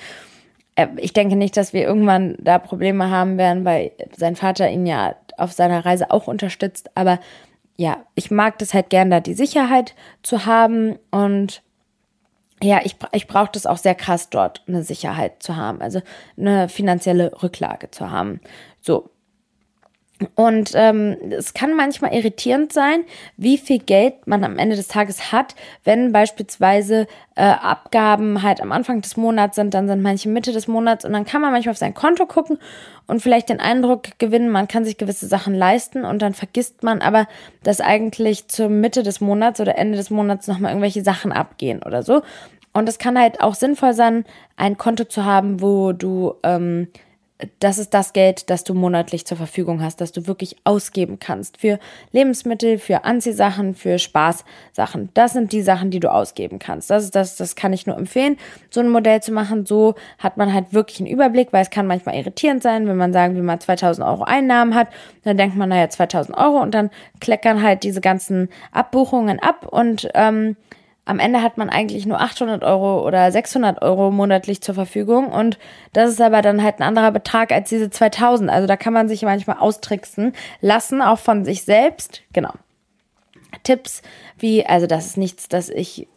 Äh, 0.77 0.87
ich 0.97 1.11
denke 1.11 1.35
nicht, 1.35 1.57
dass 1.57 1.73
wir 1.73 1.83
irgendwann 1.83 2.37
da 2.39 2.59
Probleme 2.59 3.09
haben 3.09 3.37
werden, 3.37 3.65
weil 3.65 3.91
sein 4.15 4.37
Vater 4.37 4.69
ihn 4.69 4.85
ja 4.85 5.15
auf 5.35 5.51
seiner 5.51 5.85
Reise 5.85 6.09
auch 6.11 6.27
unterstützt. 6.27 6.89
Aber 6.95 7.19
ja, 7.75 7.97
ich 8.15 8.31
mag 8.31 8.57
das 8.59 8.73
halt 8.73 8.89
gern, 8.89 9.11
da 9.11 9.19
die 9.19 9.33
Sicherheit 9.33 9.93
zu 10.23 10.45
haben 10.45 10.97
und 11.11 11.61
ja, 12.63 12.79
ich, 12.83 12.95
ich 13.11 13.27
brauche 13.27 13.51
das 13.51 13.67
auch 13.67 13.77
sehr 13.77 13.93
krass 13.93 14.31
dort, 14.31 14.63
eine 14.67 14.81
Sicherheit 14.81 15.43
zu 15.43 15.55
haben, 15.55 15.79
also 15.79 16.01
eine 16.37 16.69
finanzielle 16.69 17.43
Rücklage 17.43 17.91
zu 17.91 18.09
haben. 18.09 18.41
So, 18.81 19.11
und 20.35 20.71
ähm, 20.73 21.17
es 21.29 21.53
kann 21.53 21.75
manchmal 21.75 22.13
irritierend 22.13 22.73
sein, 22.73 23.03
wie 23.37 23.57
viel 23.57 23.79
Geld 23.79 24.25
man 24.25 24.43
am 24.43 24.57
Ende 24.57 24.75
des 24.75 24.87
Tages 24.87 25.31
hat, 25.31 25.55
wenn 25.83 26.11
beispielsweise 26.11 27.07
äh, 27.35 27.43
Abgaben 27.43 28.41
halt 28.41 28.61
am 28.61 28.71
Anfang 28.71 29.01
des 29.01 29.15
Monats 29.15 29.55
sind, 29.55 29.73
dann 29.73 29.87
sind 29.87 30.01
manche 30.01 30.27
Mitte 30.27 30.51
des 30.51 30.67
Monats 30.67 31.05
und 31.05 31.13
dann 31.13 31.25
kann 31.25 31.41
man 31.41 31.51
manchmal 31.51 31.73
auf 31.73 31.77
sein 31.77 31.93
Konto 31.93 32.25
gucken 32.25 32.57
und 33.05 33.21
vielleicht 33.21 33.49
den 33.49 33.59
Eindruck 33.59 34.17
gewinnen, 34.17 34.49
man 34.49 34.67
kann 34.67 34.85
sich 34.85 34.97
gewisse 34.97 35.27
Sachen 35.27 35.53
leisten 35.53 36.03
und 36.03 36.21
dann 36.21 36.33
vergisst 36.33 36.81
man 36.81 37.01
aber, 37.01 37.27
dass 37.63 37.79
eigentlich 37.79 38.47
zur 38.47 38.69
Mitte 38.69 39.03
des 39.03 39.21
Monats 39.21 39.59
oder 39.59 39.77
Ende 39.77 39.97
des 39.97 40.09
Monats 40.09 40.47
nochmal 40.47 40.71
irgendwelche 40.71 41.03
Sachen 41.03 41.31
abgehen 41.31 41.83
oder 41.83 42.01
so. 42.01 42.23
Und 42.73 42.89
es 42.89 42.99
kann 42.99 43.19
halt 43.19 43.41
auch 43.41 43.55
sinnvoll 43.55 43.93
sein, 43.93 44.25
ein 44.55 44.77
Konto 44.77 45.05
zu 45.05 45.25
haben, 45.25 45.61
wo 45.61 45.93
du 45.93 46.35
ähm, 46.43 46.89
das 47.59 47.77
ist 47.77 47.93
das 47.93 48.13
Geld, 48.13 48.49
das 48.49 48.63
du 48.63 48.73
monatlich 48.73 49.25
zur 49.25 49.37
Verfügung 49.37 49.81
hast, 49.81 50.01
das 50.01 50.11
du 50.11 50.25
wirklich 50.25 50.57
ausgeben 50.63 51.19
kannst 51.19 51.57
für 51.57 51.79
Lebensmittel, 52.11 52.79
für 52.79 53.03
Anziehsachen, 53.03 53.75
für 53.75 53.99
Spaßsachen. 53.99 55.09
Das 55.13 55.33
sind 55.33 55.51
die 55.51 55.61
Sachen, 55.61 55.91
die 55.91 55.99
du 55.99 56.11
ausgeben 56.11 56.57
kannst. 56.57 56.89
Das 56.89 57.03
ist 57.03 57.15
das, 57.15 57.35
das 57.35 57.55
kann 57.55 57.73
ich 57.73 57.85
nur 57.85 57.95
empfehlen, 57.95 58.37
so 58.71 58.79
ein 58.79 58.89
Modell 58.89 59.21
zu 59.21 59.31
machen. 59.31 59.67
So 59.67 59.93
hat 60.17 60.37
man 60.37 60.51
halt 60.51 60.73
wirklich 60.73 60.99
einen 60.99 61.09
Überblick, 61.09 61.53
weil 61.53 61.61
es 61.61 61.69
kann 61.69 61.85
manchmal 61.85 62.15
irritierend 62.15 62.63
sein, 62.63 62.87
wenn 62.87 62.97
man 62.97 63.13
sagen, 63.13 63.35
wie 63.35 63.41
man 63.41 63.59
2000 63.59 64.07
Euro 64.07 64.23
Einnahmen 64.23 64.73
hat, 64.73 64.87
dann 65.23 65.37
denkt 65.37 65.55
man, 65.55 65.69
naja, 65.69 65.89
2000 65.89 66.35
Euro 66.35 66.59
und 66.61 66.73
dann 66.73 66.89
kleckern 67.19 67.61
halt 67.61 67.83
diese 67.83 68.01
ganzen 68.01 68.49
Abbuchungen 68.71 69.39
ab 69.39 69.67
und 69.69 70.09
ähm, 70.15 70.55
am 71.07 71.19
Ende 71.19 71.41
hat 71.41 71.57
man 71.57 71.69
eigentlich 71.69 72.05
nur 72.05 72.19
800 72.19 72.63
Euro 72.63 73.05
oder 73.05 73.31
600 73.31 73.81
Euro 73.81 74.11
monatlich 74.11 74.61
zur 74.61 74.75
Verfügung 74.75 75.27
und 75.27 75.57
das 75.93 76.11
ist 76.11 76.21
aber 76.21 76.41
dann 76.41 76.61
halt 76.61 76.79
ein 76.79 76.83
anderer 76.83 77.11
Betrag 77.11 77.51
als 77.51 77.69
diese 77.69 77.89
2000. 77.89 78.49
Also 78.49 78.67
da 78.67 78.75
kann 78.75 78.93
man 78.93 79.07
sich 79.07 79.21
manchmal 79.21 79.57
austricksen 79.59 80.33
lassen, 80.59 81.01
auch 81.01 81.19
von 81.19 81.45
sich 81.45 81.63
selbst. 81.63 82.21
Genau. 82.33 82.51
Tipps 83.63 84.01
wie, 84.37 84.65
also 84.65 84.85
das 84.85 85.05
ist 85.05 85.17
nichts, 85.17 85.47
das 85.47 85.69
ich 85.69 86.07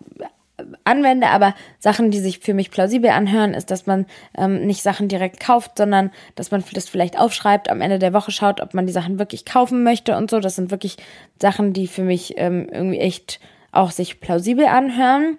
anwende, 0.84 1.28
aber 1.28 1.54
Sachen, 1.78 2.10
die 2.10 2.18
sich 2.18 2.40
für 2.40 2.52
mich 2.52 2.70
plausibel 2.70 3.10
anhören, 3.10 3.54
ist, 3.54 3.70
dass 3.70 3.86
man 3.86 4.06
ähm, 4.36 4.66
nicht 4.66 4.82
Sachen 4.82 5.08
direkt 5.08 5.40
kauft, 5.40 5.78
sondern 5.78 6.10
dass 6.34 6.50
man 6.50 6.64
das 6.72 6.88
vielleicht 6.88 7.18
aufschreibt, 7.18 7.70
am 7.70 7.80
Ende 7.80 7.98
der 7.98 8.12
Woche 8.12 8.32
schaut, 8.32 8.60
ob 8.60 8.74
man 8.74 8.86
die 8.86 8.92
Sachen 8.92 9.18
wirklich 9.18 9.44
kaufen 9.44 9.84
möchte 9.84 10.16
und 10.16 10.30
so. 10.30 10.40
Das 10.40 10.56
sind 10.56 10.70
wirklich 10.70 10.96
Sachen, 11.40 11.72
die 11.72 11.86
für 11.86 12.02
mich 12.02 12.34
ähm, 12.36 12.68
irgendwie 12.70 12.98
echt 12.98 13.40
auch 13.72 13.90
sich 13.90 14.20
plausibel 14.20 14.66
anhören. 14.66 15.38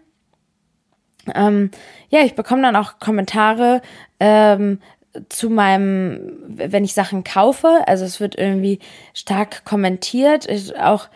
Ähm, 1.34 1.72
ja, 2.10 2.22
ich 2.22 2.36
bekomme 2.36 2.63
dann 2.63 2.76
auch 2.76 3.00
Kommentare 3.00 3.82
ähm, 4.20 4.80
zu 5.30 5.50
meinem, 5.50 6.38
wenn 6.48 6.84
ich 6.84 6.94
Sachen 6.94 7.24
kaufe. 7.24 7.82
Also 7.86 8.06
es 8.06 8.20
wird 8.20 8.38
irgendwie 8.38 8.80
stark 9.13 9.65
kommentiert. 9.65 10.50
Ich, 10.50 10.78
auch 10.78 11.10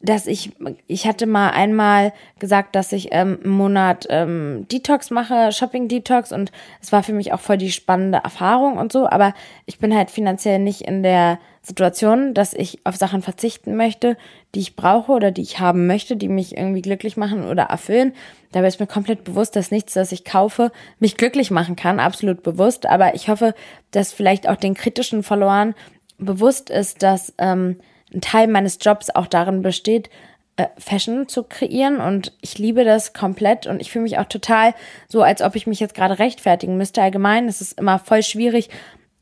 dass 0.00 0.28
ich, 0.28 0.52
ich 0.86 1.06
hatte 1.06 1.26
mal 1.26 1.50
einmal 1.50 2.12
gesagt, 2.38 2.76
dass 2.76 2.92
ich 2.92 3.08
ähm, 3.10 3.38
einen 3.42 3.52
Monat 3.52 4.06
ähm, 4.10 4.66
Detox 4.70 5.10
mache, 5.10 5.50
Shopping 5.50 5.88
Detox 5.88 6.30
und 6.30 6.52
es 6.80 6.92
war 6.92 7.02
für 7.02 7.12
mich 7.12 7.32
auch 7.32 7.40
voll 7.40 7.58
die 7.58 7.72
spannende 7.72 8.18
Erfahrung 8.18 8.78
und 8.78 8.92
so, 8.92 9.08
aber 9.08 9.34
ich 9.66 9.78
bin 9.78 9.94
halt 9.94 10.10
finanziell 10.10 10.60
nicht 10.60 10.82
in 10.82 11.02
der 11.02 11.40
Situation, 11.62 12.32
dass 12.32 12.54
ich 12.54 12.78
auf 12.84 12.96
Sachen 12.96 13.22
verzichten 13.22 13.76
möchte, 13.76 14.16
die 14.54 14.60
ich 14.60 14.76
brauche 14.76 15.10
oder 15.12 15.32
die 15.32 15.42
ich 15.42 15.58
haben 15.58 15.88
möchte, 15.88 16.16
die 16.16 16.28
mich 16.28 16.56
irgendwie 16.56 16.82
glücklich 16.82 17.16
machen 17.16 17.44
oder 17.46 17.64
erfüllen. 17.64 18.14
Dabei 18.52 18.68
ist 18.68 18.80
mir 18.80 18.86
komplett 18.86 19.24
bewusst, 19.24 19.56
dass 19.56 19.72
nichts, 19.72 19.94
das 19.94 20.12
ich 20.12 20.24
kaufe, 20.24 20.70
mich 21.00 21.16
glücklich 21.16 21.50
machen 21.50 21.74
kann, 21.74 21.98
absolut 21.98 22.44
bewusst, 22.44 22.86
aber 22.86 23.14
ich 23.16 23.28
hoffe, 23.28 23.52
dass 23.90 24.12
vielleicht 24.12 24.48
auch 24.48 24.56
den 24.56 24.74
kritischen 24.74 25.24
Followern 25.24 25.74
bewusst 26.18 26.70
ist, 26.70 27.02
dass 27.02 27.34
ähm, 27.38 27.76
ein 28.12 28.20
Teil 28.20 28.48
meines 28.48 28.78
Jobs 28.80 29.10
auch 29.10 29.26
darin 29.26 29.62
besteht, 29.62 30.10
äh, 30.56 30.66
Fashion 30.78 31.28
zu 31.28 31.44
kreieren 31.44 32.00
und 32.00 32.32
ich 32.40 32.58
liebe 32.58 32.84
das 32.84 33.12
komplett 33.12 33.66
und 33.66 33.80
ich 33.80 33.90
fühle 33.90 34.04
mich 34.04 34.18
auch 34.18 34.26
total 34.26 34.74
so, 35.08 35.22
als 35.22 35.42
ob 35.42 35.54
ich 35.54 35.66
mich 35.66 35.80
jetzt 35.80 35.94
gerade 35.94 36.18
rechtfertigen 36.18 36.76
müsste. 36.76 37.02
Allgemein 37.02 37.48
es 37.48 37.60
ist 37.60 37.78
immer 37.78 37.98
voll 37.98 38.22
schwierig, 38.22 38.70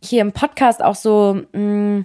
hier 0.03 0.22
im 0.22 0.33
Podcast 0.33 0.83
auch 0.83 0.94
so, 0.94 1.42
mh, 1.53 1.61
mm, 1.61 2.05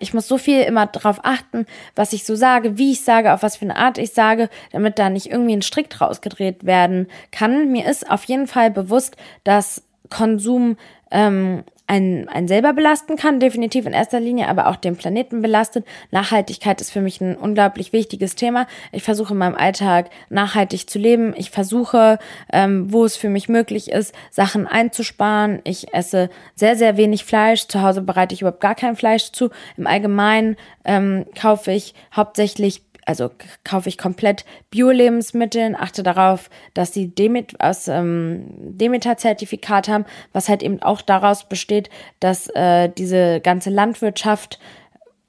ich 0.00 0.12
muss 0.12 0.26
so 0.26 0.36
viel 0.36 0.62
immer 0.62 0.86
darauf 0.86 1.20
achten, 1.22 1.64
was 1.94 2.12
ich 2.12 2.24
so 2.24 2.34
sage, 2.34 2.76
wie 2.76 2.92
ich 2.92 3.02
sage, 3.02 3.32
auf 3.32 3.44
was 3.44 3.56
für 3.56 3.66
eine 3.66 3.76
Art 3.76 3.98
ich 3.98 4.12
sage, 4.12 4.48
damit 4.72 4.98
da 4.98 5.10
nicht 5.10 5.30
irgendwie 5.30 5.54
ein 5.54 5.62
Strick 5.62 5.90
draus 5.90 6.20
gedreht 6.20 6.66
werden 6.66 7.06
kann. 7.30 7.70
Mir 7.70 7.86
ist 7.86 8.10
auf 8.10 8.24
jeden 8.24 8.48
Fall 8.48 8.72
bewusst, 8.72 9.16
dass 9.44 9.84
Konsum 10.10 10.76
ähm, 11.12 11.62
einen, 11.86 12.28
einen 12.28 12.48
selber 12.48 12.72
belasten 12.72 13.16
kann, 13.16 13.40
definitiv 13.40 13.86
in 13.86 13.92
erster 13.92 14.20
Linie, 14.20 14.48
aber 14.48 14.68
auch 14.68 14.76
den 14.76 14.96
Planeten 14.96 15.42
belastet. 15.42 15.86
Nachhaltigkeit 16.10 16.80
ist 16.80 16.90
für 16.90 17.00
mich 17.00 17.20
ein 17.20 17.36
unglaublich 17.36 17.92
wichtiges 17.92 18.34
Thema. 18.34 18.66
Ich 18.92 19.02
versuche 19.02 19.32
in 19.34 19.38
meinem 19.38 19.54
Alltag 19.54 20.10
nachhaltig 20.28 20.90
zu 20.90 20.98
leben. 20.98 21.34
Ich 21.36 21.50
versuche, 21.50 22.18
ähm, 22.52 22.92
wo 22.92 23.04
es 23.04 23.16
für 23.16 23.28
mich 23.28 23.48
möglich 23.48 23.90
ist, 23.90 24.14
Sachen 24.30 24.66
einzusparen. 24.66 25.60
Ich 25.64 25.94
esse 25.94 26.30
sehr, 26.54 26.76
sehr 26.76 26.96
wenig 26.96 27.24
Fleisch. 27.24 27.68
Zu 27.68 27.82
Hause 27.82 28.02
bereite 28.02 28.34
ich 28.34 28.40
überhaupt 28.40 28.60
gar 28.60 28.74
kein 28.74 28.96
Fleisch 28.96 29.32
zu. 29.32 29.50
Im 29.76 29.86
Allgemeinen 29.86 30.56
ähm, 30.84 31.26
kaufe 31.34 31.72
ich 31.72 31.94
hauptsächlich 32.14 32.82
also 33.06 33.30
kaufe 33.64 33.88
ich 33.88 33.96
komplett 33.96 34.44
Bio-Lebensmittel, 34.70 35.76
achte 35.76 36.02
darauf, 36.02 36.50
dass 36.74 36.92
sie 36.92 37.08
Demet 37.08 37.58
aus 37.60 37.88
ähm, 37.88 38.46
Demeter-Zertifikat 38.58 39.88
haben, 39.88 40.04
was 40.32 40.48
halt 40.48 40.62
eben 40.62 40.82
auch 40.82 41.00
daraus 41.00 41.48
besteht, 41.48 41.88
dass 42.20 42.48
äh, 42.48 42.90
diese 42.90 43.40
ganze 43.40 43.70
Landwirtschaft 43.70 44.58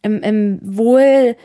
im, 0.02 0.22
im 0.24 0.60
Wohl, 0.64 1.36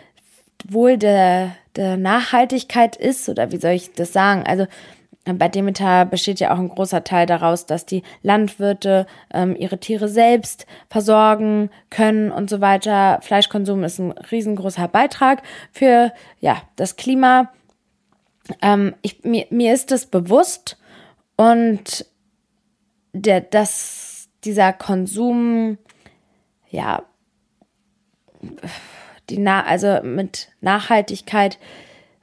Wohl 0.68 0.96
der, 0.96 1.54
der 1.76 1.96
Nachhaltigkeit 1.96 2.96
ist, 2.96 3.28
oder 3.28 3.52
wie 3.52 3.58
soll 3.58 3.72
ich 3.72 3.92
das 3.92 4.12
sagen? 4.12 4.44
Also 4.46 4.66
bei 5.24 5.48
Demeter 5.48 6.04
besteht 6.04 6.40
ja 6.40 6.52
auch 6.52 6.58
ein 6.58 6.68
großer 6.68 7.04
Teil 7.04 7.26
daraus, 7.26 7.66
dass 7.66 7.86
die 7.86 8.02
Landwirte 8.22 9.06
ähm, 9.32 9.54
ihre 9.54 9.78
Tiere 9.78 10.08
selbst 10.08 10.66
versorgen 10.90 11.70
können 11.90 12.32
und 12.32 12.50
so 12.50 12.60
weiter. 12.60 13.20
Fleischkonsum 13.22 13.84
ist 13.84 14.00
ein 14.00 14.10
riesengroßer 14.12 14.88
Beitrag 14.88 15.42
für 15.70 16.12
ja 16.40 16.60
das 16.74 16.96
Klima. 16.96 17.52
Ähm, 18.60 18.94
ich, 19.02 19.22
mir, 19.22 19.46
mir 19.50 19.72
ist 19.72 19.92
das 19.92 20.06
bewusst 20.06 20.76
und 21.36 22.06
der, 23.12 23.40
dass 23.40 24.28
dieser 24.44 24.72
Konsum 24.72 25.78
ja 26.68 27.04
die 29.30 29.38
Na 29.38 29.64
also 29.64 30.00
mit 30.02 30.48
Nachhaltigkeit 30.60 31.58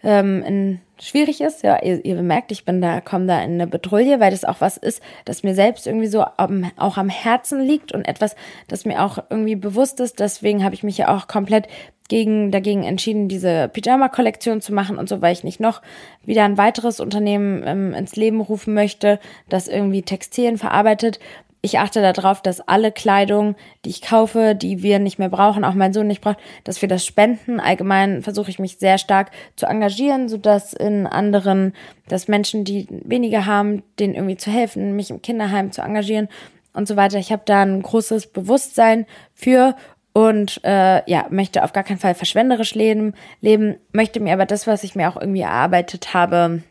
ähm, 0.04 0.44
in 0.44 0.82
schwierig 1.02 1.42
ist. 1.42 1.64
Ja, 1.64 1.82
ihr, 1.82 2.16
bemerkt, 2.16 2.52
ich 2.52 2.66
bin 2.66 2.82
da, 2.82 3.02
komme 3.02 3.26
da 3.26 3.42
in 3.42 3.54
eine 3.54 3.68
Betrouille, 3.68 4.20
weil 4.20 4.32
das 4.32 4.46
auch 4.46 4.62
was 4.62 4.78
ist, 4.78 5.02
das 5.26 5.44
mir 5.44 5.56
selbst 5.56 5.88
irgendwie 5.88 6.08
so 6.08 6.26
am, 6.38 6.70
auch 6.78 6.98
am 6.98 7.10
Herzen 7.10 7.62
liegt 7.62 7.92
und 7.92 8.08
etwas, 8.08 8.36
das 8.68 8.86
mir 8.86 9.04
auch 9.04 9.20
irgendwie 9.30 9.56
bewusst 9.56 10.00
ist. 10.00 10.20
Deswegen 10.20 10.64
habe 10.64 10.76
ich 10.76 10.84
mich 10.84 10.98
ja 10.98 11.16
auch 11.16 11.28
komplett 11.28 11.68
gegen, 12.10 12.52
dagegen 12.52 12.84
entschieden, 12.84 13.30
diese 13.30 13.70
Pyjama-Kollektion 13.70 14.62
zu 14.62 14.74
machen 14.74 14.98
und 14.98 15.08
so, 15.08 15.22
weil 15.22 15.34
ich 15.34 15.44
nicht 15.44 15.60
noch 15.60 15.82
wieder 16.26 16.44
ein 16.44 16.58
weiteres 16.58 17.00
Unternehmen 17.00 17.64
ähm, 17.66 17.94
ins 17.94 18.16
Leben 18.16 18.42
rufen 18.42 18.74
möchte, 18.74 19.20
das 19.48 19.68
irgendwie 19.68 20.02
Textilien 20.02 20.58
verarbeitet, 20.58 21.20
ich 21.62 21.78
achte 21.80 22.02
darauf, 22.02 22.42
dass 22.42 22.62
alle 22.62 22.92
Kleidung, 22.92 23.56
die 23.84 23.90
ich 23.90 24.02
kaufe, 24.02 24.56
die 24.56 24.82
wir 24.82 25.00
nicht 25.00 25.20
mehr 25.20 25.30
brauchen, 25.30 25.66
auch 25.66 25.74
mein 25.74 25.92
Sohn 25.92 26.08
nicht 26.08 26.22
braucht, 26.22 26.40
dass 26.64 26.82
wir 26.82 26.88
das 26.88 27.06
spenden. 27.06 27.60
Allgemein 27.60 28.24
versuche 28.24 28.50
ich 28.50 28.60
mich 28.60 28.78
sehr 28.78 28.98
stark 28.98 29.32
zu 29.58 29.66
engagieren, 29.66 30.30
sodass 30.30 30.72
in 30.72 31.06
anderen, 31.06 31.74
dass 32.08 32.30
Menschen, 32.30 32.64
die 32.64 32.88
weniger 32.90 33.46
haben, 33.46 33.84
denen 34.00 34.16
irgendwie 34.16 34.38
zu 34.38 34.50
helfen, 34.50 34.96
mich 34.96 35.10
im 35.10 35.22
Kinderheim 35.22 35.72
zu 35.74 35.82
engagieren 35.82 36.30
und 36.74 36.88
so 36.88 36.96
weiter. 36.96 37.18
Ich 37.18 37.32
habe 37.32 37.44
da 37.46 37.62
ein 37.62 37.82
großes 37.82 38.28
Bewusstsein 38.28 39.06
für 39.34 39.76
und 40.14 40.62
äh, 40.64 41.10
ja, 41.10 41.28
möchte 41.30 41.64
auf 41.64 41.74
gar 41.74 41.84
keinen 41.84 42.00
Fall 42.00 42.16
verschwenderisch 42.16 42.74
leben, 42.74 43.14
leben, 43.42 43.76
möchte 43.92 44.22
mir 44.22 44.34
aber 44.34 44.46
das, 44.46 44.66
was 44.66 44.84
ich 44.84 44.96
mir 44.96 45.10
auch 45.10 45.20
irgendwie 45.20 45.42
erarbeitet 45.42 46.14
habe, 46.14 46.64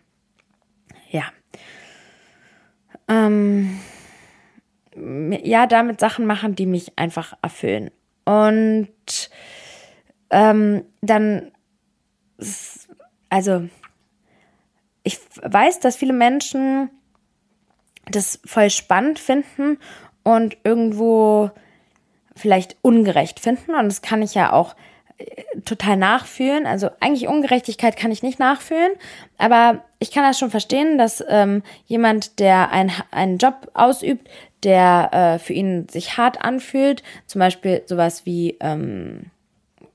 ja. 1.10 1.24
Ähm, 3.08 3.78
ja, 5.42 5.66
damit 5.66 6.00
Sachen 6.00 6.26
machen, 6.26 6.54
die 6.54 6.66
mich 6.66 6.92
einfach 6.96 7.34
erfüllen. 7.42 7.90
Und 8.24 9.30
ähm, 10.30 10.84
dann, 11.00 11.52
also, 13.28 13.68
ich 15.02 15.18
weiß, 15.42 15.80
dass 15.80 15.96
viele 15.96 16.12
Menschen 16.12 16.90
das 18.10 18.40
voll 18.44 18.70
spannend 18.70 19.18
finden 19.18 19.78
und 20.22 20.56
irgendwo 20.64 21.50
vielleicht 22.34 22.76
ungerecht 22.82 23.40
finden. 23.40 23.74
Und 23.74 23.86
das 23.86 24.02
kann 24.02 24.22
ich 24.22 24.34
ja 24.34 24.52
auch 24.52 24.74
total 25.64 25.96
nachfühlen. 25.96 26.66
Also 26.66 26.90
eigentlich 27.00 27.28
Ungerechtigkeit 27.28 27.96
kann 27.96 28.12
ich 28.12 28.22
nicht 28.22 28.38
nachfühlen, 28.38 28.92
aber 29.36 29.84
ich 29.98 30.10
kann 30.10 30.22
das 30.22 30.38
schon 30.38 30.50
verstehen, 30.50 30.98
dass 30.98 31.24
ähm, 31.28 31.62
jemand, 31.86 32.38
der 32.38 32.70
ein, 32.70 32.92
einen 33.10 33.38
Job 33.38 33.70
ausübt, 33.74 34.28
der 34.62 35.10
äh, 35.12 35.38
für 35.38 35.52
ihn 35.52 35.88
sich 35.88 36.16
hart 36.16 36.42
anfühlt, 36.42 37.02
zum 37.26 37.40
Beispiel 37.40 37.82
sowas 37.86 38.26
wie 38.26 38.56
ähm, 38.60 39.30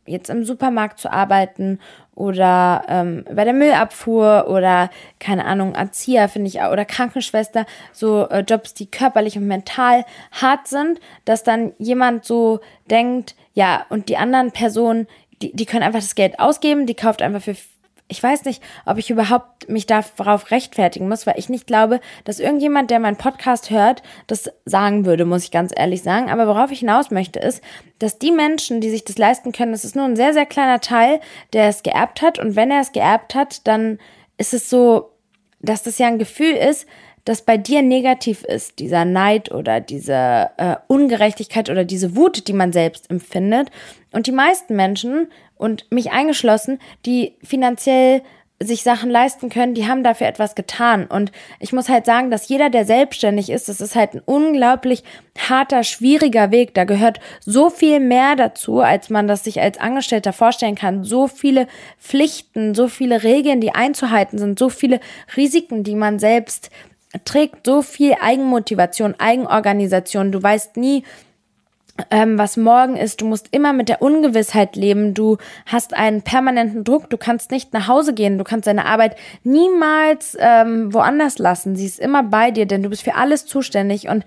jetzt 0.06 0.30
im 0.30 0.46
Supermarkt 0.46 1.00
zu 1.00 1.12
arbeiten 1.12 1.80
oder 2.16 2.84
ähm, 2.88 3.26
bei 3.34 3.44
der 3.44 3.54
Müllabfuhr 3.54 4.48
oder 4.48 4.90
keine 5.20 5.46
Ahnung 5.46 5.76
Erzieher 5.76 6.30
finde 6.30 6.50
ich 6.50 6.60
oder 6.60 6.86
Krankenschwester 6.86 7.66
so 7.92 8.28
äh, 8.30 8.42
Jobs, 8.42 8.74
die 8.74 8.86
körperlich 8.86 9.38
und 9.38 9.48
mental 9.48 10.06
hart 10.32 10.68
sind, 10.68 11.00
dass 11.26 11.44
dann 11.44 11.74
jemand 11.78 12.26
so 12.26 12.60
denkt, 12.90 13.36
ja 13.54 13.86
und 13.90 14.10
die 14.10 14.18
anderen 14.18 14.52
Personen, 14.52 15.08
die 15.42 15.56
die 15.56 15.66
können 15.66 15.84
einfach 15.84 16.00
das 16.00 16.16
Geld 16.16 16.40
ausgeben, 16.40 16.86
die 16.86 16.96
kauft 16.96 17.22
einfach 17.22 17.42
für 17.42 17.56
ich 18.08 18.22
weiß 18.22 18.46
nicht, 18.46 18.62
ob 18.86 18.98
ich 18.98 19.10
überhaupt 19.10 19.70
mich 19.70 19.86
darauf 19.86 20.52
rechtfertigen 20.52 21.08
muss, 21.08 21.26
weil 21.26 21.36
ich 21.38 21.50
nicht 21.50 21.68
glaube, 21.68 22.00
dass 22.26 22.40
irgendjemand, 22.40 22.92
der 22.92 23.00
meinen 23.00 23.18
Podcast 23.18 23.70
hört, 23.70 24.04
das 24.28 24.52
sagen 24.66 25.06
würde, 25.06 25.26
muss 25.26 25.46
ich 25.46 25.52
ganz 25.52 25.74
ehrlich 25.76 26.04
sagen. 26.04 26.30
Aber 26.30 26.48
worauf 26.48 26.72
ich 26.72 26.80
hinaus 26.80 27.12
möchte, 27.12 27.40
ist, 27.40 27.64
dass 28.00 28.20
die 28.20 28.32
Menschen, 28.32 28.82
die 28.82 28.90
sich 28.90 29.06
das 29.06 29.18
leisten 29.18 29.52
können, 29.52 29.72
das 29.72 29.86
ist 29.86 29.96
nur 29.96 30.06
ein 30.06 30.16
sehr, 30.16 30.34
sehr 30.34 30.46
kleiner 30.46 30.82
Teil, 30.82 31.22
der 31.54 31.70
es 31.70 31.82
geerbt 31.82 32.22
hat. 32.22 32.40
Und 32.40 32.56
wenn 32.56 32.72
er 32.72 32.82
es 32.82 32.92
geerbt 32.92 33.36
hat, 33.36 33.66
dann 33.68 34.00
ist 34.38 34.54
es 34.54 34.70
so, 34.70 35.12
dass 35.62 35.84
das 35.84 35.98
ja 35.98 36.08
ein 36.08 36.20
Gefühl 36.20 36.54
ist, 36.54 36.86
das 37.26 37.44
bei 37.44 37.58
dir 37.58 37.82
negativ 37.82 38.44
ist, 38.44 38.80
dieser 38.80 39.06
Neid 39.06 39.52
oder 39.52 39.80
diese 39.80 40.50
äh, 40.58 40.76
Ungerechtigkeit 40.88 41.70
oder 41.70 41.86
diese 41.86 42.18
Wut, 42.18 42.48
die 42.50 42.54
man 42.54 42.74
selbst 42.74 43.10
empfindet. 43.10 43.70
Und 44.12 44.28
die 44.28 44.34
meisten 44.34 44.76
Menschen 44.76 45.30
und 45.64 45.90
mich 45.92 46.12
eingeschlossen, 46.12 46.80
die 47.06 47.38
finanziell 47.42 48.22
sich 48.60 48.84
Sachen 48.84 49.10
leisten 49.10 49.50
können, 49.50 49.74
die 49.74 49.88
haben 49.88 50.04
dafür 50.04 50.28
etwas 50.28 50.56
getan. 50.56 51.06
Und 51.06 51.32
ich 51.60 51.72
muss 51.72 51.88
halt 51.88 52.06
sagen, 52.06 52.30
dass 52.32 52.50
jeder, 52.50 52.70
der 52.70 52.86
selbstständig 52.86 53.50
ist, 53.50 53.70
das 53.70 53.80
ist 53.80 53.96
halt 53.96 54.14
ein 54.14 54.22
unglaublich 54.26 55.04
harter, 55.38 55.84
schwieriger 55.84 56.52
Weg. 56.52 56.74
Da 56.74 56.84
gehört 56.84 57.22
so 57.40 57.70
viel 57.70 58.02
mehr 58.02 58.36
dazu, 58.36 58.82
als 58.82 59.10
man 59.10 59.28
das 59.28 59.46
sich 59.46 59.62
als 59.62 59.80
Angestellter 59.80 60.34
vorstellen 60.34 60.76
kann. 60.76 61.06
So 61.06 61.28
viele 61.30 61.68
Pflichten, 61.98 62.76
so 62.76 62.90
viele 62.90 63.24
Regeln, 63.24 63.62
die 63.62 63.74
einzuhalten 63.74 64.38
sind, 64.38 64.60
so 64.60 64.68
viele 64.68 65.00
Risiken, 65.38 65.86
die 65.86 65.96
man 65.96 66.20
selbst 66.20 66.72
trägt, 67.24 67.66
so 67.66 67.82
viel 67.82 68.16
Eigenmotivation, 68.20 69.16
Eigenorganisation. 69.18 70.34
Du 70.34 70.44
weißt 70.44 70.76
nie, 70.76 71.04
ähm, 72.10 72.38
was 72.38 72.58
morgen 72.58 72.96
ist. 72.96 73.22
Du 73.22 73.26
musst 73.26 73.50
immer 73.52 73.74
mit 73.74 73.90
der 73.90 74.02
Ungewissheit 74.02 74.76
leben. 74.76 75.14
Du 75.14 75.38
hast 75.66 75.94
einen 75.94 76.22
permanenten 76.22 76.84
Druck. 76.84 77.10
Du 77.10 77.18
kannst 77.18 77.52
nicht 77.52 77.74
nach 77.74 77.88
Hause 77.88 78.14
gehen. 78.14 78.38
Du 78.38 78.44
kannst 78.44 78.68
deine 78.68 78.86
Arbeit 78.86 79.16
niemals 79.44 80.36
ähm, 80.40 80.94
woanders 80.94 81.38
lassen. 81.38 81.76
Sie 81.76 81.86
ist 81.86 82.00
immer 82.00 82.24
bei 82.24 82.52
dir, 82.52 82.66
denn 82.66 82.84
du 82.84 82.90
bist 82.90 83.04
für 83.04 83.16
alles 83.16 83.46
zuständig. 83.46 84.08
Und 84.08 84.26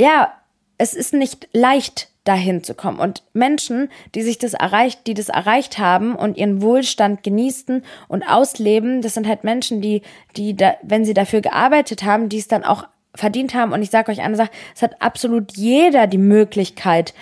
ja, 0.00 0.32
es 0.78 0.94
ist 0.94 1.14
nicht 1.14 1.48
leicht, 1.52 2.08
dahin 2.24 2.64
zu 2.64 2.74
kommen. 2.74 2.98
Und 2.98 3.22
Menschen, 3.34 3.90
die 4.14 4.22
sich 4.22 4.38
das 4.38 4.54
erreicht, 4.54 5.06
die 5.06 5.14
das 5.14 5.28
erreicht 5.28 5.78
haben 5.78 6.16
und 6.16 6.38
ihren 6.38 6.62
Wohlstand 6.62 7.22
genießen 7.22 7.84
und 8.08 8.22
ausleben, 8.22 9.02
das 9.02 9.14
sind 9.14 9.28
halt 9.28 9.44
Menschen, 9.44 9.82
die, 9.82 10.02
die 10.36 10.56
da, 10.56 10.74
wenn 10.82 11.04
sie 11.04 11.14
dafür 11.14 11.42
gearbeitet 11.42 12.02
haben, 12.02 12.30
die 12.30 12.38
es 12.38 12.48
dann 12.48 12.64
auch 12.64 12.86
verdient 13.14 13.54
haben. 13.54 13.72
Und 13.72 13.82
ich 13.82 13.90
sage 13.90 14.10
euch 14.10 14.20
eine 14.20 14.36
Sache, 14.36 14.50
es 14.74 14.82
hat 14.82 15.00
absolut 15.00 15.56
jeder 15.56 16.06
die 16.06 16.18
Möglichkeit, 16.18 17.14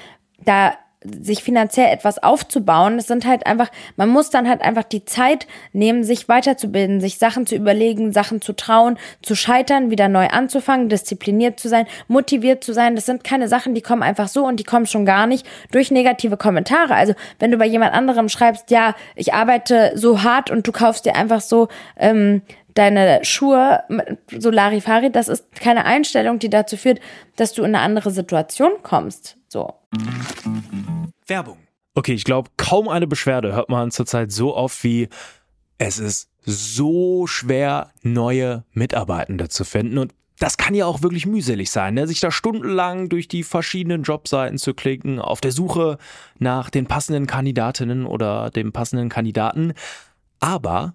da 0.44 0.72
sich 1.04 1.42
finanziell 1.42 1.92
etwas 1.92 2.22
aufzubauen. 2.22 2.98
Es 2.98 3.06
sind 3.06 3.26
halt 3.26 3.46
einfach, 3.46 3.70
man 3.96 4.08
muss 4.08 4.30
dann 4.30 4.48
halt 4.48 4.62
einfach 4.62 4.84
die 4.84 5.04
Zeit 5.04 5.46
nehmen, 5.72 6.04
sich 6.04 6.28
weiterzubilden, 6.28 7.00
sich 7.00 7.18
Sachen 7.18 7.46
zu 7.46 7.56
überlegen, 7.56 8.12
Sachen 8.12 8.40
zu 8.40 8.52
trauen, 8.52 8.98
zu 9.22 9.34
scheitern, 9.34 9.90
wieder 9.90 10.08
neu 10.08 10.28
anzufangen, 10.28 10.88
diszipliniert 10.88 11.58
zu 11.58 11.68
sein, 11.68 11.86
motiviert 12.08 12.62
zu 12.62 12.72
sein. 12.72 12.94
Das 12.94 13.06
sind 13.06 13.24
keine 13.24 13.48
Sachen, 13.48 13.74
die 13.74 13.82
kommen 13.82 14.02
einfach 14.02 14.28
so 14.28 14.46
und 14.46 14.60
die 14.60 14.64
kommen 14.64 14.86
schon 14.86 15.04
gar 15.04 15.26
nicht 15.26 15.46
durch 15.70 15.90
negative 15.90 16.36
Kommentare. 16.36 16.94
Also 16.94 17.14
wenn 17.38 17.50
du 17.50 17.58
bei 17.58 17.66
jemand 17.66 17.94
anderem 17.94 18.28
schreibst, 18.28 18.70
ja, 18.70 18.94
ich 19.16 19.34
arbeite 19.34 19.92
so 19.94 20.22
hart 20.22 20.50
und 20.50 20.66
du 20.66 20.72
kaufst 20.72 21.04
dir 21.04 21.16
einfach 21.16 21.40
so 21.40 21.68
ähm, 21.96 22.42
deine 22.74 23.24
Schuhe 23.24 23.82
so 24.36 24.50
Larifari, 24.50 25.10
das 25.10 25.28
ist 25.28 25.54
keine 25.54 25.84
Einstellung, 25.84 26.38
die 26.38 26.50
dazu 26.50 26.76
führt, 26.76 27.00
dass 27.36 27.52
du 27.52 27.62
in 27.62 27.74
eine 27.74 27.80
andere 27.80 28.10
Situation 28.10 28.72
kommst. 28.82 29.36
So. 29.48 29.74
Werbung. 31.26 31.58
Okay, 31.94 32.14
ich 32.14 32.24
glaube, 32.24 32.50
kaum 32.56 32.88
eine 32.88 33.06
Beschwerde 33.06 33.52
hört 33.52 33.68
man 33.68 33.90
zurzeit 33.90 34.32
so 34.32 34.56
oft 34.56 34.82
wie 34.82 35.08
es 35.78 35.98
ist 35.98 36.30
so 36.44 37.26
schwer, 37.26 37.90
neue 38.02 38.64
Mitarbeitende 38.72 39.48
zu 39.48 39.64
finden. 39.64 39.98
Und 39.98 40.14
das 40.38 40.56
kann 40.56 40.74
ja 40.74 40.86
auch 40.86 41.02
wirklich 41.02 41.26
mühselig 41.26 41.70
sein, 41.70 41.94
ne? 41.94 42.06
sich 42.06 42.20
da 42.20 42.30
stundenlang 42.30 43.08
durch 43.08 43.28
die 43.28 43.42
verschiedenen 43.42 44.02
Jobseiten 44.02 44.58
zu 44.58 44.74
klicken, 44.74 45.20
auf 45.20 45.40
der 45.40 45.52
Suche 45.52 45.98
nach 46.38 46.70
den 46.70 46.86
passenden 46.86 47.26
Kandidatinnen 47.26 48.06
oder 48.06 48.50
dem 48.50 48.72
passenden 48.72 49.08
Kandidaten. 49.08 49.74
Aber 50.40 50.94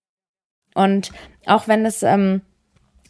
Und 0.73 1.11
auch 1.45 1.67
wenn 1.67 1.85
es 1.85 2.03
ähm, 2.03 2.41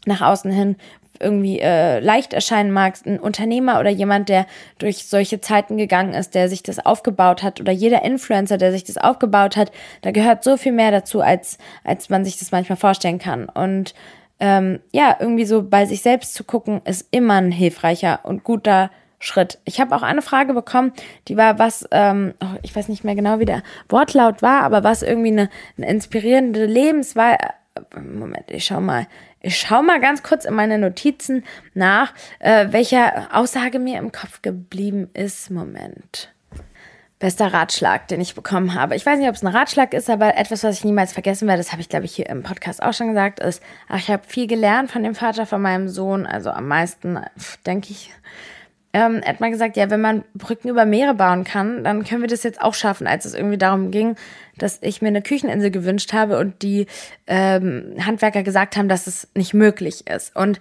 nach 0.05 0.21
außen 0.21 0.51
hin 0.51 0.75
irgendwie 1.19 1.59
äh, 1.59 1.99
leicht 1.99 2.33
erscheinen 2.33 2.71
mag, 2.71 2.95
ein 3.05 3.19
Unternehmer 3.19 3.79
oder 3.79 3.89
jemand, 3.89 4.27
der 4.27 4.47
durch 4.79 5.05
solche 5.05 5.39
Zeiten 5.39 5.77
gegangen 5.77 6.13
ist, 6.13 6.33
der 6.35 6.49
sich 6.49 6.63
das 6.63 6.83
aufgebaut 6.83 7.43
hat 7.43 7.61
oder 7.61 7.71
jeder 7.71 8.03
Influencer, 8.03 8.57
der 8.57 8.71
sich 8.71 8.83
das 8.83 8.97
aufgebaut 8.97 9.55
hat, 9.55 9.71
da 10.01 10.11
gehört 10.11 10.43
so 10.43 10.57
viel 10.57 10.71
mehr 10.71 10.91
dazu, 10.91 11.21
als, 11.21 11.57
als 11.83 12.09
man 12.09 12.25
sich 12.25 12.37
das 12.37 12.51
manchmal 12.51 12.77
vorstellen 12.77 13.19
kann. 13.19 13.47
Und 13.47 13.93
ähm, 14.39 14.79
ja, 14.91 15.15
irgendwie 15.19 15.45
so 15.45 15.61
bei 15.61 15.85
sich 15.85 16.01
selbst 16.01 16.33
zu 16.33 16.43
gucken, 16.43 16.81
ist 16.85 17.07
immer 17.11 17.35
ein 17.35 17.51
hilfreicher 17.51 18.21
und 18.23 18.43
guter 18.43 18.89
Schritt. 19.21 19.59
Ich 19.65 19.79
habe 19.79 19.95
auch 19.95 20.01
eine 20.01 20.21
Frage 20.21 20.53
bekommen, 20.53 20.91
die 21.27 21.37
war 21.37 21.59
was, 21.59 21.87
ähm, 21.91 22.33
oh, 22.41 22.57
ich 22.63 22.75
weiß 22.75 22.89
nicht 22.89 23.03
mehr 23.03 23.15
genau, 23.15 23.39
wie 23.39 23.45
der 23.45 23.63
Wortlaut 23.87 24.41
war, 24.41 24.63
aber 24.63 24.83
was 24.83 25.03
irgendwie 25.03 25.31
eine, 25.31 25.49
eine 25.77 25.87
inspirierende 25.87 26.65
Lebensweise. 26.65 27.37
Moment, 27.95 28.51
ich 28.51 28.65
schau 28.65 28.81
mal. 28.81 29.07
Ich 29.43 29.57
schau 29.57 29.81
mal 29.81 29.99
ganz 29.99 30.21
kurz 30.21 30.45
in 30.45 30.53
meine 30.53 30.77
Notizen 30.77 31.43
nach, 31.73 32.13
äh, 32.39 32.67
welche 32.69 33.33
Aussage 33.33 33.79
mir 33.79 33.97
im 33.97 34.11
Kopf 34.11 34.43
geblieben 34.43 35.09
ist. 35.13 35.49
Moment. 35.49 36.31
Bester 37.17 37.53
Ratschlag, 37.53 38.07
den 38.07 38.21
ich 38.21 38.35
bekommen 38.35 38.73
habe. 38.73 38.95
Ich 38.95 39.05
weiß 39.05 39.17
nicht, 39.17 39.29
ob 39.29 39.35
es 39.35 39.43
ein 39.43 39.55
Ratschlag 39.55 39.93
ist, 39.93 40.09
aber 40.09 40.37
etwas, 40.37 40.63
was 40.63 40.77
ich 40.77 40.83
niemals 40.83 41.13
vergessen 41.13 41.47
werde, 41.47 41.59
das 41.59 41.71
habe 41.71 41.81
ich, 41.81 41.89
glaube 41.89 42.05
ich, 42.05 42.15
hier 42.15 42.27
im 42.29 42.41
Podcast 42.43 42.81
auch 42.81 42.93
schon 42.93 43.09
gesagt, 43.09 43.39
ist, 43.39 43.63
ach, 43.87 43.97
ich 43.97 44.09
habe 44.09 44.23
viel 44.27 44.47
gelernt 44.47 44.91
von 44.91 45.03
dem 45.03 45.13
Vater 45.13 45.45
von 45.45 45.61
meinem 45.61 45.87
Sohn, 45.87 46.25
also 46.25 46.49
am 46.49 46.67
meisten, 46.67 47.19
denke 47.65 47.91
ich, 47.91 48.11
ähm, 48.93 49.21
er 49.23 49.29
hat 49.29 49.39
mal 49.39 49.51
gesagt, 49.51 49.77
ja, 49.77 49.89
wenn 49.89 50.01
man 50.01 50.23
Brücken 50.33 50.69
über 50.69 50.85
Meere 50.85 51.13
bauen 51.13 51.43
kann, 51.43 51.83
dann 51.83 52.03
können 52.03 52.21
wir 52.21 52.27
das 52.27 52.43
jetzt 52.43 52.61
auch 52.61 52.73
schaffen, 52.73 53.07
als 53.07 53.25
es 53.25 53.33
irgendwie 53.33 53.57
darum 53.57 53.91
ging, 53.91 54.15
dass 54.57 54.79
ich 54.81 55.01
mir 55.01 55.07
eine 55.07 55.21
Kücheninsel 55.21 55.71
gewünscht 55.71 56.13
habe 56.13 56.37
und 56.37 56.61
die 56.61 56.87
ähm, 57.27 57.95
Handwerker 58.05 58.43
gesagt 58.43 58.75
haben, 58.75 58.89
dass 58.89 59.07
es 59.07 59.29
nicht 59.33 59.53
möglich 59.53 60.07
ist. 60.09 60.35
Und 60.35 60.59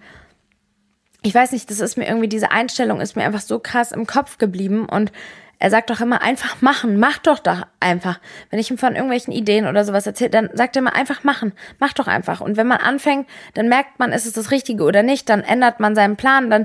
ich 1.22 1.34
weiß 1.34 1.52
nicht, 1.52 1.70
das 1.70 1.80
ist 1.80 1.96
mir 1.96 2.06
irgendwie, 2.06 2.28
diese 2.28 2.50
Einstellung 2.52 3.00
ist 3.00 3.16
mir 3.16 3.24
einfach 3.24 3.40
so 3.40 3.58
krass 3.58 3.92
im 3.92 4.06
Kopf 4.06 4.38
geblieben 4.38 4.86
und 4.86 5.12
er 5.58 5.68
sagt 5.68 5.90
doch 5.90 6.00
immer 6.00 6.22
einfach 6.22 6.62
machen, 6.62 6.98
mach 6.98 7.18
doch 7.18 7.38
doch 7.38 7.66
einfach. 7.80 8.18
Wenn 8.48 8.58
ich 8.58 8.70
ihm 8.70 8.78
von 8.78 8.94
irgendwelchen 8.94 9.34
Ideen 9.34 9.66
oder 9.66 9.84
sowas 9.84 10.06
erzähle, 10.06 10.30
dann 10.30 10.48
sagt 10.54 10.74
er 10.74 10.80
immer 10.80 10.96
einfach 10.96 11.22
machen, 11.22 11.52
mach 11.78 11.92
doch 11.92 12.06
einfach. 12.06 12.40
Und 12.40 12.56
wenn 12.56 12.66
man 12.66 12.78
anfängt, 12.78 13.28
dann 13.52 13.68
merkt 13.68 13.98
man, 13.98 14.12
ist 14.12 14.24
es 14.24 14.32
das 14.32 14.52
Richtige 14.52 14.84
oder 14.84 15.02
nicht, 15.02 15.28
dann 15.28 15.42
ändert 15.42 15.78
man 15.78 15.94
seinen 15.94 16.16
Plan, 16.16 16.48
dann 16.48 16.64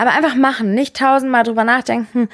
aber 0.00 0.12
einfach 0.12 0.34
machen, 0.34 0.72
nicht 0.72 0.96
tausendmal 0.96 1.42
drüber 1.42 1.62
nachdenken, 1.62 2.30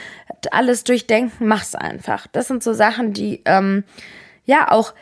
alles 0.53 0.85
durchdenken, 0.85 1.49
mach's 1.49 1.75
einfach. 1.75 2.29
Das 2.29 2.47
sind 2.47 2.63
so 2.63 2.73
Sachen, 2.73 3.13
die 3.13 3.43
ähm, 3.45 3.83
ja 4.45 4.71
auch, 4.71 4.95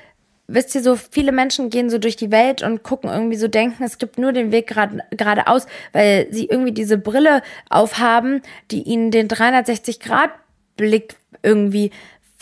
wisst 0.47 0.75
ihr, 0.75 0.83
so 0.83 0.97
viele 0.97 1.31
Menschen 1.31 1.69
gehen 1.69 1.91
so 1.91 1.99
durch 1.99 2.17
die 2.17 2.31
Welt 2.31 2.63
und 2.63 2.83
gucken 2.83 3.11
irgendwie 3.11 3.37
so, 3.37 3.49
denken, 3.49 3.85
es 3.85 3.99
gibt 3.99 4.17
nur 4.17 4.33
den 4.33 4.51
Weg 4.51 4.75
geradeaus, 5.11 5.67
weil 5.93 6.27
sie 6.31 6.47
irgendwie 6.47 6.73
diese 6.73 6.97
Brille 6.97 7.43
aufhaben, 7.69 8.41
die 8.71 8.85
ihnen 8.85 9.11
den 9.11 9.29
360-Grad-Blick 9.29 11.17
irgendwie 11.43 11.91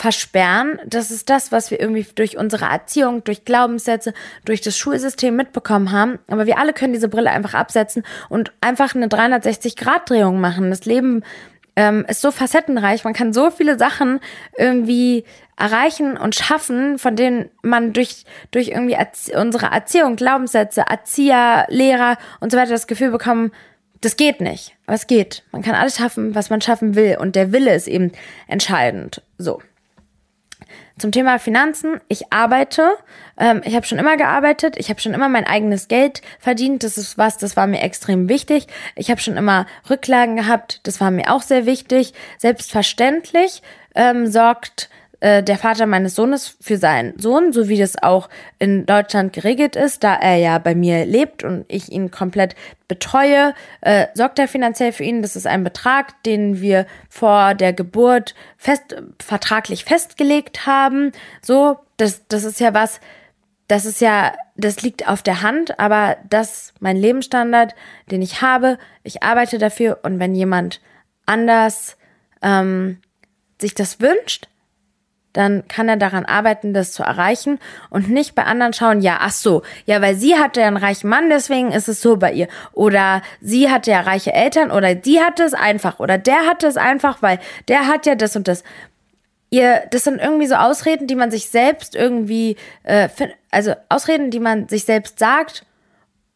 versperren. 0.02 0.80
Das 0.84 1.12
ist 1.12 1.30
das, 1.30 1.52
was 1.52 1.70
wir 1.70 1.78
irgendwie 1.78 2.04
durch 2.16 2.36
unsere 2.36 2.64
Erziehung, 2.64 3.22
durch 3.22 3.44
Glaubenssätze, 3.44 4.14
durch 4.44 4.60
das 4.60 4.76
Schulsystem 4.76 5.36
mitbekommen 5.36 5.92
haben. 5.92 6.18
Aber 6.26 6.44
wir 6.46 6.58
alle 6.58 6.72
können 6.72 6.92
diese 6.92 7.08
Brille 7.08 7.30
einfach 7.30 7.54
absetzen 7.54 8.02
und 8.28 8.50
einfach 8.60 8.96
eine 8.96 9.06
360-Grad-Drehung 9.06 10.40
machen. 10.40 10.70
Das 10.70 10.86
Leben 10.86 11.22
ähm, 11.76 12.04
ist 12.08 12.20
so 12.20 12.32
facettenreich. 12.32 13.04
Man 13.04 13.12
kann 13.12 13.32
so 13.32 13.52
viele 13.52 13.78
Sachen 13.78 14.18
irgendwie 14.58 15.22
erreichen 15.56 16.16
und 16.16 16.34
schaffen, 16.34 16.98
von 16.98 17.14
denen 17.14 17.50
man 17.62 17.92
durch, 17.92 18.24
durch 18.50 18.70
irgendwie 18.70 18.94
Erzie 18.94 19.36
unsere 19.36 19.66
Erziehung, 19.66 20.16
Glaubenssätze, 20.16 20.82
Erzieher, 20.90 21.66
Lehrer 21.68 22.18
und 22.40 22.50
so 22.50 22.58
weiter 22.58 22.70
das 22.70 22.88
Gefühl 22.88 23.12
bekommen, 23.12 23.52
das 24.00 24.16
geht 24.16 24.40
nicht. 24.40 24.74
Aber 24.86 24.96
es 24.96 25.06
geht. 25.06 25.44
Man 25.52 25.62
kann 25.62 25.76
alles 25.76 25.98
schaffen, 25.98 26.34
was 26.34 26.50
man 26.50 26.60
schaffen 26.60 26.96
will. 26.96 27.18
Und 27.20 27.36
der 27.36 27.52
Wille 27.52 27.72
ist 27.72 27.86
eben 27.86 28.10
entscheidend. 28.48 29.22
So. 29.38 29.62
Zum 30.98 31.12
Thema 31.12 31.38
Finanzen. 31.38 32.00
Ich 32.08 32.32
arbeite. 32.32 32.92
Ähm, 33.38 33.62
ich 33.64 33.74
habe 33.74 33.86
schon 33.86 33.98
immer 33.98 34.16
gearbeitet. 34.16 34.76
Ich 34.78 34.88
habe 34.90 35.00
schon 35.00 35.14
immer 35.14 35.28
mein 35.28 35.46
eigenes 35.46 35.88
Geld 35.88 36.22
verdient. 36.38 36.84
Das 36.84 36.98
ist 36.98 37.18
was, 37.18 37.38
das 37.38 37.56
war 37.56 37.66
mir 37.66 37.80
extrem 37.82 38.28
wichtig. 38.28 38.66
Ich 38.96 39.10
habe 39.10 39.20
schon 39.20 39.36
immer 39.36 39.66
Rücklagen 39.88 40.36
gehabt. 40.36 40.80
Das 40.84 41.00
war 41.00 41.10
mir 41.10 41.32
auch 41.32 41.42
sehr 41.42 41.66
wichtig. 41.66 42.12
Selbstverständlich 42.38 43.62
ähm, 43.94 44.26
sorgt 44.26 44.88
äh, 45.22 45.40
der 45.44 45.56
Vater 45.56 45.86
meines 45.86 46.16
Sohnes 46.16 46.56
für 46.60 46.76
seinen 46.76 47.16
Sohn, 47.16 47.52
so 47.52 47.68
wie 47.68 47.78
das 47.78 48.02
auch 48.02 48.28
in 48.58 48.86
Deutschland 48.86 49.32
geregelt 49.32 49.76
ist, 49.76 50.02
da 50.02 50.16
er 50.16 50.36
ja 50.36 50.58
bei 50.58 50.74
mir 50.74 51.06
lebt 51.06 51.44
und 51.44 51.64
ich 51.68 51.92
ihn 51.92 52.10
komplett 52.10 52.56
betreue, 52.88 53.54
äh, 53.82 54.08
sorgt 54.14 54.40
er 54.40 54.48
finanziell 54.48 54.90
für 54.90 55.04
ihn. 55.04 55.22
Das 55.22 55.36
ist 55.36 55.46
ein 55.46 55.62
Betrag, 55.62 56.20
den 56.24 56.60
wir 56.60 56.86
vor 57.08 57.54
der 57.54 57.72
Geburt 57.72 58.34
fest, 58.56 58.96
vertraglich 59.20 59.84
festgelegt 59.84 60.66
haben. 60.66 61.12
So, 61.40 61.78
das, 61.98 62.26
das 62.26 62.42
ist 62.42 62.58
ja 62.58 62.74
was, 62.74 62.98
das 63.68 63.84
ist 63.84 64.00
ja, 64.00 64.32
das 64.56 64.82
liegt 64.82 65.06
auf 65.06 65.22
der 65.22 65.40
Hand, 65.40 65.78
aber 65.78 66.16
das 66.28 66.74
mein 66.80 66.96
Lebensstandard, 66.96 67.76
den 68.10 68.22
ich 68.22 68.42
habe. 68.42 68.76
Ich 69.04 69.22
arbeite 69.22 69.58
dafür 69.58 70.00
und 70.02 70.18
wenn 70.18 70.34
jemand 70.34 70.80
anders 71.26 71.96
ähm, 72.42 72.98
sich 73.60 73.74
das 73.74 74.00
wünscht, 74.00 74.48
dann 75.32 75.66
kann 75.68 75.88
er 75.88 75.96
daran 75.96 76.24
arbeiten, 76.24 76.74
das 76.74 76.92
zu 76.92 77.02
erreichen 77.02 77.58
und 77.90 78.10
nicht 78.10 78.34
bei 78.34 78.44
anderen 78.44 78.72
schauen, 78.72 79.00
ja, 79.00 79.18
ach 79.20 79.32
so, 79.32 79.62
ja, 79.86 80.02
weil 80.02 80.14
sie 80.14 80.36
hatte 80.36 80.60
ja 80.60 80.66
einen 80.66 80.76
reichen 80.76 81.08
Mann, 81.08 81.30
deswegen 81.30 81.72
ist 81.72 81.88
es 81.88 82.02
so 82.02 82.16
bei 82.16 82.32
ihr. 82.32 82.48
Oder 82.72 83.22
sie 83.40 83.70
hatte 83.70 83.90
ja 83.90 84.00
reiche 84.00 84.32
Eltern 84.32 84.70
oder 84.70 84.94
die 84.94 85.20
hatte 85.20 85.42
es 85.42 85.54
einfach 85.54 86.00
oder 86.00 86.18
der 86.18 86.46
hatte 86.46 86.66
es 86.66 86.76
einfach, 86.76 87.22
weil 87.22 87.38
der 87.68 87.86
hat 87.86 88.06
ja 88.06 88.14
das 88.14 88.36
und 88.36 88.48
das. 88.48 88.62
Ihr, 89.50 89.82
das 89.90 90.04
sind 90.04 90.18
irgendwie 90.18 90.46
so 90.46 90.54
Ausreden, 90.54 91.06
die 91.06 91.14
man 91.14 91.30
sich 91.30 91.48
selbst 91.48 91.94
irgendwie, 91.94 92.56
äh, 92.84 93.08
also 93.50 93.74
Ausreden, 93.90 94.30
die 94.30 94.40
man 94.40 94.68
sich 94.68 94.84
selbst 94.84 95.18
sagt, 95.18 95.66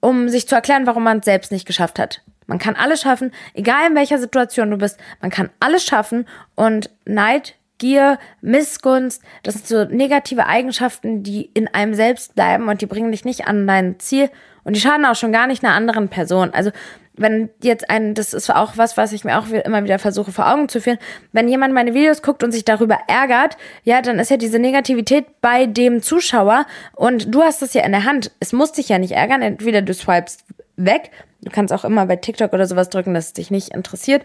um 0.01 0.29
sich 0.29 0.47
zu 0.47 0.55
erklären, 0.55 0.87
warum 0.87 1.03
man 1.03 1.19
es 1.21 1.25
selbst 1.25 1.51
nicht 1.51 1.67
geschafft 1.67 1.99
hat. 1.99 2.23
Man 2.47 2.59
kann 2.59 2.77
alles 2.77 3.01
schaffen, 3.01 3.33
egal 3.55 3.89
in 3.89 3.97
welcher 3.97 4.19
Situation 4.19 4.71
du 4.71 4.77
bist, 4.77 4.99
man 5.21 5.31
kann 5.31 5.51
alles 5.61 5.85
schaffen 5.85 6.29
und 6.55 6.91
Neid 7.05 7.57
Gier, 7.79 8.19
Missgunst, 8.41 9.23
das 9.43 9.55
sind 9.55 9.67
so 9.67 9.85
negative 9.85 10.47
Eigenschaften, 10.47 11.23
die 11.23 11.51
in 11.55 11.69
einem 11.69 11.95
selbst 11.95 12.35
bleiben 12.35 12.69
und 12.69 12.81
die 12.81 12.87
bringen 12.87 13.13
dich 13.13 13.25
nicht 13.25 13.47
an 13.47 13.67
dein 13.67 13.99
Ziel 13.99 14.31
und 14.65 14.75
die 14.75 14.81
schaden 14.81 15.05
auch 15.05 15.15
schon 15.15 15.33
gar 15.33 15.47
nicht 15.47 15.65
einer 15.65 15.75
anderen 15.75 16.09
Person. 16.09 16.51
Also 16.53 16.71
wenn 17.17 17.49
jetzt 17.63 17.89
ein, 17.91 18.15
das 18.15 18.35
ist 18.35 18.55
auch 18.55 18.77
was, 18.77 18.97
was 18.97 19.13
ich 19.13 19.25
mir 19.25 19.39
auch 19.39 19.49
immer 19.49 19.85
wieder 19.85 19.99
versuche 19.99 20.33
vor 20.33 20.53
Augen 20.53 20.69
zu 20.69 20.81
führen, 20.81 20.99
wenn 21.33 21.49
jemand 21.49 21.75
meine 21.75 21.95
Videos 21.95 22.23
guckt 22.23 22.43
und 22.45 22.53
sich 22.53 22.65
darüber 22.65 22.99
ärgert, 23.09 23.57
ja, 23.85 24.03
dann 24.03 24.19
ist 24.19 24.31
ja 24.31 24.37
diese 24.37 24.59
Negativität 24.59 25.41
bei 25.41 25.67
dem 25.67 26.03
Zuschauer 26.03 26.67
und 26.95 27.35
du 27.35 27.43
hast 27.43 27.63
es 27.63 27.75
ja 27.75 27.83
in 27.85 27.93
der 27.93 28.05
Hand. 28.05 28.33
Es 28.41 28.53
muss 28.53 28.73
dich 28.73 28.89
ja 28.89 28.99
nicht 28.99 29.13
ärgern, 29.13 29.43
entweder 29.43 29.83
du 29.83 29.95
swipest 29.95 30.45
weg, 30.77 31.11
du 31.41 31.51
kannst 31.51 31.73
auch 31.73 31.85
immer 31.85 32.07
bei 32.07 32.17
TikTok 32.17 32.53
oder 32.53 32.67
sowas 32.67 32.91
drücken, 32.91 33.15
dass 33.15 33.27
es 33.27 33.33
dich 33.33 33.51
nicht 33.51 33.75
interessiert. 33.75 34.23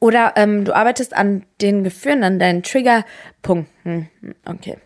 Oder 0.00 0.34
ähm, 0.36 0.64
du 0.64 0.74
arbeitest 0.74 1.14
an 1.14 1.44
den 1.60 1.84
Gefühlen, 1.84 2.24
an 2.24 2.38
deinen 2.38 2.62
Triggerpunkten. 2.62 4.08
Okay. 4.44 4.78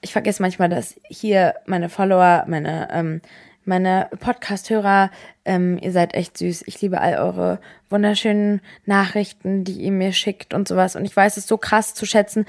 Ich 0.00 0.12
vergesse 0.12 0.42
manchmal, 0.42 0.68
dass 0.68 0.98
hier 1.08 1.54
meine 1.66 1.88
Follower, 1.88 2.44
meine, 2.46 2.88
ähm, 2.90 3.20
meine 3.64 4.08
Podcast-Hörer, 4.18 5.10
ähm, 5.44 5.78
ihr 5.80 5.92
seid 5.92 6.14
echt 6.14 6.38
süß. 6.38 6.64
Ich 6.66 6.80
liebe 6.80 7.00
all 7.00 7.18
eure 7.18 7.60
wunderschönen 7.90 8.62
Nachrichten, 8.86 9.64
die 9.64 9.74
ihr 9.74 9.92
mir 9.92 10.12
schickt 10.12 10.54
und 10.54 10.68
sowas. 10.68 10.96
Und 10.96 11.04
ich 11.04 11.14
weiß 11.14 11.36
es 11.36 11.46
so 11.46 11.58
krass 11.58 11.94
zu 11.94 12.06
schätzen, 12.06 12.46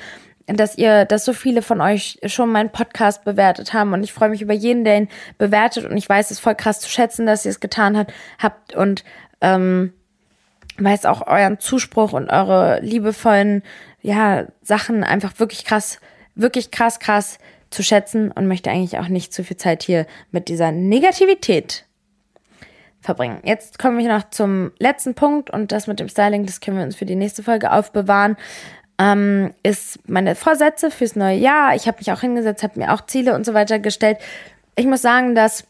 dass 0.47 0.77
ihr, 0.77 1.05
dass 1.05 1.25
so 1.25 1.33
viele 1.33 1.61
von 1.61 1.81
euch 1.81 2.19
schon 2.25 2.51
meinen 2.51 2.71
Podcast 2.71 3.25
bewertet 3.25 3.73
haben. 3.73 3.93
Und 3.93 4.03
ich 4.03 4.13
freue 4.13 4.29
mich 4.29 4.41
über 4.41 4.53
jeden, 4.53 4.85
der 4.85 4.97
ihn 4.97 5.09
bewertet. 5.37 5.85
Und 5.85 5.97
ich 5.97 6.07
weiß 6.07 6.31
es 6.31 6.39
voll 6.39 6.55
krass 6.55 6.79
zu 6.79 6.89
schätzen, 6.89 7.25
dass 7.25 7.45
ihr 7.45 7.51
es 7.51 7.59
getan 7.59 7.97
habt. 7.97 8.13
habt 8.39 8.75
und 8.75 9.03
ähm, 9.41 9.93
weiß 10.83 11.05
auch 11.05 11.27
euren 11.27 11.59
Zuspruch 11.59 12.13
und 12.13 12.29
eure 12.29 12.79
liebevollen, 12.81 13.63
ja, 14.01 14.45
Sachen 14.61 15.03
einfach 15.03 15.39
wirklich 15.39 15.65
krass, 15.65 15.99
wirklich 16.35 16.71
krass, 16.71 16.99
krass 16.99 17.37
zu 17.69 17.83
schätzen 17.83 18.31
und 18.31 18.47
möchte 18.47 18.69
eigentlich 18.69 18.99
auch 18.99 19.07
nicht 19.07 19.33
zu 19.33 19.43
viel 19.43 19.57
Zeit 19.57 19.83
hier 19.83 20.05
mit 20.31 20.49
dieser 20.49 20.71
Negativität 20.71 21.85
verbringen. 22.99 23.39
Jetzt 23.43 23.79
kommen 23.79 23.97
wir 23.97 24.07
noch 24.07 24.29
zum 24.29 24.71
letzten 24.77 25.15
Punkt 25.15 25.49
und 25.49 25.71
das 25.71 25.87
mit 25.87 25.99
dem 25.99 26.09
Styling, 26.09 26.45
das 26.45 26.61
können 26.61 26.77
wir 26.77 26.83
uns 26.83 26.95
für 26.95 27.05
die 27.05 27.15
nächste 27.15 27.43
Folge 27.43 27.71
aufbewahren. 27.71 28.37
Ähm, 28.99 29.53
ist 29.63 30.07
meine 30.07 30.35
Vorsätze 30.35 30.91
fürs 30.91 31.15
neue 31.15 31.37
Jahr. 31.37 31.75
Ich 31.75 31.87
habe 31.87 31.97
mich 31.97 32.11
auch 32.11 32.21
hingesetzt, 32.21 32.61
habe 32.61 32.79
mir 32.79 32.93
auch 32.93 33.05
Ziele 33.07 33.33
und 33.33 33.45
so 33.45 33.53
weiter 33.53 33.79
gestellt. 33.79 34.19
Ich 34.75 34.85
muss 34.85 35.01
sagen, 35.01 35.33
dass 35.33 35.65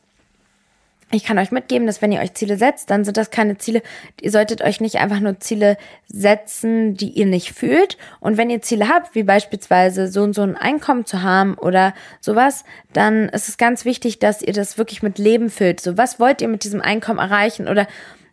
ich 1.11 1.23
kann 1.23 1.37
euch 1.37 1.51
mitgeben, 1.51 1.87
dass 1.87 2.01
wenn 2.01 2.11
ihr 2.11 2.21
euch 2.21 2.33
Ziele 2.33 2.57
setzt, 2.57 2.89
dann 2.89 3.03
sind 3.03 3.17
das 3.17 3.31
keine 3.31 3.57
Ziele. 3.57 3.81
Ihr 4.21 4.31
solltet 4.31 4.61
euch 4.61 4.81
nicht 4.81 4.97
einfach 4.97 5.19
nur 5.19 5.39
Ziele 5.39 5.77
setzen, 6.07 6.95
die 6.95 7.09
ihr 7.09 7.25
nicht 7.25 7.53
fühlt. 7.53 7.97
Und 8.19 8.37
wenn 8.37 8.49
ihr 8.49 8.61
Ziele 8.61 8.87
habt, 8.87 9.13
wie 9.15 9.23
beispielsweise 9.23 10.07
so 10.07 10.23
und 10.23 10.33
so 10.33 10.41
ein 10.41 10.55
Einkommen 10.55 11.05
zu 11.05 11.21
haben 11.21 11.55
oder 11.55 11.93
sowas, 12.19 12.63
dann 12.93 13.29
ist 13.29 13.49
es 13.49 13.57
ganz 13.57 13.85
wichtig, 13.85 14.19
dass 14.19 14.41
ihr 14.41 14.53
das 14.53 14.77
wirklich 14.77 15.03
mit 15.03 15.17
Leben 15.17 15.49
füllt. 15.49 15.81
So, 15.81 15.97
was 15.97 16.19
wollt 16.19 16.41
ihr 16.41 16.47
mit 16.47 16.63
diesem 16.63 16.81
Einkommen 16.81 17.19
erreichen? 17.19 17.67
Oder 17.67 17.87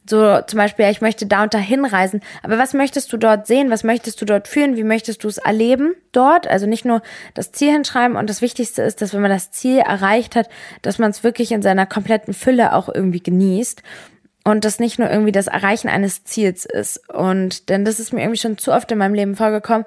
so 0.08 0.40
zum 0.46 0.56
Beispiel, 0.56 0.86
ich 0.90 1.00
möchte 1.00 1.26
da 1.26 1.42
und 1.42 1.54
da 1.54 1.58
hinreisen. 1.58 2.20
Aber 2.42 2.58
was 2.58 2.74
möchtest 2.74 3.12
du 3.12 3.16
dort 3.16 3.46
sehen? 3.46 3.70
Was 3.70 3.84
möchtest 3.84 4.20
du 4.20 4.24
dort 4.24 4.48
fühlen? 4.48 4.76
Wie 4.76 4.84
möchtest 4.84 5.24
du 5.24 5.28
es 5.28 5.38
erleben 5.38 5.94
dort? 6.12 6.46
Also 6.46 6.66
nicht 6.66 6.84
nur 6.84 7.02
das 7.34 7.52
Ziel 7.52 7.72
hinschreiben. 7.72 8.16
Und 8.16 8.30
das 8.30 8.42
Wichtigste 8.42 8.82
ist, 8.82 9.02
dass 9.02 9.14
wenn 9.14 9.20
man 9.20 9.30
das 9.30 9.50
Ziel 9.50 9.78
erreicht 9.78 10.36
hat, 10.36 10.48
dass 10.82 10.98
man 10.98 11.10
es 11.10 11.24
wirklich 11.24 11.52
in 11.52 11.62
seiner 11.62 11.86
kompletten 11.86 12.34
Fülle 12.34 12.74
auch 12.74 12.88
irgendwie 12.88 13.22
genießt. 13.22 13.82
Und 14.44 14.64
das 14.64 14.78
nicht 14.78 14.98
nur 14.98 15.10
irgendwie 15.10 15.32
das 15.32 15.46
Erreichen 15.46 15.88
eines 15.88 16.24
Ziels 16.24 16.64
ist. 16.64 17.08
Und 17.10 17.68
denn 17.68 17.84
das 17.84 18.00
ist 18.00 18.12
mir 18.12 18.22
irgendwie 18.22 18.40
schon 18.40 18.56
zu 18.56 18.72
oft 18.72 18.90
in 18.90 18.98
meinem 18.98 19.14
Leben 19.14 19.36
vorgekommen, 19.36 19.84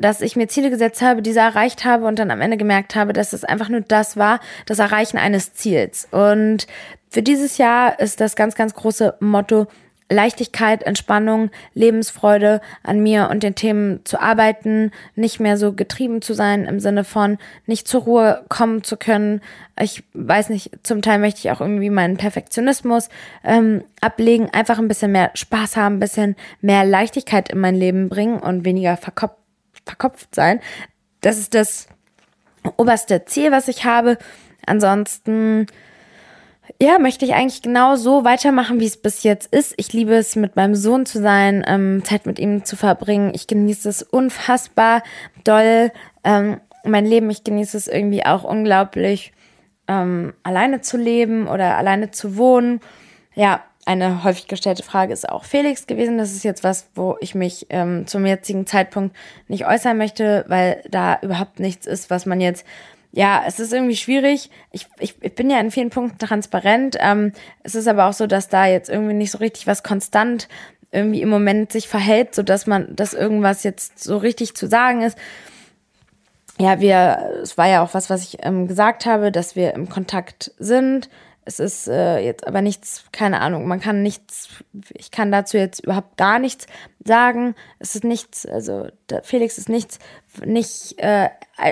dass 0.00 0.20
ich 0.20 0.34
mir 0.34 0.48
Ziele 0.48 0.70
gesetzt 0.70 1.02
habe, 1.02 1.22
diese 1.22 1.40
erreicht 1.40 1.84
habe 1.84 2.06
und 2.06 2.18
dann 2.18 2.30
am 2.30 2.40
Ende 2.40 2.56
gemerkt 2.56 2.96
habe, 2.96 3.12
dass 3.12 3.32
es 3.32 3.44
einfach 3.44 3.68
nur 3.68 3.82
das 3.82 4.16
war, 4.16 4.40
das 4.66 4.78
Erreichen 4.78 5.18
eines 5.18 5.54
Ziels. 5.54 6.08
Und 6.10 6.66
für 7.08 7.22
dieses 7.22 7.58
Jahr 7.58 8.00
ist 8.00 8.20
das 8.20 8.34
ganz, 8.34 8.54
ganz 8.54 8.74
große 8.74 9.14
Motto 9.20 9.66
Leichtigkeit, 10.10 10.82
Entspannung, 10.82 11.50
Lebensfreude 11.72 12.60
an 12.82 13.00
mir 13.00 13.28
und 13.30 13.44
den 13.44 13.54
Themen 13.54 14.00
zu 14.04 14.20
arbeiten, 14.20 14.90
nicht 15.14 15.38
mehr 15.38 15.56
so 15.56 15.72
getrieben 15.72 16.20
zu 16.20 16.34
sein 16.34 16.64
im 16.64 16.80
Sinne 16.80 17.04
von 17.04 17.38
nicht 17.66 17.86
zur 17.86 18.02
Ruhe 18.02 18.44
kommen 18.48 18.82
zu 18.82 18.96
können. 18.96 19.40
Ich 19.80 20.02
weiß 20.14 20.50
nicht, 20.50 20.72
zum 20.82 21.00
Teil 21.00 21.20
möchte 21.20 21.38
ich 21.38 21.52
auch 21.52 21.60
irgendwie 21.60 21.90
meinen 21.90 22.16
Perfektionismus 22.16 23.08
ähm, 23.44 23.84
ablegen, 24.00 24.50
einfach 24.50 24.78
ein 24.78 24.88
bisschen 24.88 25.12
mehr 25.12 25.30
Spaß 25.34 25.76
haben, 25.76 25.96
ein 25.96 26.00
bisschen 26.00 26.34
mehr 26.60 26.84
Leichtigkeit 26.84 27.48
in 27.48 27.60
mein 27.60 27.76
Leben 27.76 28.08
bringen 28.08 28.40
und 28.40 28.64
weniger 28.64 28.96
verkopft, 28.96 29.39
verkopft 29.90 30.34
sein. 30.34 30.60
Das 31.20 31.38
ist 31.38 31.54
das 31.54 31.86
oberste 32.76 33.24
Ziel, 33.24 33.52
was 33.52 33.68
ich 33.68 33.84
habe. 33.84 34.18
Ansonsten 34.66 35.66
ja, 36.80 36.98
möchte 36.98 37.24
ich 37.24 37.34
eigentlich 37.34 37.62
genau 37.62 37.96
so 37.96 38.24
weitermachen, 38.24 38.80
wie 38.80 38.86
es 38.86 38.96
bis 38.96 39.22
jetzt 39.22 39.52
ist. 39.54 39.74
Ich 39.76 39.92
liebe 39.92 40.14
es, 40.14 40.36
mit 40.36 40.56
meinem 40.56 40.74
Sohn 40.74 41.04
zu 41.04 41.20
sein, 41.20 41.64
ähm, 41.66 42.02
Zeit 42.04 42.26
mit 42.26 42.38
ihm 42.38 42.64
zu 42.64 42.76
verbringen. 42.76 43.32
Ich 43.34 43.46
genieße 43.46 43.88
es 43.88 44.02
unfassbar 44.02 45.02
doll. 45.44 45.90
Ähm, 46.24 46.60
mein 46.84 47.04
Leben, 47.04 47.28
ich 47.30 47.44
genieße 47.44 47.76
es 47.76 47.88
irgendwie 47.88 48.24
auch 48.24 48.44
unglaublich, 48.44 49.32
ähm, 49.88 50.32
alleine 50.42 50.80
zu 50.80 50.96
leben 50.96 51.48
oder 51.48 51.76
alleine 51.76 52.10
zu 52.12 52.36
wohnen. 52.36 52.80
Ja, 53.34 53.62
eine 53.90 54.22
häufig 54.22 54.46
gestellte 54.46 54.84
Frage 54.84 55.12
ist 55.12 55.28
auch 55.28 55.44
Felix 55.44 55.86
gewesen. 55.88 56.16
Das 56.16 56.30
ist 56.30 56.44
jetzt 56.44 56.62
was, 56.62 56.88
wo 56.94 57.16
ich 57.20 57.34
mich 57.34 57.66
ähm, 57.70 58.06
zum 58.06 58.24
jetzigen 58.24 58.64
Zeitpunkt 58.66 59.16
nicht 59.48 59.66
äußern 59.66 59.98
möchte, 59.98 60.44
weil 60.46 60.82
da 60.88 61.18
überhaupt 61.22 61.58
nichts 61.58 61.86
ist, 61.86 62.08
was 62.08 62.24
man 62.24 62.40
jetzt 62.40 62.64
ja, 63.12 63.42
es 63.44 63.58
ist 63.58 63.72
irgendwie 63.72 63.96
schwierig. 63.96 64.50
Ich, 64.70 64.86
ich, 65.00 65.16
ich 65.20 65.34
bin 65.34 65.50
ja 65.50 65.58
in 65.58 65.72
vielen 65.72 65.90
Punkten 65.90 66.18
transparent. 66.18 66.96
Ähm, 67.00 67.32
es 67.64 67.74
ist 67.74 67.88
aber 67.88 68.06
auch 68.06 68.12
so, 68.12 68.28
dass 68.28 68.48
da 68.48 68.66
jetzt 68.66 68.88
irgendwie 68.88 69.14
nicht 69.14 69.32
so 69.32 69.38
richtig 69.38 69.66
was 69.66 69.82
konstant 69.82 70.46
irgendwie 70.92 71.20
im 71.20 71.28
Moment 71.28 71.72
sich 71.72 71.88
verhält, 71.88 72.36
so 72.36 72.44
dass 72.44 72.68
man, 72.68 72.94
dass 72.94 73.12
irgendwas 73.12 73.64
jetzt 73.64 74.00
so 74.00 74.16
richtig 74.16 74.54
zu 74.54 74.68
sagen 74.68 75.02
ist. 75.02 75.18
Ja, 76.56 76.78
wir, 76.78 77.40
es 77.42 77.58
war 77.58 77.66
ja 77.66 77.82
auch 77.82 77.94
was, 77.94 78.10
was 78.10 78.22
ich 78.22 78.38
ähm, 78.44 78.68
gesagt 78.68 79.06
habe, 79.06 79.32
dass 79.32 79.56
wir 79.56 79.74
im 79.74 79.88
Kontakt 79.88 80.52
sind. 80.60 81.08
Es 81.44 81.58
ist 81.58 81.88
äh, 81.88 82.18
jetzt 82.18 82.46
aber 82.46 82.60
nichts, 82.60 83.04
keine 83.12 83.40
Ahnung, 83.40 83.66
man 83.66 83.80
kann 83.80 84.02
nichts, 84.02 84.48
ich 84.94 85.10
kann 85.10 85.32
dazu 85.32 85.56
jetzt 85.56 85.80
überhaupt 85.80 86.16
gar 86.16 86.38
nichts 86.38 86.66
sagen. 87.04 87.54
Es 87.78 87.94
ist 87.94 88.04
nichts, 88.04 88.46
also 88.46 88.88
Felix 89.22 89.58
ist 89.58 89.68
nichts, 89.68 89.98
nicht 90.44 90.98
äh, 90.98 91.30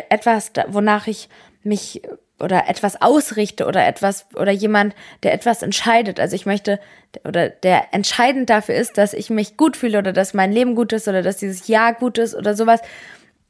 etwas, 0.09 0.53
wonach 0.69 1.07
ich 1.07 1.29
mich 1.62 2.03
oder 2.41 2.69
etwas 2.69 3.01
ausrichte 3.03 3.66
oder 3.66 3.87
etwas 3.87 4.27
oder 4.35 4.53
jemand, 4.53 4.95
der 5.23 5.33
etwas 5.33 5.62
entscheidet. 5.62 6.21
Also 6.21 6.37
ich 6.37 6.47
möchte 6.47 6.79
oder 7.25 7.49
der 7.49 7.93
entscheidend 7.93 8.49
dafür 8.49 8.77
ist, 8.77 8.97
dass 8.97 9.12
ich 9.12 9.31
mich 9.31 9.57
gut 9.57 9.77
fühle 9.77 9.99
oder 9.99 10.12
dass 10.12 10.35
mein 10.35 10.53
Leben 10.53 10.75
gut 10.75 10.93
ist 10.93 11.09
oder 11.09 11.23
dass 11.23 11.39
dieses 11.39 11.69
Jahr 11.69 11.95
gut 11.95 12.19
ist 12.19 12.35
oder 12.35 12.55
sowas. 12.55 12.81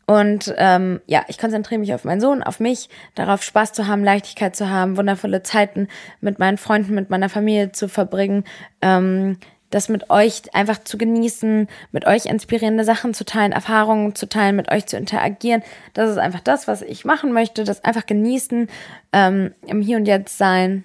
Und 0.08 0.54
ähm, 0.56 1.02
ja, 1.06 1.26
ich 1.28 1.36
konzentriere 1.36 1.78
mich 1.78 1.92
auf 1.92 2.04
meinen 2.04 2.22
Sohn, 2.22 2.42
auf 2.42 2.60
mich, 2.60 2.88
darauf 3.14 3.42
Spaß 3.42 3.74
zu 3.74 3.88
haben, 3.88 4.02
Leichtigkeit 4.02 4.56
zu 4.56 4.70
haben, 4.70 4.96
wundervolle 4.96 5.42
Zeiten 5.42 5.86
mit 6.22 6.38
meinen 6.38 6.56
Freunden, 6.56 6.94
mit 6.94 7.10
meiner 7.10 7.28
Familie 7.28 7.72
zu 7.72 7.90
verbringen. 7.90 8.44
Ähm, 8.80 9.36
das 9.68 9.90
mit 9.90 10.08
euch 10.08 10.54
einfach 10.54 10.82
zu 10.82 10.96
genießen, 10.96 11.68
mit 11.92 12.06
euch 12.06 12.24
inspirierende 12.24 12.84
Sachen 12.84 13.12
zu 13.12 13.26
teilen, 13.26 13.52
Erfahrungen 13.52 14.14
zu 14.14 14.26
teilen, 14.26 14.56
mit 14.56 14.72
euch 14.72 14.86
zu 14.86 14.96
interagieren. 14.96 15.62
Das 15.92 16.10
ist 16.10 16.16
einfach 16.16 16.40
das, 16.40 16.66
was 16.66 16.80
ich 16.80 17.04
machen 17.04 17.34
möchte. 17.34 17.64
Das 17.64 17.84
einfach 17.84 18.06
genießen, 18.06 18.68
ähm, 19.12 19.52
im 19.66 19.82
Hier 19.82 19.98
und 19.98 20.06
Jetzt 20.06 20.38
sein. 20.38 20.84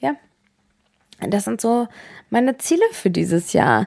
Ja. 0.00 0.16
Das 1.26 1.44
sind 1.44 1.62
so 1.62 1.88
meine 2.28 2.58
Ziele 2.58 2.84
für 2.92 3.08
dieses 3.08 3.54
Jahr. 3.54 3.86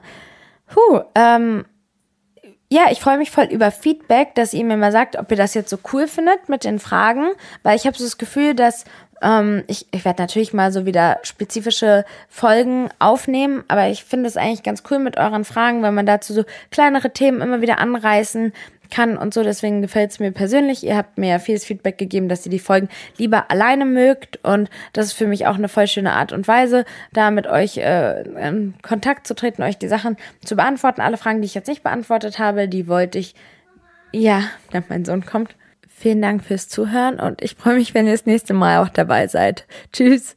Puh, 0.66 1.02
ähm, 1.14 1.64
ja, 2.74 2.90
ich 2.90 2.98
freue 2.98 3.18
mich 3.18 3.30
voll 3.30 3.44
über 3.44 3.70
Feedback, 3.70 4.34
dass 4.34 4.52
ihr 4.52 4.64
mir 4.64 4.76
mal 4.76 4.90
sagt, 4.90 5.16
ob 5.16 5.30
ihr 5.30 5.36
das 5.36 5.54
jetzt 5.54 5.70
so 5.70 5.78
cool 5.92 6.08
findet 6.08 6.48
mit 6.48 6.64
den 6.64 6.80
Fragen, 6.80 7.28
weil 7.62 7.76
ich 7.76 7.86
habe 7.86 7.96
so 7.96 8.02
das 8.02 8.18
Gefühl, 8.18 8.54
dass 8.54 8.84
ähm, 9.22 9.62
ich, 9.68 9.86
ich 9.92 10.04
werde 10.04 10.20
natürlich 10.20 10.52
mal 10.52 10.72
so 10.72 10.84
wieder 10.84 11.20
spezifische 11.22 12.04
Folgen 12.28 12.88
aufnehmen, 12.98 13.62
aber 13.68 13.86
ich 13.86 14.02
finde 14.02 14.26
es 14.26 14.36
eigentlich 14.36 14.64
ganz 14.64 14.82
cool 14.90 14.98
mit 14.98 15.16
euren 15.16 15.44
Fragen, 15.44 15.82
weil 15.82 15.92
man 15.92 16.04
dazu 16.04 16.34
so 16.34 16.44
kleinere 16.72 17.12
Themen 17.12 17.42
immer 17.42 17.60
wieder 17.60 17.78
anreißen 17.78 18.52
kann 18.90 19.16
und 19.16 19.34
so. 19.34 19.42
Deswegen 19.42 19.82
gefällt 19.82 20.10
es 20.10 20.20
mir 20.20 20.32
persönlich. 20.32 20.84
Ihr 20.84 20.96
habt 20.96 21.18
mir 21.18 21.30
ja 21.30 21.38
vieles 21.38 21.64
Feedback 21.64 21.98
gegeben, 21.98 22.28
dass 22.28 22.44
ihr 22.46 22.50
die 22.50 22.58
Folgen 22.58 22.88
lieber 23.16 23.50
alleine 23.50 23.84
mögt. 23.84 24.38
Und 24.44 24.70
das 24.92 25.06
ist 25.06 25.12
für 25.12 25.26
mich 25.26 25.46
auch 25.46 25.56
eine 25.56 25.68
voll 25.68 25.86
schöne 25.86 26.12
Art 26.12 26.32
und 26.32 26.48
Weise, 26.48 26.84
da 27.12 27.30
mit 27.30 27.46
euch 27.46 27.78
äh, 27.78 28.22
in 28.22 28.74
Kontakt 28.82 29.26
zu 29.26 29.34
treten, 29.34 29.62
euch 29.62 29.78
die 29.78 29.88
Sachen 29.88 30.16
zu 30.44 30.56
beantworten. 30.56 31.00
Alle 31.00 31.16
Fragen, 31.16 31.40
die 31.40 31.46
ich 31.46 31.54
jetzt 31.54 31.68
nicht 31.68 31.82
beantwortet 31.82 32.38
habe, 32.38 32.68
die 32.68 32.88
wollte 32.88 33.18
ich, 33.18 33.34
ja, 34.12 34.42
wenn 34.70 34.84
mein 34.88 35.04
Sohn 35.04 35.24
kommt. 35.24 35.56
Vielen 35.88 36.22
Dank 36.22 36.44
fürs 36.44 36.68
Zuhören 36.68 37.20
und 37.20 37.40
ich 37.40 37.54
freue 37.54 37.76
mich, 37.76 37.94
wenn 37.94 38.06
ihr 38.06 38.12
das 38.12 38.26
nächste 38.26 38.52
Mal 38.52 38.82
auch 38.82 38.88
dabei 38.88 39.28
seid. 39.28 39.66
Tschüss. 39.92 40.36